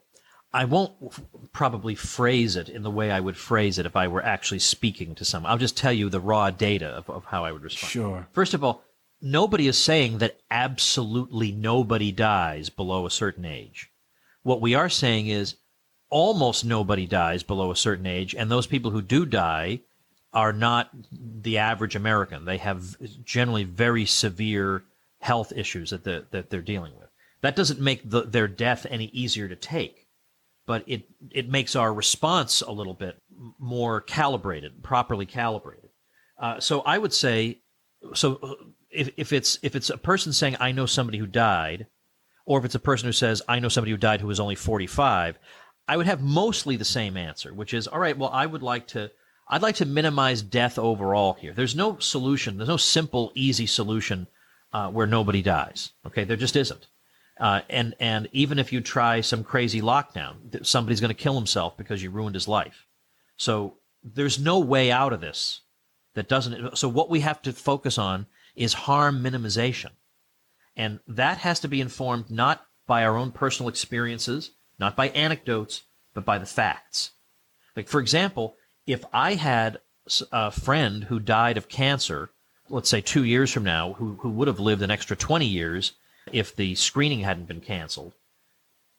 I 0.54 0.66
won't 0.66 0.94
f- 1.06 1.22
probably 1.52 1.96
phrase 1.96 2.56
it 2.56 2.70
in 2.70 2.84
the 2.84 2.92
way 2.92 3.12
I 3.12 3.20
would 3.20 3.38
phrase 3.38 3.78
it 3.78 3.86
if 3.86 3.96
I 3.96 4.08
were 4.08 4.24
actually 4.24 4.60
speaking 4.60 5.14
to 5.16 5.26
someone. 5.26 5.52
I'll 5.52 5.58
just 5.58 5.78
tell 5.78 5.94
you 5.94 6.10
the 6.10 6.20
raw 6.20 6.50
data 6.50 6.88
of, 6.88 7.10
of 7.10 7.26
how 7.26 7.46
I 7.46 7.52
would 7.52 7.64
respond. 7.64 7.92
Sure. 7.92 8.28
First 8.32 8.54
of 8.54 8.64
all, 8.64 8.84
nobody 9.22 9.68
is 9.68 9.78
saying 9.78 10.20
that 10.20 10.40
absolutely 10.50 11.52
nobody 11.52 12.12
dies 12.12 12.70
below 12.70 13.06
a 13.06 13.12
certain 13.12 13.46
age. 13.46 13.90
What 14.44 14.62
we 14.62 14.76
are 14.76 14.90
saying 14.90 15.28
is 15.28 15.56
almost 16.10 16.64
nobody 16.64 17.08
dies 17.08 17.42
below 17.44 17.72
a 17.72 17.76
certain 17.76 18.06
age, 18.06 18.36
and 18.36 18.52
those 18.52 18.68
people 18.68 18.92
who 18.92 19.02
do 19.02 19.26
die 19.26 19.82
are 20.34 20.54
not 20.54 20.90
the 21.12 21.60
average 21.60 21.96
American. 21.96 22.46
They 22.46 22.58
have 22.58 22.96
generally 23.24 23.64
very 23.64 24.06
severe 24.06 24.84
health 25.20 25.54
issues 25.56 25.92
that, 25.92 26.04
the, 26.04 26.26
that 26.32 26.50
they're 26.50 26.62
dealing 26.62 26.94
with. 26.98 27.10
That 27.42 27.56
doesn't 27.56 27.80
make 27.80 28.10
the, 28.10 28.22
their 28.22 28.48
death 28.48 28.86
any 28.90 29.06
easier 29.06 29.48
to 29.48 29.56
take, 29.56 30.08
but 30.66 30.84
it, 30.88 31.04
it 31.32 31.50
makes 31.50 31.76
our 31.76 31.94
response 31.94 32.62
a 32.62 32.72
little 32.72 32.94
bit 32.94 33.18
more 33.60 34.02
calibrated, 34.02 34.82
properly 34.82 35.26
calibrated. 35.26 35.90
Uh, 36.40 36.60
so 36.60 36.82
I 36.82 36.98
would 36.98 37.14
say, 37.14 37.60
so 38.14 38.40
uh, 38.42 38.54
if, 38.90 39.10
if 39.18 39.34
it's 39.34 39.60
if 39.62 39.76
it's 39.76 39.90
a 39.90 39.98
person 39.98 40.34
saying 40.34 40.58
I 40.60 40.72
know 40.72 40.86
somebody 40.86 41.18
who 41.18 41.28
died, 41.28 41.88
or 42.46 42.60
if 42.60 42.66
it's 42.66 42.76
a 42.76 42.80
person 42.80 43.08
who 43.08 43.14
says 43.14 43.42
I 43.48 43.60
know 43.60 43.70
somebody 43.70 43.92
who 43.92 43.98
died 43.98 44.22
who 44.22 44.28
was 44.28 44.40
only 44.40 44.56
45, 44.56 45.38
I 45.88 45.98
would 45.98 46.06
have 46.06 46.22
mostly 46.22 46.76
the 46.76 46.86
same 46.86 47.18
answer, 47.18 47.54
which 47.54 47.74
is 47.74 47.88
all 47.88 48.00
right. 48.00 48.18
Well, 48.18 48.30
I 48.32 48.46
would 48.46 48.64
like 48.64 48.88
to 48.88 49.12
I'd 49.48 49.62
like 49.62 49.76
to 49.76 49.86
minimize 49.86 50.42
death 50.42 50.80
overall 50.80 51.34
here. 51.34 51.54
There's 51.54 51.76
no 51.76 51.98
solution. 52.00 52.58
There's 52.58 52.70
no 52.70 52.78
simple, 52.78 53.32
easy 53.36 53.66
solution 53.66 54.28
uh, 54.72 54.90
where 54.90 55.08
nobody 55.08 55.42
dies. 55.42 55.92
Okay, 56.06 56.24
there 56.24 56.38
just 56.38 56.56
isn't. 56.56 56.88
Uh, 57.40 57.62
and 57.70 57.96
and 58.00 58.30
even 58.32 58.60
if 58.60 58.72
you 58.72 58.80
try 58.80 59.22
some 59.22 59.44
crazy 59.44 59.82
lockdown, 59.82 60.66
somebody's 60.66 61.02
going 61.02 61.10
to 61.10 61.16
kill 61.16 61.36
himself 61.36 61.76
because 61.78 62.04
you 62.04 62.10
ruined 62.10 62.36
his 62.36 62.48
life. 62.48 62.86
So 63.38 63.78
there's 64.04 64.40
no 64.40 64.60
way 64.60 64.92
out 64.92 65.14
of 65.14 65.22
this 65.22 65.62
that 66.14 66.30
doesn't. 66.30 66.78
So 66.78 66.88
what 66.88 67.10
we 67.10 67.22
have 67.22 67.42
to 67.44 67.54
focus 67.54 67.98
on 67.98 68.28
is 68.56 68.74
harm 68.74 69.24
minimization, 69.24 69.92
and 70.76 71.00
that 71.08 71.40
has 71.40 71.60
to 71.62 71.68
be 71.68 71.82
informed 71.82 72.30
not 72.30 72.66
by 72.86 73.04
our 73.04 73.18
own 73.18 73.32
personal 73.32 73.70
experiences, 73.70 74.52
not 74.78 74.96
by 74.96 75.10
anecdotes, 75.10 75.84
but 76.14 76.26
by 76.26 76.38
the 76.38 76.46
facts. 76.46 77.12
Like 77.76 77.88
for 77.88 78.00
example, 78.00 78.56
if 78.86 79.04
I 79.14 79.36
had 79.36 79.80
a 80.32 80.52
friend 80.52 81.06
who 81.06 81.20
died 81.20 81.58
of 81.58 81.70
cancer, 81.70 82.30
let's 82.70 82.90
say 82.90 83.02
two 83.02 83.24
years 83.24 83.52
from 83.52 83.64
now, 83.64 83.94
who 83.94 84.16
who 84.22 84.30
would 84.32 84.48
have 84.48 84.60
lived 84.60 84.82
an 84.82 84.92
extra 84.92 85.16
twenty 85.16 85.48
years 85.48 85.94
if 86.32 86.56
the 86.56 86.76
screening 86.76 87.20
hadn't 87.20 87.48
been 87.48 87.62
canceled, 87.62 88.14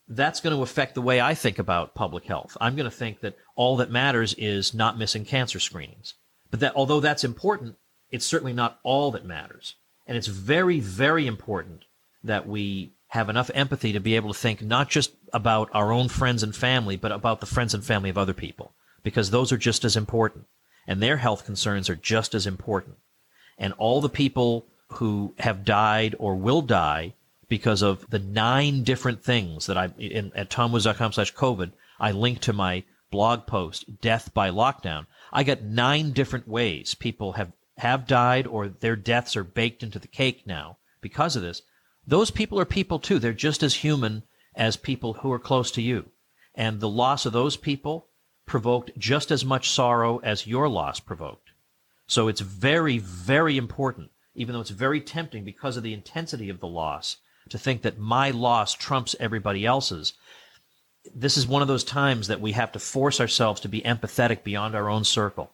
that's 0.09 0.41
going 0.41 0.55
to 0.55 0.63
affect 0.63 0.95
the 0.95 1.03
way 1.03 1.21
I 1.21 1.35
think 1.35 1.59
about 1.59 1.95
public 1.95 2.25
health. 2.25 2.57
I'm 2.61 2.77
going 2.77 2.91
to 2.91 2.97
think 2.97 3.21
that 3.21 3.37
all 3.57 3.77
that 3.77 3.91
matters 3.91 4.35
is 4.35 4.75
not 4.75 4.99
missing 4.99 5.25
cancer 5.25 5.59
screenings. 5.59 6.15
But 6.51 6.61
that 6.61 6.77
although 6.77 7.01
that's 7.01 7.25
important, 7.25 7.77
it's 8.11 8.27
certainly 8.27 8.53
not 8.53 8.79
all 8.83 9.11
that 9.13 9.25
matters. 9.25 9.75
And 10.07 10.17
it's 10.17 10.27
very, 10.27 10.81
very 10.81 11.27
important 11.27 11.85
that 12.23 12.47
we 12.47 12.93
have 13.09 13.29
enough 13.29 13.51
empathy 13.55 13.93
to 13.93 14.01
be 14.01 14.17
able 14.17 14.33
to 14.33 14.39
think 14.39 14.63
not 14.63 14.91
just 14.91 15.13
about 15.33 15.71
our 15.73 15.93
own 15.93 16.09
friends 16.09 16.43
and 16.43 16.55
family, 16.55 16.97
but 16.97 17.13
about 17.13 17.41
the 17.41 17.47
friends 17.47 17.75
and 17.75 17.85
family 17.85 18.11
of 18.11 18.19
other 18.19 18.35
people, 18.35 18.75
because 19.05 19.31
those 19.31 19.53
are 19.53 19.57
just 19.57 19.85
as 19.85 19.97
important. 19.97 20.47
And 20.89 21.01
their 21.01 21.19
health 21.19 21.45
concerns 21.45 21.89
are 21.89 21.95
just 21.95 22.35
as 22.35 22.47
important. 22.47 22.97
And 23.57 23.73
all 23.75 24.01
the 24.01 24.09
people 24.09 24.67
who 24.89 25.35
have 25.39 25.65
died 25.65 26.17
or 26.19 26.35
will 26.35 26.63
die 26.63 27.15
because 27.49 27.83
of 27.83 28.11
the 28.11 28.19
nine 28.19 28.83
different 28.83 29.23
things 29.23 29.67
that 29.67 29.79
I 29.79 29.91
in, 29.99 30.33
at 30.35 30.51
tomwoods.com 30.51 31.13
slash 31.13 31.33
COVID, 31.35 31.71
I 32.01 32.11
link 32.11 32.41
to 32.41 32.53
my 32.53 32.83
blog 33.11 33.47
post, 33.47 34.01
Death 34.01 34.35
by 34.35 34.51
Lockdown. 34.51 35.07
I 35.33 35.45
got 35.45 35.63
nine 35.63 36.11
different 36.11 36.49
ways 36.49 36.95
people 36.95 37.35
have, 37.35 37.53
have 37.79 38.07
died 38.07 38.47
or 38.47 38.69
their 38.69 38.97
deaths 38.97 39.37
are 39.37 39.45
baked 39.45 39.83
into 39.83 39.99
the 39.99 40.09
cake 40.09 40.47
now 40.47 40.79
because 41.01 41.37
of 41.37 41.43
this. 41.43 41.63
Those 42.07 42.31
people 42.31 42.59
are 42.59 42.65
people 42.65 42.99
too. 42.99 43.19
They're 43.19 43.33
just 43.33 43.63
as 43.63 43.75
human 43.75 44.25
as 44.55 44.77
people 44.77 45.15
who 45.15 45.33
are 45.33 45.39
close 45.39 45.71
to 45.73 45.83
you. 45.83 46.11
And 46.55 46.81
the 46.81 46.89
loss 46.89 47.27
of 47.27 47.33
those 47.33 47.57
people 47.57 48.09
provoked 48.47 48.91
just 48.99 49.31
as 49.31 49.45
much 49.45 49.71
sorrow 49.71 50.19
as 50.19 50.47
your 50.47 50.69
loss 50.69 51.01
provoked. 51.01 51.51
So 52.07 52.29
it's 52.29 52.41
very, 52.41 52.99
very 52.99 53.57
important, 53.57 54.11
even 54.35 54.53
though 54.53 54.61
it's 54.61 54.71
very 54.71 55.01
tempting 55.01 55.45
because 55.45 55.77
of 55.77 55.83
the 55.83 55.95
intensity 55.95 56.51
of 56.51 56.61
the 56.61 56.67
loss, 56.67 57.17
to 57.49 57.59
think 57.59 57.83
that 57.83 57.99
my 57.99 58.31
loss 58.31 58.75
trumps 58.75 59.15
everybody 59.21 59.65
else's. 59.67 60.15
This 61.15 61.37
is 61.37 61.47
one 61.47 61.63
of 61.63 61.69
those 61.69 61.85
times 61.85 62.29
that 62.29 62.41
we 62.41 62.53
have 62.53 62.73
to 62.73 62.79
force 62.79 63.21
ourselves 63.21 63.61
to 63.63 63.69
be 63.69 63.83
empathetic 63.83 64.43
beyond 64.43 64.75
our 64.75 64.89
own 64.89 65.05
circle 65.05 65.53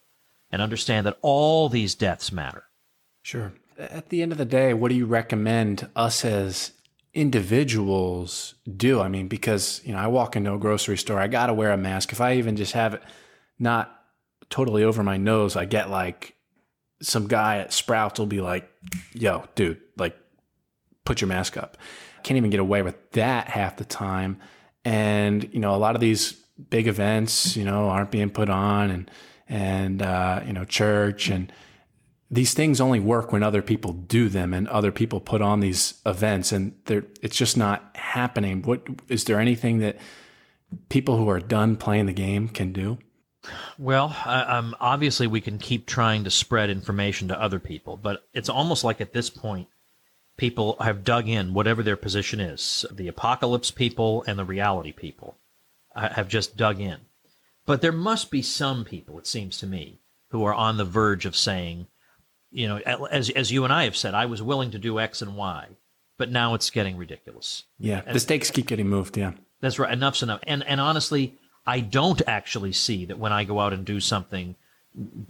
and 0.50 0.62
understand 0.62 1.06
that 1.06 1.18
all 1.22 1.68
these 1.68 1.94
deaths 1.94 2.32
matter. 2.32 2.64
Sure. 3.22 3.52
At 3.78 4.08
the 4.08 4.22
end 4.22 4.32
of 4.32 4.38
the 4.38 4.44
day, 4.44 4.74
what 4.74 4.90
do 4.90 4.94
you 4.94 5.06
recommend 5.06 5.88
us 5.96 6.24
as 6.24 6.72
individuals 7.12 8.54
do? 8.76 9.00
I 9.00 9.08
mean, 9.08 9.28
because, 9.28 9.80
you 9.84 9.92
know, 9.92 9.98
I 9.98 10.06
walk 10.06 10.36
into 10.36 10.54
a 10.54 10.58
grocery 10.58 10.96
store, 10.96 11.18
I 11.18 11.28
got 11.28 11.46
to 11.46 11.54
wear 11.54 11.72
a 11.72 11.76
mask. 11.76 12.12
If 12.12 12.20
I 12.20 12.34
even 12.36 12.56
just 12.56 12.72
have 12.72 12.94
it 12.94 13.02
not 13.58 13.96
totally 14.48 14.84
over 14.84 15.02
my 15.02 15.16
nose, 15.16 15.56
I 15.56 15.64
get 15.64 15.90
like 15.90 16.34
some 17.02 17.26
guy 17.26 17.58
at 17.58 17.72
Sprouts 17.72 18.18
will 18.18 18.26
be 18.26 18.40
like, 18.40 18.70
yo, 19.12 19.44
dude, 19.54 19.80
like, 19.96 20.16
put 21.04 21.20
your 21.20 21.28
mask 21.28 21.56
up. 21.56 21.76
Can't 22.22 22.36
even 22.36 22.50
get 22.50 22.60
away 22.60 22.82
with 22.82 23.12
that 23.12 23.48
half 23.48 23.76
the 23.76 23.84
time. 23.84 24.38
And, 24.84 25.48
you 25.52 25.60
know, 25.60 25.74
a 25.74 25.78
lot 25.78 25.94
of 25.94 26.00
these 26.00 26.32
big 26.68 26.86
events, 26.86 27.56
you 27.56 27.64
know, 27.64 27.88
aren't 27.88 28.10
being 28.10 28.30
put 28.30 28.50
on 28.50 28.90
and, 28.90 29.10
and, 29.48 30.02
uh, 30.02 30.42
you 30.46 30.52
know, 30.52 30.64
church 30.64 31.28
and, 31.28 31.52
these 32.30 32.54
things 32.54 32.80
only 32.80 33.00
work 33.00 33.32
when 33.32 33.42
other 33.42 33.62
people 33.62 33.92
do 33.92 34.28
them 34.28 34.54
and 34.54 34.68
other 34.68 34.92
people 34.92 35.20
put 35.20 35.42
on 35.42 35.60
these 35.60 35.94
events 36.06 36.52
and 36.52 36.74
it's 36.86 37.36
just 37.36 37.56
not 37.56 37.90
happening. 37.96 38.62
What 38.62 38.86
is 39.08 39.24
there 39.24 39.40
anything 39.40 39.78
that 39.78 39.98
people 40.88 41.16
who 41.16 41.28
are 41.28 41.40
done 41.40 41.76
playing 41.76 42.06
the 42.06 42.12
game 42.12 42.48
can 42.48 42.72
do? 42.72 42.98
Well, 43.78 44.14
um, 44.26 44.76
obviously, 44.80 45.26
we 45.26 45.40
can 45.40 45.58
keep 45.58 45.86
trying 45.86 46.24
to 46.24 46.30
spread 46.30 46.68
information 46.68 47.28
to 47.28 47.40
other 47.40 47.58
people, 47.58 47.96
but 47.96 48.26
it's 48.34 48.50
almost 48.50 48.84
like 48.84 49.00
at 49.00 49.14
this 49.14 49.30
point, 49.30 49.68
people 50.36 50.76
have 50.80 51.04
dug 51.04 51.26
in, 51.26 51.54
whatever 51.54 51.82
their 51.82 51.96
position 51.96 52.38
is. 52.38 52.84
The 52.90 53.08
apocalypse 53.08 53.70
people 53.70 54.24
and 54.26 54.38
the 54.38 54.44
reality 54.44 54.92
people 54.92 55.38
uh, 55.96 56.10
have 56.10 56.28
just 56.28 56.56
dug 56.56 56.80
in. 56.80 56.98
But 57.64 57.80
there 57.80 57.92
must 57.92 58.30
be 58.30 58.42
some 58.42 58.84
people, 58.84 59.18
it 59.18 59.26
seems 59.26 59.58
to 59.58 59.66
me, 59.66 60.00
who 60.28 60.44
are 60.44 60.54
on 60.54 60.76
the 60.76 60.84
verge 60.84 61.24
of 61.24 61.34
saying, 61.34 61.86
you 62.52 62.68
know, 62.68 62.78
as 62.78 63.30
as 63.30 63.50
you 63.52 63.64
and 63.64 63.72
I 63.72 63.84
have 63.84 63.96
said, 63.96 64.14
I 64.14 64.26
was 64.26 64.42
willing 64.42 64.70
to 64.72 64.78
do 64.78 64.98
X 64.98 65.22
and 65.22 65.36
Y, 65.36 65.68
but 66.16 66.30
now 66.30 66.54
it's 66.54 66.70
getting 66.70 66.96
ridiculous. 66.96 67.64
Yeah, 67.78 68.00
the 68.00 68.20
stakes 68.20 68.50
keep 68.50 68.66
getting 68.66 68.88
moved. 68.88 69.16
Yeah, 69.16 69.32
that's 69.60 69.78
right. 69.78 69.92
Enough's 69.92 70.22
enough. 70.22 70.40
And 70.46 70.64
and 70.66 70.80
honestly, 70.80 71.34
I 71.66 71.80
don't 71.80 72.22
actually 72.26 72.72
see 72.72 73.04
that 73.06 73.18
when 73.18 73.32
I 73.32 73.44
go 73.44 73.60
out 73.60 73.72
and 73.72 73.84
do 73.84 74.00
something, 74.00 74.56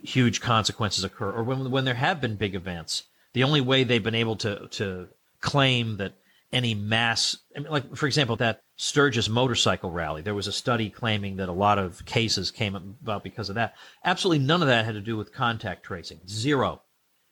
huge 0.03 0.41
consequences 0.41 1.05
occur, 1.05 1.31
or 1.31 1.43
when 1.43 1.71
when 1.71 1.85
there 1.85 1.95
have 1.95 2.21
been 2.21 2.37
big 2.37 2.55
events. 2.55 3.05
The 3.33 3.45
only 3.45 3.61
way 3.61 3.85
they've 3.85 4.03
been 4.03 4.15
able 4.15 4.37
to 4.37 4.67
to 4.69 5.09
claim 5.41 5.99
that 5.99 6.15
any 6.53 6.75
mass, 6.75 7.37
I 7.57 7.61
mean, 7.61 7.71
like 7.71 7.97
for 7.97 8.07
example, 8.07 8.37
that 8.37 8.63
Sturgis 8.77 9.29
motorcycle 9.29 9.91
rally, 9.91 10.23
there 10.23 10.35
was 10.35 10.47
a 10.47 10.53
study 10.53 10.91
claiming 10.91 11.37
that 11.37 11.49
a 11.49 11.53
lot 11.53 11.79
of 11.79 12.05
cases 12.07 12.51
came 12.51 12.75
about 12.75 13.23
because 13.23 13.49
of 13.49 13.55
that. 13.55 13.75
Absolutely 14.05 14.45
none 14.45 14.63
of 14.63 14.69
that 14.69 14.85
had 14.85 14.95
to 14.95 15.01
do 15.01 15.17
with 15.17 15.33
contact 15.33 15.85
tracing. 15.85 16.19
Zero. 16.27 16.83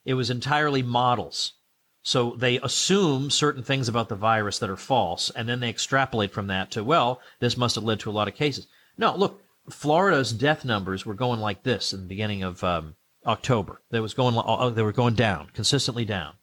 It 0.09 0.15
was 0.15 0.31
entirely 0.31 0.81
models. 0.81 1.53
So 2.01 2.31
they 2.35 2.57
assume 2.57 3.29
certain 3.29 3.61
things 3.61 3.87
about 3.87 4.09
the 4.09 4.15
virus 4.15 4.57
that 4.57 4.69
are 4.71 4.75
false, 4.75 5.29
and 5.29 5.47
then 5.47 5.59
they 5.59 5.69
extrapolate 5.69 6.31
from 6.31 6.47
that 6.47 6.71
to, 6.71 6.83
well, 6.83 7.21
this 7.39 7.55
must 7.55 7.75
have 7.75 7.83
led 7.83 7.99
to 7.99 8.09
a 8.09 8.11
lot 8.11 8.27
of 8.27 8.33
cases. 8.33 8.65
No, 8.97 9.15
look, 9.15 9.39
Florida's 9.69 10.33
death 10.33 10.65
numbers 10.65 11.05
were 11.05 11.13
going 11.13 11.39
like 11.39 11.61
this 11.61 11.93
in 11.93 11.99
the 11.99 12.07
beginning 12.07 12.41
of 12.41 12.63
um, 12.63 12.95
October. 13.23 13.81
They 13.91 13.99
was 13.99 14.15
going, 14.15 14.35
uh, 14.35 14.71
they 14.71 14.81
were 14.81 14.91
going 14.91 15.13
down, 15.13 15.51
consistently 15.53 16.05
down. 16.05 16.33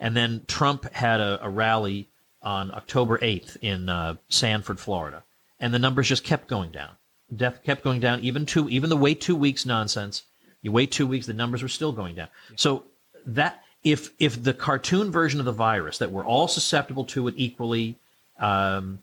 And 0.00 0.16
then 0.16 0.42
Trump 0.48 0.92
had 0.92 1.20
a, 1.20 1.38
a 1.40 1.48
rally 1.48 2.08
on 2.42 2.74
October 2.74 3.18
8th 3.18 3.58
in 3.60 3.88
uh, 3.88 4.16
Sanford, 4.28 4.80
Florida, 4.80 5.22
and 5.60 5.72
the 5.72 5.78
numbers 5.78 6.08
just 6.08 6.24
kept 6.24 6.48
going 6.48 6.72
down. 6.72 6.96
Death 7.32 7.62
kept 7.62 7.84
going 7.84 8.00
down, 8.00 8.18
even 8.24 8.44
two, 8.44 8.68
even 8.70 8.90
the 8.90 8.96
wait 8.96 9.20
two 9.20 9.36
weeks 9.36 9.64
nonsense. 9.64 10.24
You 10.62 10.72
wait 10.72 10.90
two 10.90 11.06
weeks, 11.06 11.26
the 11.26 11.32
numbers 11.32 11.62
were 11.62 11.68
still 11.68 11.92
going 11.92 12.16
down. 12.16 12.28
So 12.56 12.86
that 13.26 13.62
if 13.82 14.10
if 14.18 14.42
the 14.42 14.54
cartoon 14.54 15.10
version 15.10 15.40
of 15.40 15.46
the 15.46 15.52
virus 15.52 15.98
that 15.98 16.10
we're 16.10 16.24
all 16.24 16.48
susceptible 16.48 17.04
to 17.06 17.28
it 17.28 17.34
equally, 17.36 17.98
um, 18.38 19.00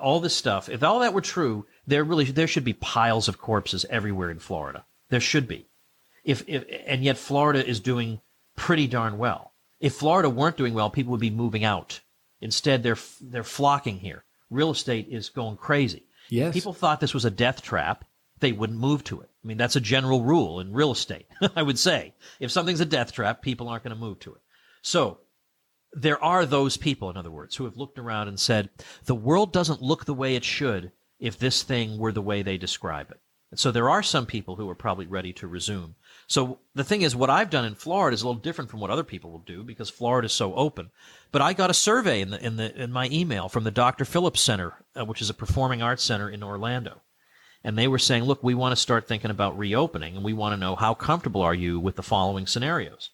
all 0.00 0.20
this 0.20 0.34
stuff, 0.34 0.68
if 0.68 0.82
all 0.82 1.00
that 1.00 1.14
were 1.14 1.20
true, 1.20 1.66
there 1.86 2.04
really 2.04 2.24
there 2.24 2.46
should 2.46 2.64
be 2.64 2.72
piles 2.74 3.28
of 3.28 3.38
corpses 3.38 3.84
everywhere 3.90 4.30
in 4.30 4.38
Florida. 4.38 4.84
There 5.10 5.20
should 5.20 5.46
be. 5.46 5.66
If, 6.24 6.42
if 6.46 6.64
and 6.86 7.04
yet 7.04 7.18
Florida 7.18 7.66
is 7.66 7.80
doing 7.80 8.20
pretty 8.56 8.86
darn 8.86 9.18
well. 9.18 9.52
If 9.80 9.94
Florida 9.94 10.30
weren't 10.30 10.56
doing 10.56 10.72
well, 10.72 10.88
people 10.88 11.10
would 11.10 11.20
be 11.20 11.30
moving 11.30 11.64
out 11.64 12.00
Instead, 12.44 12.82
they're 12.82 12.98
they're 13.22 13.42
flocking 13.42 14.00
here. 14.00 14.22
Real 14.50 14.70
estate 14.70 15.08
is 15.10 15.30
going 15.30 15.56
crazy. 15.56 16.02
Yes. 16.28 16.52
People 16.52 16.74
thought 16.74 17.00
this 17.00 17.14
was 17.14 17.24
a 17.24 17.30
death 17.30 17.62
trap, 17.62 18.04
they 18.40 18.52
wouldn't 18.52 18.78
move 18.78 19.02
to 19.04 19.22
it. 19.22 19.30
I 19.44 19.46
mean, 19.46 19.58
that's 19.58 19.76
a 19.76 19.80
general 19.80 20.22
rule 20.22 20.60
in 20.60 20.72
real 20.72 20.92
estate. 20.92 21.26
I 21.56 21.62
would 21.62 21.78
say 21.78 22.14
if 22.40 22.50
something's 22.50 22.80
a 22.80 22.86
death 22.86 23.12
trap, 23.12 23.42
people 23.42 23.68
aren't 23.68 23.84
going 23.84 23.94
to 23.94 24.00
move 24.00 24.18
to 24.20 24.34
it. 24.34 24.40
So 24.80 25.18
there 25.92 26.22
are 26.22 26.46
those 26.46 26.76
people, 26.76 27.10
in 27.10 27.16
other 27.16 27.30
words, 27.30 27.54
who 27.54 27.64
have 27.64 27.76
looked 27.76 27.98
around 27.98 28.28
and 28.28 28.40
said 28.40 28.70
the 29.04 29.14
world 29.14 29.52
doesn't 29.52 29.82
look 29.82 30.06
the 30.06 30.14
way 30.14 30.34
it 30.34 30.44
should 30.44 30.92
if 31.20 31.38
this 31.38 31.62
thing 31.62 31.98
were 31.98 32.12
the 32.12 32.22
way 32.22 32.42
they 32.42 32.56
describe 32.56 33.10
it. 33.10 33.20
And 33.50 33.58
so 33.60 33.70
there 33.70 33.88
are 33.88 34.02
some 34.02 34.26
people 34.26 34.56
who 34.56 34.68
are 34.68 34.74
probably 34.74 35.06
ready 35.06 35.32
to 35.34 35.46
resume. 35.46 35.94
So 36.26 36.58
the 36.74 36.82
thing 36.82 37.02
is, 37.02 37.14
what 37.14 37.30
I've 37.30 37.50
done 37.50 37.64
in 37.64 37.76
Florida 37.76 38.14
is 38.14 38.22
a 38.22 38.26
little 38.26 38.40
different 38.40 38.68
from 38.68 38.80
what 38.80 38.90
other 38.90 39.04
people 39.04 39.30
will 39.30 39.38
do 39.38 39.62
because 39.62 39.88
Florida 39.90 40.26
is 40.26 40.32
so 40.32 40.54
open. 40.54 40.90
But 41.30 41.42
I 41.42 41.52
got 41.52 41.70
a 41.70 41.74
survey 41.74 42.20
in 42.20 42.30
the 42.30 42.44
in 42.44 42.56
the 42.56 42.74
in 42.74 42.90
my 42.90 43.08
email 43.12 43.48
from 43.48 43.62
the 43.62 43.70
Dr. 43.70 44.04
Phillips 44.04 44.40
Center, 44.40 44.74
uh, 44.98 45.04
which 45.04 45.22
is 45.22 45.30
a 45.30 45.34
performing 45.34 45.82
arts 45.82 46.02
center 46.02 46.28
in 46.28 46.42
Orlando, 46.42 47.02
and 47.64 47.76
they 47.76 47.88
were 47.88 47.98
saying, 47.98 48.24
"Look, 48.24 48.44
we 48.44 48.54
want 48.54 48.72
to 48.72 48.76
start 48.76 49.08
thinking 49.08 49.30
about 49.30 49.58
reopening, 49.58 50.14
and 50.14 50.24
we 50.24 50.32
want 50.32 50.52
to 50.52 50.60
know 50.60 50.76
how 50.76 50.94
comfortable 50.94 51.42
are 51.42 51.54
you 51.54 51.80
with 51.80 51.96
the 51.96 52.02
following 52.02 52.46
scenarios." 52.46 53.10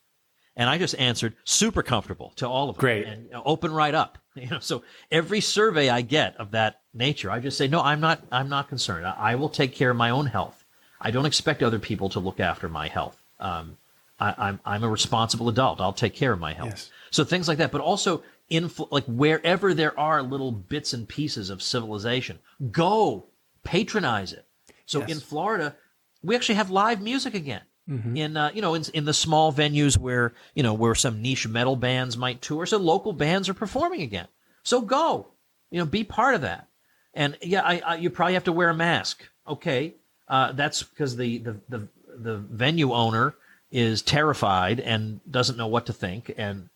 And 0.56 0.68
I 0.68 0.76
just 0.76 0.96
answered, 0.98 1.36
"Super 1.44 1.82
comfortable" 1.82 2.32
to 2.36 2.48
all 2.48 2.68
of 2.68 2.76
them, 2.76 2.80
Great, 2.80 3.06
and 3.06 3.30
open 3.44 3.72
right 3.72 3.94
up. 3.94 4.18
You 4.36 4.48
know, 4.48 4.60
so 4.60 4.84
every 5.10 5.40
survey 5.40 5.88
I 5.88 6.02
get 6.02 6.36
of 6.36 6.52
that 6.52 6.82
nature, 6.94 7.32
I 7.32 7.40
just 7.40 7.58
say, 7.58 7.66
"No, 7.66 7.80
I'm 7.80 8.00
not. 8.00 8.22
I'm 8.30 8.48
not 8.48 8.68
concerned. 8.68 9.04
I, 9.04 9.14
I 9.18 9.34
will 9.34 9.48
take 9.48 9.74
care 9.74 9.90
of 9.90 9.96
my 9.96 10.10
own 10.10 10.26
health." 10.26 10.64
I 11.00 11.10
don't 11.10 11.26
expect 11.26 11.62
other 11.62 11.78
people 11.78 12.08
to 12.10 12.20
look 12.20 12.40
after 12.40 12.68
my 12.68 12.88
health. 12.88 13.20
Um, 13.38 13.78
I, 14.18 14.28
am 14.28 14.34
I'm, 14.38 14.60
I'm 14.64 14.84
a 14.84 14.88
responsible 14.88 15.48
adult. 15.48 15.80
I'll 15.80 15.92
take 15.92 16.14
care 16.14 16.32
of 16.32 16.38
my 16.38 16.52
health. 16.52 16.70
Yes. 16.70 16.90
So 17.10 17.24
things 17.24 17.48
like 17.48 17.58
that, 17.58 17.72
but 17.72 17.80
also 17.80 18.22
in 18.50 18.70
like 18.90 19.04
wherever 19.06 19.72
there 19.72 19.98
are 19.98 20.22
little 20.22 20.52
bits 20.52 20.92
and 20.92 21.08
pieces 21.08 21.50
of 21.50 21.62
civilization, 21.62 22.38
go 22.70 23.26
patronize 23.62 24.32
it. 24.32 24.46
So 24.86 25.00
yes. 25.00 25.10
in 25.10 25.20
Florida, 25.20 25.76
we 26.22 26.34
actually 26.34 26.56
have 26.56 26.70
live 26.70 27.00
music 27.00 27.34
again. 27.34 27.62
Mm-hmm. 27.88 28.16
In 28.16 28.36
uh, 28.36 28.50
you 28.54 28.62
know 28.62 28.74
in, 28.74 28.84
in 28.94 29.04
the 29.04 29.14
small 29.14 29.52
venues 29.52 29.98
where 29.98 30.32
you 30.54 30.62
know 30.62 30.74
where 30.74 30.94
some 30.94 31.22
niche 31.22 31.48
metal 31.48 31.74
bands 31.74 32.16
might 32.16 32.40
tour, 32.40 32.64
so 32.66 32.76
local 32.76 33.12
bands 33.12 33.48
are 33.48 33.54
performing 33.54 34.02
again. 34.02 34.28
So 34.62 34.80
go, 34.80 35.28
you 35.70 35.78
know, 35.78 35.86
be 35.86 36.04
part 36.04 36.34
of 36.34 36.42
that. 36.42 36.68
And 37.14 37.36
yeah, 37.42 37.62
I, 37.62 37.80
I, 37.80 37.94
you 37.96 38.10
probably 38.10 38.34
have 38.34 38.44
to 38.44 38.52
wear 38.52 38.70
a 38.70 38.74
mask. 38.74 39.22
Okay, 39.48 39.94
uh, 40.28 40.52
that's 40.52 40.82
because 40.82 41.16
the, 41.16 41.38
the, 41.38 41.60
the, 41.68 41.88
the 42.16 42.36
venue 42.36 42.92
owner 42.92 43.34
is 43.70 44.02
terrified 44.02 44.80
and 44.80 45.20
doesn't 45.28 45.56
know 45.56 45.66
what 45.66 45.86
to 45.86 45.92
think. 45.92 46.32
And 46.36 46.68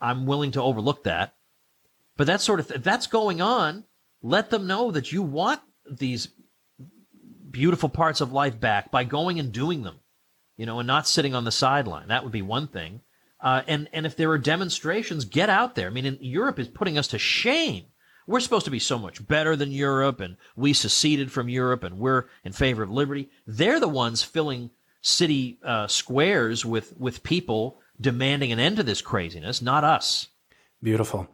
I'm 0.00 0.26
willing 0.26 0.52
to 0.52 0.62
overlook 0.62 1.04
that. 1.04 1.34
But 2.16 2.26
that 2.26 2.40
sort 2.40 2.60
of, 2.60 2.68
th- 2.68 2.78
if 2.78 2.84
that's 2.84 3.06
going 3.06 3.42
on, 3.42 3.84
let 4.22 4.50
them 4.50 4.66
know 4.66 4.90
that 4.90 5.12
you 5.12 5.22
want 5.22 5.60
these 5.90 6.28
beautiful 7.50 7.88
parts 7.88 8.20
of 8.20 8.32
life 8.32 8.58
back 8.60 8.90
by 8.90 9.04
going 9.04 9.38
and 9.38 9.52
doing 9.52 9.82
them, 9.82 10.00
you 10.56 10.66
know, 10.66 10.78
and 10.78 10.86
not 10.86 11.08
sitting 11.08 11.34
on 11.34 11.44
the 11.44 11.52
sideline. 11.52 12.08
That 12.08 12.22
would 12.22 12.32
be 12.32 12.42
one 12.42 12.68
thing. 12.68 13.00
Uh, 13.40 13.62
and 13.66 13.88
and 13.92 14.06
if 14.06 14.16
there 14.16 14.30
are 14.30 14.38
demonstrations, 14.38 15.24
get 15.24 15.50
out 15.50 15.74
there. 15.74 15.88
I 15.88 15.90
mean, 15.90 16.18
Europe 16.20 16.58
is 16.58 16.68
putting 16.68 16.98
us 16.98 17.08
to 17.08 17.18
shame 17.18 17.84
we're 18.26 18.40
supposed 18.40 18.64
to 18.64 18.70
be 18.70 18.78
so 18.78 18.98
much 18.98 19.26
better 19.26 19.54
than 19.54 19.70
Europe, 19.70 20.20
and 20.20 20.36
we 20.56 20.72
seceded 20.72 21.30
from 21.30 21.48
Europe, 21.48 21.84
and 21.84 21.98
we're 21.98 22.24
in 22.44 22.52
favor 22.52 22.82
of 22.82 22.90
liberty. 22.90 23.30
They're 23.46 23.80
the 23.80 23.88
ones 23.88 24.22
filling 24.22 24.70
city 25.00 25.58
uh, 25.64 25.86
squares 25.86 26.64
with 26.64 26.96
with 26.98 27.22
people 27.22 27.80
demanding 28.00 28.52
an 28.52 28.58
end 28.58 28.76
to 28.76 28.82
this 28.82 29.00
craziness, 29.00 29.62
not 29.62 29.84
us. 29.84 30.28
Beautiful. 30.82 31.28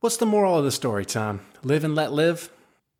What's 0.00 0.16
the 0.16 0.26
moral 0.26 0.58
of 0.58 0.64
the 0.64 0.72
story, 0.72 1.04
Tom? 1.04 1.40
Live 1.62 1.84
and 1.84 1.94
let 1.94 2.12
live. 2.12 2.50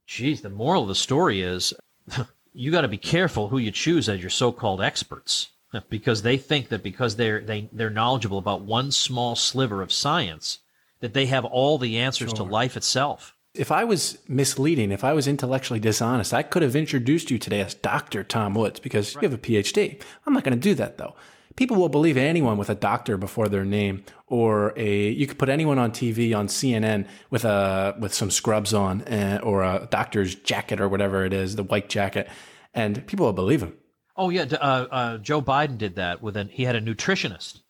Geez, 0.07 0.43
the 0.43 0.51
moral 0.51 0.83
of 0.83 0.89
the 0.89 0.95
story 0.95 1.43
is 1.43 1.75
you 2.53 2.71
got 2.71 2.83
to 2.83 2.89
be 2.89 2.99
careful 2.99 3.49
who 3.49 3.59
you 3.59 3.71
choose 3.71 4.09
as 4.09 4.21
your 4.21 4.31
so-called 4.31 4.81
experts 4.81 5.51
because 5.89 6.23
they 6.23 6.37
think 6.37 6.69
that 6.69 6.83
because 6.83 7.17
they're 7.17 7.41
they, 7.41 7.69
they're 7.73 7.91
knowledgeable 7.91 8.39
about 8.39 8.63
one 8.63 8.91
small 8.91 9.35
sliver 9.37 9.83
of 9.83 9.93
science 9.93 10.61
that 11.01 11.13
they 11.13 11.27
have 11.27 11.45
all 11.45 11.79
the 11.79 11.99
answers 11.99 12.31
sure. 12.31 12.37
to 12.37 12.43
life 12.43 12.77
itself. 12.77 13.35
If 13.55 13.71
I 13.71 13.85
was 13.85 14.19
misleading, 14.27 14.91
if 14.91 15.05
I 15.05 15.13
was 15.13 15.29
intellectually 15.29 15.79
dishonest, 15.79 16.35
I 16.35 16.43
could 16.43 16.63
have 16.63 16.75
introduced 16.75 17.31
you 17.31 17.39
today 17.39 17.61
as 17.61 17.75
Dr. 17.75 18.25
Tom 18.25 18.55
Woods 18.55 18.81
because 18.81 19.15
right. 19.15 19.23
you 19.23 19.29
have 19.29 19.39
a 19.39 19.43
PhD. 19.43 20.01
I'm 20.27 20.33
not 20.33 20.43
going 20.43 20.59
to 20.59 20.61
do 20.61 20.75
that 20.75 20.99
though. 20.99 21.15
People 21.57 21.77
will 21.77 21.89
believe 21.89 22.17
anyone 22.17 22.59
with 22.59 22.69
a 22.69 22.75
doctor 22.75 23.17
before 23.17 23.49
their 23.49 23.65
name 23.65 24.05
or 24.27 24.73
a 24.77 25.11
you 25.11 25.27
could 25.27 25.39
put 25.39 25.49
anyone 25.49 25.79
on 25.79 25.93
TV 25.93 26.37
on 26.37 26.49
CNN 26.49 27.07
with 27.31 27.45
a 27.45 27.95
with 27.99 28.13
some 28.13 28.31
scrubs 28.31 28.75
on 28.75 29.03
and, 29.03 29.43
or 29.43 29.63
a 29.63 29.87
doctor's 29.91 30.35
jacket 30.35 30.81
or 30.81 30.89
whatever 30.89 31.25
it 31.25 31.33
is, 31.33 31.57
the 31.57 31.63
white 31.63 31.89
jacket, 31.89 32.29
and 32.73 33.07
people 33.07 33.27
will 33.27 33.33
believe 33.33 33.63
him. 33.63 33.77
Oh 34.17 34.31
yeah, 34.31 34.47
uh, 34.53 34.87
uh, 34.91 35.19
Joe 35.19 35.43
Biden 35.43 35.79
did 35.79 35.97
that 35.97 36.23
with 36.23 36.37
an 36.37 36.49
he 36.49 36.65
had 36.65 36.77
a 36.77 36.81
nutritionist 36.81 37.61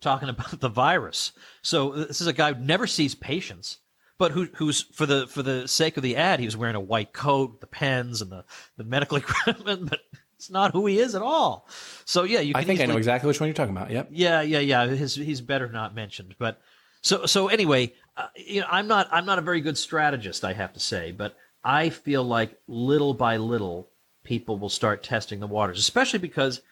talking 0.00 0.28
about 0.30 0.58
the 0.60 0.68
virus. 0.68 1.32
So 1.62 1.92
this 1.92 2.20
is 2.20 2.26
a 2.26 2.32
guy 2.32 2.52
who 2.52 2.64
never 2.64 2.86
sees 2.86 3.14
patients, 3.14 3.78
but 4.18 4.32
who, 4.32 4.48
who's 4.54 4.82
for 4.82 5.06
the 5.06 5.26
for 5.26 5.42
the 5.42 5.68
sake 5.68 5.96
of 5.96 6.02
the 6.02 6.16
ad, 6.16 6.40
he 6.40 6.46
was 6.46 6.56
wearing 6.56 6.76
a 6.76 6.80
white 6.80 7.12
coat, 7.12 7.60
the 7.60 7.66
pens, 7.66 8.22
and 8.22 8.30
the 8.30 8.44
the 8.76 8.84
medical 8.84 9.16
equipment, 9.18 9.88
but 9.88 10.00
it's 10.40 10.48
not 10.48 10.72
who 10.72 10.86
he 10.86 10.98
is 10.98 11.14
at 11.14 11.20
all. 11.20 11.68
So 12.06 12.22
yeah, 12.22 12.40
you. 12.40 12.54
I 12.54 12.64
think 12.64 12.78
easily, 12.78 12.84
I 12.84 12.94
know 12.94 12.96
exactly 12.96 13.28
which 13.28 13.40
one 13.40 13.48
you're 13.48 13.54
talking 13.54 13.76
about. 13.76 13.90
Yep. 13.90 14.08
Yeah, 14.10 14.40
yeah, 14.40 14.60
yeah. 14.60 14.86
His, 14.86 15.14
he's 15.14 15.42
better 15.42 15.68
not 15.68 15.94
mentioned, 15.94 16.34
but 16.38 16.58
so 17.02 17.26
so 17.26 17.48
anyway, 17.48 17.92
uh, 18.16 18.28
you 18.34 18.62
know, 18.62 18.66
I'm 18.70 18.88
not 18.88 19.06
I'm 19.12 19.26
not 19.26 19.38
a 19.38 19.42
very 19.42 19.60
good 19.60 19.76
strategist, 19.76 20.42
I 20.42 20.54
have 20.54 20.72
to 20.72 20.80
say, 20.80 21.12
but 21.12 21.36
I 21.62 21.90
feel 21.90 22.24
like 22.24 22.58
little 22.66 23.12
by 23.12 23.36
little 23.36 23.90
people 24.24 24.56
will 24.56 24.70
start 24.70 25.02
testing 25.02 25.40
the 25.40 25.46
waters, 25.46 25.78
especially 25.78 26.20
because 26.20 26.62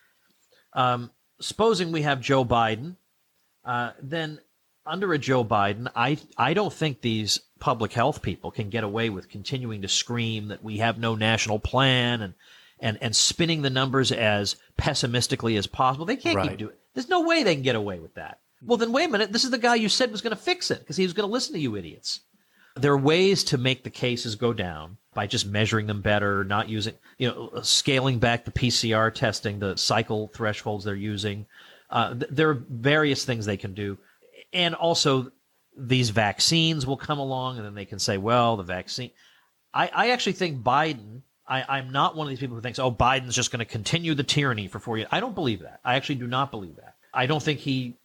um, 0.72 1.10
supposing 1.38 1.92
we 1.92 2.02
have 2.02 2.22
Joe 2.22 2.46
Biden 2.46 2.96
uh, 3.66 3.92
then 4.00 4.40
under 4.86 5.12
a 5.12 5.18
Joe 5.18 5.44
Biden, 5.44 5.90
I 5.94 6.16
I 6.38 6.54
don't 6.54 6.72
think 6.72 7.02
these 7.02 7.40
public 7.60 7.92
health 7.92 8.22
people 8.22 8.50
can 8.50 8.70
get 8.70 8.82
away 8.82 9.10
with 9.10 9.28
continuing 9.28 9.82
to 9.82 9.88
scream 9.88 10.48
that 10.48 10.64
we 10.64 10.78
have 10.78 10.98
no 10.98 11.14
national 11.14 11.58
plan 11.58 12.22
and 12.22 12.32
and 12.80 12.98
and 13.00 13.14
spinning 13.14 13.62
the 13.62 13.70
numbers 13.70 14.12
as 14.12 14.56
pessimistically 14.76 15.56
as 15.56 15.66
possible. 15.66 16.06
They 16.06 16.16
can't 16.16 16.36
right. 16.36 16.50
keep 16.50 16.58
doing. 16.58 16.72
It. 16.72 16.80
There's 16.94 17.08
no 17.08 17.22
way 17.22 17.42
they 17.42 17.54
can 17.54 17.62
get 17.62 17.76
away 17.76 17.98
with 17.98 18.14
that. 18.14 18.40
Well, 18.62 18.78
then 18.78 18.92
wait 18.92 19.04
a 19.04 19.08
minute. 19.08 19.32
This 19.32 19.44
is 19.44 19.50
the 19.50 19.58
guy 19.58 19.76
you 19.76 19.88
said 19.88 20.10
was 20.10 20.20
going 20.20 20.34
to 20.34 20.42
fix 20.42 20.70
it 20.70 20.80
because 20.80 20.96
he 20.96 21.04
was 21.04 21.12
going 21.12 21.28
to 21.28 21.32
listen 21.32 21.54
to 21.54 21.60
you 21.60 21.76
idiots. 21.76 22.20
There 22.74 22.92
are 22.92 22.98
ways 22.98 23.44
to 23.44 23.58
make 23.58 23.84
the 23.84 23.90
cases 23.90 24.34
go 24.34 24.52
down 24.52 24.96
by 25.14 25.26
just 25.26 25.46
measuring 25.46 25.86
them 25.86 26.00
better, 26.00 26.44
not 26.44 26.68
using, 26.68 26.94
you 27.18 27.28
know, 27.28 27.60
scaling 27.62 28.18
back 28.18 28.44
the 28.44 28.52
PCR 28.52 29.12
testing, 29.12 29.58
the 29.58 29.76
cycle 29.76 30.28
thresholds 30.28 30.84
they're 30.84 30.94
using, 30.94 31.46
Uh, 31.90 32.14
th- 32.14 32.30
there 32.30 32.50
are 32.50 32.62
various 32.68 33.24
things 33.24 33.46
they 33.46 33.56
can 33.56 33.74
do, 33.74 33.96
and 34.52 34.74
also 34.74 35.30
these 35.76 36.10
vaccines 36.10 36.86
will 36.86 36.96
come 36.96 37.18
along, 37.18 37.56
and 37.56 37.64
then 37.64 37.74
they 37.74 37.86
can 37.86 37.98
say, 37.98 38.18
"Well, 38.18 38.56
the 38.56 38.62
vaccine." 38.62 39.10
I, 39.72 39.90
I 39.94 40.10
actually 40.10 40.34
think 40.34 40.62
Biden. 40.62 41.22
I, 41.48 41.64
I'm 41.68 41.90
not 41.90 42.14
one 42.14 42.26
of 42.26 42.30
these 42.30 42.38
people 42.38 42.56
who 42.56 42.62
thinks, 42.62 42.78
"Oh, 42.78 42.92
Biden's 42.92 43.34
just 43.34 43.50
going 43.50 43.60
to 43.60 43.64
continue 43.64 44.14
the 44.14 44.22
tyranny 44.22 44.68
for 44.68 44.78
four 44.78 44.98
years." 44.98 45.08
I 45.10 45.20
don't 45.20 45.34
believe 45.34 45.60
that. 45.60 45.80
I 45.84 45.96
actually 45.96 46.16
do 46.16 46.26
not 46.26 46.50
believe 46.50 46.76
that. 46.76 46.96
I 47.12 47.26
don't 47.26 47.42
think 47.42 47.60
he 47.60 47.96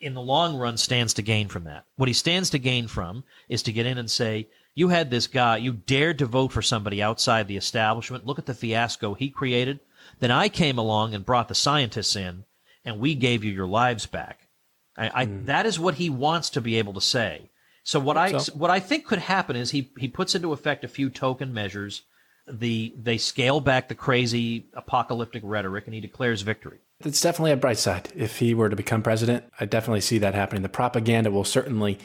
in 0.00 0.14
the 0.14 0.20
long 0.20 0.56
run 0.56 0.76
stands 0.76 1.14
to 1.14 1.22
gain 1.22 1.48
from 1.48 1.64
that. 1.64 1.84
What 1.96 2.08
he 2.08 2.12
stands 2.12 2.50
to 2.50 2.58
gain 2.58 2.86
from 2.86 3.24
is 3.48 3.62
to 3.62 3.72
get 3.72 3.86
in 3.86 3.96
and 3.96 4.10
say, 4.10 4.48
you 4.74 4.88
had 4.88 5.10
this 5.10 5.26
guy, 5.26 5.56
you 5.56 5.72
dared 5.72 6.18
to 6.18 6.26
vote 6.26 6.52
for 6.52 6.60
somebody 6.60 7.02
outside 7.02 7.48
the 7.48 7.56
establishment. 7.56 8.26
Look 8.26 8.38
at 8.38 8.44
the 8.44 8.54
fiasco 8.54 9.14
he 9.14 9.30
created. 9.30 9.80
Then 10.20 10.30
I 10.30 10.50
came 10.50 10.78
along 10.78 11.14
and 11.14 11.24
brought 11.24 11.48
the 11.48 11.54
scientists 11.54 12.14
in, 12.14 12.44
and 12.84 13.00
we 13.00 13.14
gave 13.14 13.42
you 13.42 13.50
your 13.50 13.66
lives 13.66 14.04
back. 14.06 14.48
I, 14.96 15.22
I 15.22 15.26
mm. 15.26 15.46
that 15.46 15.66
is 15.66 15.80
what 15.80 15.94
he 15.94 16.10
wants 16.10 16.50
to 16.50 16.60
be 16.60 16.76
able 16.76 16.92
to 16.92 17.00
say. 17.00 17.50
So 17.82 17.98
what 17.98 18.16
I 18.16 18.36
so. 18.36 18.52
what 18.52 18.70
I 18.70 18.80
think 18.80 19.06
could 19.06 19.18
happen 19.18 19.56
is 19.56 19.70
he 19.70 19.90
he 19.96 20.08
puts 20.08 20.34
into 20.34 20.52
effect 20.52 20.84
a 20.84 20.88
few 20.88 21.08
token 21.08 21.54
measures. 21.54 22.02
The 22.48 22.94
they 22.96 23.18
scale 23.18 23.60
back 23.60 23.88
the 23.88 23.94
crazy 23.94 24.66
apocalyptic 24.74 25.42
rhetoric, 25.44 25.86
and 25.86 25.94
he 25.94 26.00
declares 26.00 26.42
victory. 26.42 26.78
It's 27.00 27.20
definitely 27.20 27.52
a 27.52 27.56
bright 27.56 27.78
side. 27.78 28.10
If 28.14 28.38
he 28.38 28.54
were 28.54 28.70
to 28.70 28.76
become 28.76 29.02
president, 29.02 29.44
I 29.60 29.66
definitely 29.66 30.00
see 30.00 30.18
that 30.18 30.34
happening. 30.34 30.62
The 30.62 30.68
propaganda 30.68 31.30
will 31.30 31.44
certainly 31.44 31.98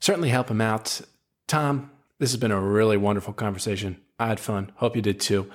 certainly 0.00 0.30
help 0.30 0.50
him 0.50 0.60
out. 0.60 1.00
Tom, 1.46 1.92
this 2.18 2.32
has 2.32 2.40
been 2.40 2.50
a 2.50 2.60
really 2.60 2.96
wonderful 2.96 3.32
conversation. 3.32 4.00
I 4.18 4.26
had 4.28 4.40
fun. 4.40 4.72
Hope 4.76 4.96
you 4.96 5.02
did 5.02 5.20
too. 5.20 5.48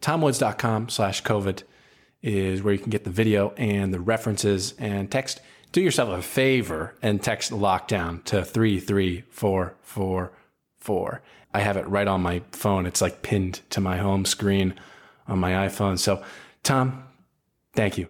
TomWoods.com 0.00 0.90
slash 0.90 1.22
COVID 1.22 1.62
is 2.22 2.62
where 2.62 2.74
you 2.74 2.80
can 2.80 2.90
get 2.90 3.04
the 3.04 3.10
video 3.10 3.54
and 3.56 3.94
the 3.94 4.00
references 4.00 4.74
and 4.78 5.10
text. 5.10 5.40
Do 5.72 5.80
yourself 5.80 6.10
a 6.10 6.20
favor 6.22 6.94
and 7.02 7.22
text 7.22 7.50
lockdown 7.50 8.22
to 8.24 8.44
33444. 8.44 11.22
I 11.52 11.60
have 11.60 11.76
it 11.76 11.88
right 11.88 12.06
on 12.08 12.22
my 12.22 12.42
phone. 12.52 12.86
It's 12.86 13.00
like 13.00 13.22
pinned 13.22 13.60
to 13.70 13.80
my 13.80 13.96
home 13.96 14.24
screen 14.24 14.74
on 15.26 15.38
my 15.38 15.52
iPhone. 15.68 15.98
So, 15.98 16.22
Tom, 16.62 17.04
thank 17.74 17.98
you. 17.98 18.08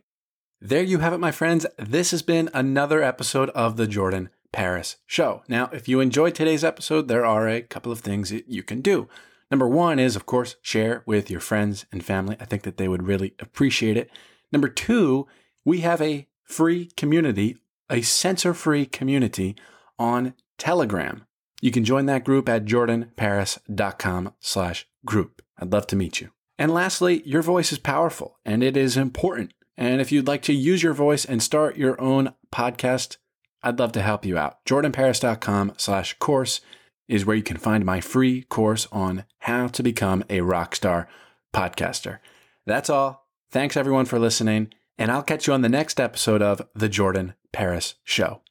There 0.61 0.83
you 0.83 0.99
have 0.99 1.13
it, 1.13 1.19
my 1.19 1.31
friends. 1.31 1.67
This 1.79 2.11
has 2.11 2.23
been 2.23 2.51
another 2.53 3.03
episode 3.03 3.51
of 3.51 3.77
the 3.77 3.87
Jordan 3.87 4.29
Paris 4.51 4.97
show. 5.07 5.43
Now, 5.49 5.71
if 5.73 5.89
you 5.89 6.01
enjoyed 6.01 6.35
today's 6.35 6.65
episode, 6.65 7.07
there 7.07 7.25
are 7.25 7.49
a 7.49 7.63
couple 7.63 7.93
of 7.93 8.01
things 8.01 8.31
that 8.31 8.49
you 8.49 8.63
can 8.63 8.81
do. 8.81 9.09
Number 9.51 9.69
one 9.69 9.99
is, 9.99 10.17
of 10.17 10.27
course, 10.27 10.57
share 10.61 11.03
with 11.07 11.31
your 11.31 11.41
friends 11.41 11.87
and 11.93 12.05
family. 12.05 12.37
I 12.41 12.45
think 12.45 12.63
that 12.63 12.77
they 12.77 12.89
would 12.89 13.07
really 13.07 13.35
appreciate 13.39 13.97
it. 13.97 14.11
Number 14.51 14.69
two, 14.69 15.27
we 15.65 15.81
have 15.81 16.03
a 16.03 16.27
free 16.43 16.91
community, 16.97 17.59
a 17.89 18.03
censor 18.03 18.53
free 18.53 18.85
community 18.85 19.55
on 19.99 20.35
Telegram. 20.59 21.25
You 21.61 21.71
can 21.71 21.85
join 21.85 22.07
that 22.07 22.25
group 22.25 22.49
at 22.49 22.65
jordanparis.com 22.65 24.35
slash 24.41 24.87
group. 25.05 25.43
I'd 25.59 25.73
love 25.73 25.87
to 25.89 25.97
meet 25.97 26.21
you. 26.21 26.31
And 26.59 26.73
lastly, 26.73 27.23
your 27.25 27.43
voice 27.43 27.73
is 27.73 27.79
powerful 27.79 28.39
and 28.45 28.63
it 28.63 28.77
is 28.77 28.97
important. 28.97 29.53
And 29.77 30.01
if 30.01 30.11
you'd 30.11 30.27
like 30.27 30.43
to 30.43 30.53
use 30.53 30.83
your 30.83 30.93
voice 30.93 31.25
and 31.25 31.43
start 31.43 31.77
your 31.77 32.01
own 32.01 32.35
podcast, 32.53 33.17
I'd 33.63 33.79
love 33.79 33.93
to 33.93 34.03
help 34.03 34.25
you 34.25 34.37
out. 34.39 34.65
jordanparis.com 34.65 35.75
slash 35.77 36.15
course 36.19 36.61
is 37.09 37.25
where 37.25 37.37
you 37.37 37.43
can 37.43 37.57
find 37.57 37.85
my 37.85 38.01
free 38.01 38.43
course 38.43 38.87
on 38.93 39.25
how 39.41 39.69
to 39.69 39.83
become 39.83 40.25
a 40.29 40.41
rock 40.41 40.77
star 40.77 41.09
podcaster. 41.55 42.19
That's 42.67 42.91
all. 42.91 43.27
Thanks 43.51 43.77
everyone 43.77 44.05
for 44.05 44.19
listening, 44.19 44.75
and 44.99 45.11
I'll 45.11 45.23
catch 45.23 45.47
you 45.47 45.55
on 45.55 45.63
the 45.63 45.71
next 45.71 45.99
episode 45.99 46.43
of 46.43 46.61
The 46.75 46.89
Jordan 46.89 47.35
Paris 47.51 47.95
Show. 48.05 48.43